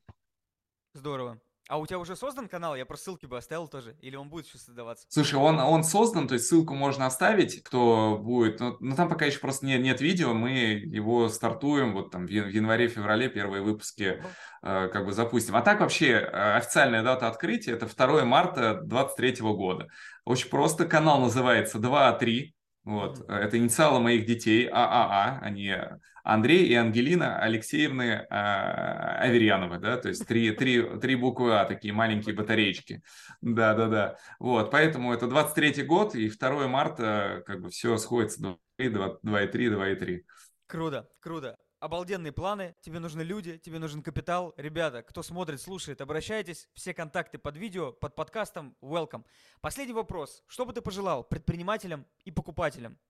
Здорово. 0.92 1.40
А 1.72 1.78
у 1.78 1.86
тебя 1.86 1.98
уже 1.98 2.16
создан 2.16 2.48
канал? 2.48 2.76
Я 2.76 2.84
про 2.84 2.98
ссылки 2.98 3.24
бы 3.24 3.38
оставил 3.38 3.66
тоже. 3.66 3.96
Или 4.02 4.14
он 4.14 4.28
будет 4.28 4.44
еще 4.44 4.58
создаваться? 4.58 5.06
Слушай, 5.08 5.36
он, 5.36 5.58
он 5.58 5.84
создан, 5.84 6.28
то 6.28 6.34
есть 6.34 6.46
ссылку 6.46 6.74
можно 6.74 7.06
оставить, 7.06 7.62
кто 7.62 8.18
будет. 8.22 8.60
Но, 8.60 8.76
но 8.80 8.94
там 8.94 9.08
пока 9.08 9.24
еще 9.24 9.38
просто 9.38 9.64
нет, 9.64 9.80
нет 9.80 10.02
видео. 10.02 10.34
Мы 10.34 10.50
его 10.50 11.30
стартуем 11.30 11.94
вот 11.94 12.10
там 12.10 12.26
в 12.26 12.30
январе-феврале 12.30 13.30
первые 13.30 13.62
выпуски 13.62 14.22
э, 14.62 14.88
как 14.92 15.06
бы 15.06 15.12
запустим. 15.12 15.56
А 15.56 15.62
так 15.62 15.80
вообще 15.80 16.08
э, 16.10 16.56
официальная 16.56 17.02
дата 17.02 17.26
открытия 17.26 17.72
это 17.72 17.86
2 17.86 18.26
марта 18.26 18.74
2023 18.82 19.36
года. 19.40 19.88
Очень 20.26 20.50
просто. 20.50 20.84
Канал 20.84 21.20
называется 21.20 21.78
2-3. 21.78 22.50
Вот. 22.84 23.18
Mm-hmm. 23.20 23.34
Это 23.34 23.56
инициалы 23.56 23.98
моих 23.98 24.26
детей, 24.26 24.68
ААА, 24.70 25.38
они 25.40 25.74
Андрей 26.22 26.66
и 26.66 26.74
Ангелина 26.74 27.38
Алексеевны 27.38 28.26
а, 28.30 29.18
Аверьяновы, 29.20 29.78
да, 29.78 29.96
то 29.96 30.08
есть 30.08 30.26
три, 30.26 30.52
три, 30.52 30.82
три 31.00 31.16
буквы 31.16 31.58
А, 31.58 31.64
такие 31.64 31.92
маленькие 31.92 32.34
батареечки. 32.34 33.02
Да, 33.40 33.74
да, 33.74 33.88
да. 33.88 34.16
Вот, 34.38 34.70
поэтому 34.70 35.12
это 35.12 35.26
23-й 35.26 35.82
год, 35.82 36.14
и 36.14 36.30
2 36.30 36.68
марта 36.68 37.42
как 37.46 37.60
бы 37.60 37.70
все 37.70 37.96
сходится 37.98 38.40
2,3, 38.78 39.18
2,3, 39.22 39.50
2,3. 39.52 40.20
Круто, 40.66 41.08
круто 41.20 41.56
обалденные 41.82 42.30
планы, 42.30 42.76
тебе 42.80 43.00
нужны 43.00 43.22
люди, 43.22 43.58
тебе 43.58 43.80
нужен 43.80 44.04
капитал. 44.04 44.54
Ребята, 44.56 45.02
кто 45.02 45.20
смотрит, 45.24 45.60
слушает, 45.60 46.00
обращайтесь. 46.00 46.68
Все 46.74 46.94
контакты 46.94 47.38
под 47.38 47.56
видео, 47.56 47.92
под 47.92 48.14
подкастом. 48.14 48.76
Welcome. 48.80 49.24
Последний 49.60 49.92
вопрос. 49.92 50.44
Что 50.46 50.64
бы 50.64 50.72
ты 50.72 50.80
пожелал 50.80 51.24
предпринимателям 51.24 52.06
и 52.24 52.30
покупателям 52.30 53.00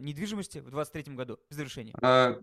недвижимости 0.00 0.58
в 0.58 0.70
2023 0.70 1.14
году 1.14 1.38
в 1.50 1.54
завершении? 1.54 1.94
А, 2.02 2.38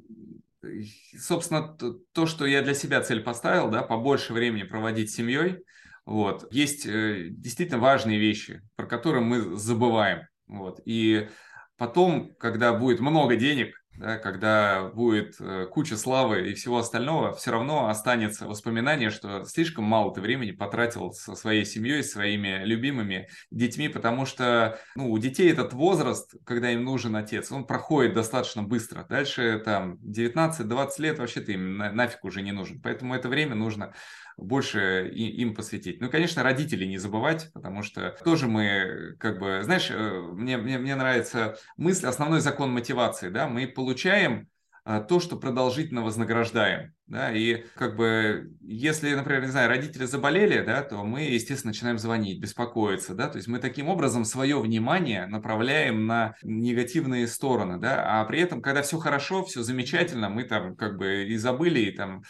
собственно, 1.20 1.78
то, 2.14 2.26
что 2.26 2.46
я 2.46 2.62
для 2.62 2.74
себя 2.74 3.02
цель 3.02 3.22
поставил, 3.22 3.70
да, 3.70 3.84
побольше 3.84 4.34
времени 4.34 4.64
проводить 4.64 5.12
с 5.12 5.16
семьей. 5.16 5.64
Вот. 6.06 6.52
Есть 6.52 6.86
э, 6.86 7.28
действительно 7.30 7.80
важные 7.80 8.20
вещи, 8.20 8.62
про 8.76 8.86
которые 8.86 9.24
мы 9.24 9.58
забываем. 9.58 10.28
Вот. 10.48 10.80
И 10.86 11.30
потом, 11.78 12.36
когда 12.36 12.74
будет 12.74 13.00
много 13.00 13.36
денег, 13.36 13.76
да, 13.98 14.18
когда 14.18 14.90
будет 14.94 15.36
э, 15.40 15.68
куча 15.72 15.98
славы 15.98 16.50
и 16.50 16.54
всего 16.54 16.78
остального, 16.78 17.34
все 17.34 17.52
равно 17.52 17.88
останется 17.88 18.48
воспоминание, 18.48 19.10
что 19.10 19.44
слишком 19.46 19.86
мало 19.86 20.14
ты 20.14 20.22
времени 20.22 20.52
потратил 20.52 21.12
со 21.12 21.36
своей 21.36 21.66
семьей, 21.66 22.04
своими 22.04 22.64
любимыми 22.64 23.30
детьми, 23.52 23.88
потому 23.88 24.26
что 24.26 24.80
ну, 24.96 25.12
у 25.12 25.18
детей 25.18 25.52
этот 25.52 25.74
возраст, 25.74 26.36
когда 26.46 26.72
им 26.72 26.84
нужен 26.84 27.16
отец, 27.16 27.52
он 27.52 27.66
проходит 27.66 28.14
достаточно 28.14 28.64
быстро. 28.64 29.06
Дальше 29.08 29.62
там 29.64 29.96
19-20 30.04 30.90
лет 31.00 31.20
вообще 31.20 31.42
ты 31.42 31.54
им 31.54 31.78
нафиг 31.78 32.24
уже 32.24 32.42
не 32.42 32.52
нужен. 32.52 32.82
Поэтому 32.82 33.16
это 33.16 33.30
время 33.30 33.56
нужно 33.56 33.94
больше 34.38 35.10
им 35.14 35.56
посвятить. 35.56 36.02
Ну, 36.02 36.10
конечно, 36.10 36.44
родителей 36.44 36.88
не 36.88 36.98
забывать, 36.98 37.52
потому 37.54 37.84
что 37.84 38.16
тоже 38.24 38.48
мы, 38.48 39.16
как 39.20 39.40
бы, 39.40 39.62
знаешь, 39.64 39.90
э, 39.90 40.22
мне, 40.34 40.58
мне, 40.58 40.78
мне 40.78 40.96
нравится 40.96 41.58
мысль, 41.78 42.08
основной 42.08 42.42
закон 42.42 42.72
мотивации, 42.72 43.30
да, 43.30 43.48
мы 43.48 43.68
получаем 43.68 44.48
а, 44.88 45.02
то, 45.02 45.20
что 45.20 45.36
продолжительно 45.36 46.04
вознаграждаем. 46.04 46.94
Да, 47.08 47.32
и 47.32 47.64
как 47.76 47.96
бы, 47.96 48.52
если, 48.62 49.14
например, 49.14 49.42
не 49.42 49.52
знаю, 49.52 49.70
родители 49.70 50.06
заболели, 50.06 50.64
да, 50.64 50.84
то 50.84 51.04
мы, 51.04 51.22
естественно, 51.22 51.72
начинаем 51.72 51.98
звонить, 51.98 52.40
беспокоиться, 52.40 53.14
да, 53.14 53.28
то 53.28 53.38
есть 53.38 53.48
мы 53.48 53.60
таким 53.60 53.90
образом 53.90 54.26
свое 54.26 54.60
внимание 54.60 55.28
направляем 55.28 56.08
на 56.08 56.36
негативные 56.42 57.28
стороны, 57.28 57.78
да, 57.78 58.22
а 58.22 58.26
при 58.26 58.40
этом, 58.40 58.62
когда 58.62 58.82
все 58.82 58.98
хорошо, 58.98 59.44
все 59.44 59.62
замечательно, 59.62 60.30
мы 60.30 60.46
там 60.46 60.76
как 60.76 60.98
бы 60.98 61.26
и 61.26 61.38
забыли, 61.38 61.80
и 61.82 61.92
там 61.92 62.24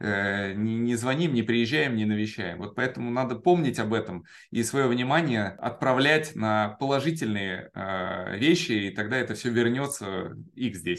Э, 0.00 0.54
не, 0.54 0.76
не 0.76 0.96
звоним, 0.96 1.34
не 1.34 1.42
приезжаем, 1.42 1.94
не 1.94 2.06
навещаем. 2.06 2.58
Вот 2.58 2.74
поэтому 2.74 3.10
надо 3.10 3.36
помнить 3.36 3.78
об 3.78 3.92
этом 3.92 4.24
и 4.50 4.62
свое 4.62 4.86
внимание 4.86 5.48
отправлять 5.48 6.34
на 6.34 6.70
положительные 6.80 7.70
э, 7.74 8.38
вещи, 8.38 8.72
и 8.72 8.90
тогда 8.90 9.18
это 9.18 9.34
все 9.34 9.50
вернется 9.50 10.36
x10. 10.56 10.96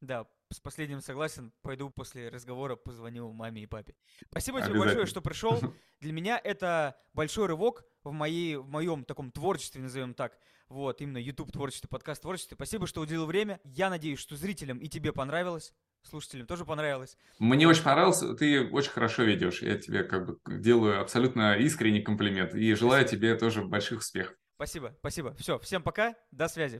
Да, 0.00 0.26
с 0.48 0.60
последним 0.60 1.00
согласен. 1.00 1.52
Пойду 1.60 1.90
после 1.90 2.28
разговора 2.28 2.76
позвоню 2.76 3.32
маме 3.32 3.64
и 3.64 3.66
папе. 3.66 3.96
Спасибо 4.30 4.62
тебе 4.62 4.78
большое, 4.78 5.06
что 5.06 5.20
пришел. 5.20 5.60
Для 6.00 6.12
меня 6.12 6.40
это 6.42 6.96
большой 7.12 7.46
рывок 7.46 7.84
в, 8.04 8.12
моей, 8.12 8.56
в 8.56 8.68
моем 8.68 9.04
таком 9.04 9.32
творчестве, 9.32 9.82
назовем 9.82 10.14
так. 10.14 10.38
Вот, 10.68 11.00
именно 11.00 11.18
YouTube 11.18 11.50
творчество, 11.50 11.88
подкаст 11.88 12.22
творчество. 12.22 12.54
Спасибо, 12.54 12.86
что 12.86 13.00
уделил 13.00 13.26
время. 13.26 13.58
Я 13.64 13.90
надеюсь, 13.90 14.20
что 14.20 14.36
зрителям 14.36 14.78
и 14.78 14.86
тебе 14.86 15.12
понравилось 15.12 15.74
слушателям 16.02 16.46
тоже 16.46 16.64
понравилось. 16.64 17.16
Мне 17.38 17.66
очень 17.66 17.82
понравилось, 17.82 18.22
ты 18.38 18.68
очень 18.70 18.90
хорошо 18.90 19.22
ведешь. 19.22 19.62
Я 19.62 19.76
тебе 19.78 20.04
как 20.04 20.26
бы 20.26 20.38
делаю 20.46 21.00
абсолютно 21.00 21.56
искренний 21.56 22.02
комплимент 22.02 22.54
и 22.54 22.74
желаю 22.74 23.06
тебе 23.06 23.34
тоже 23.34 23.62
больших 23.62 24.00
успехов. 24.00 24.36
Спасибо, 24.56 24.94
спасибо. 24.98 25.34
Все, 25.36 25.58
всем 25.58 25.82
пока, 25.82 26.14
до 26.30 26.48
связи. 26.48 26.78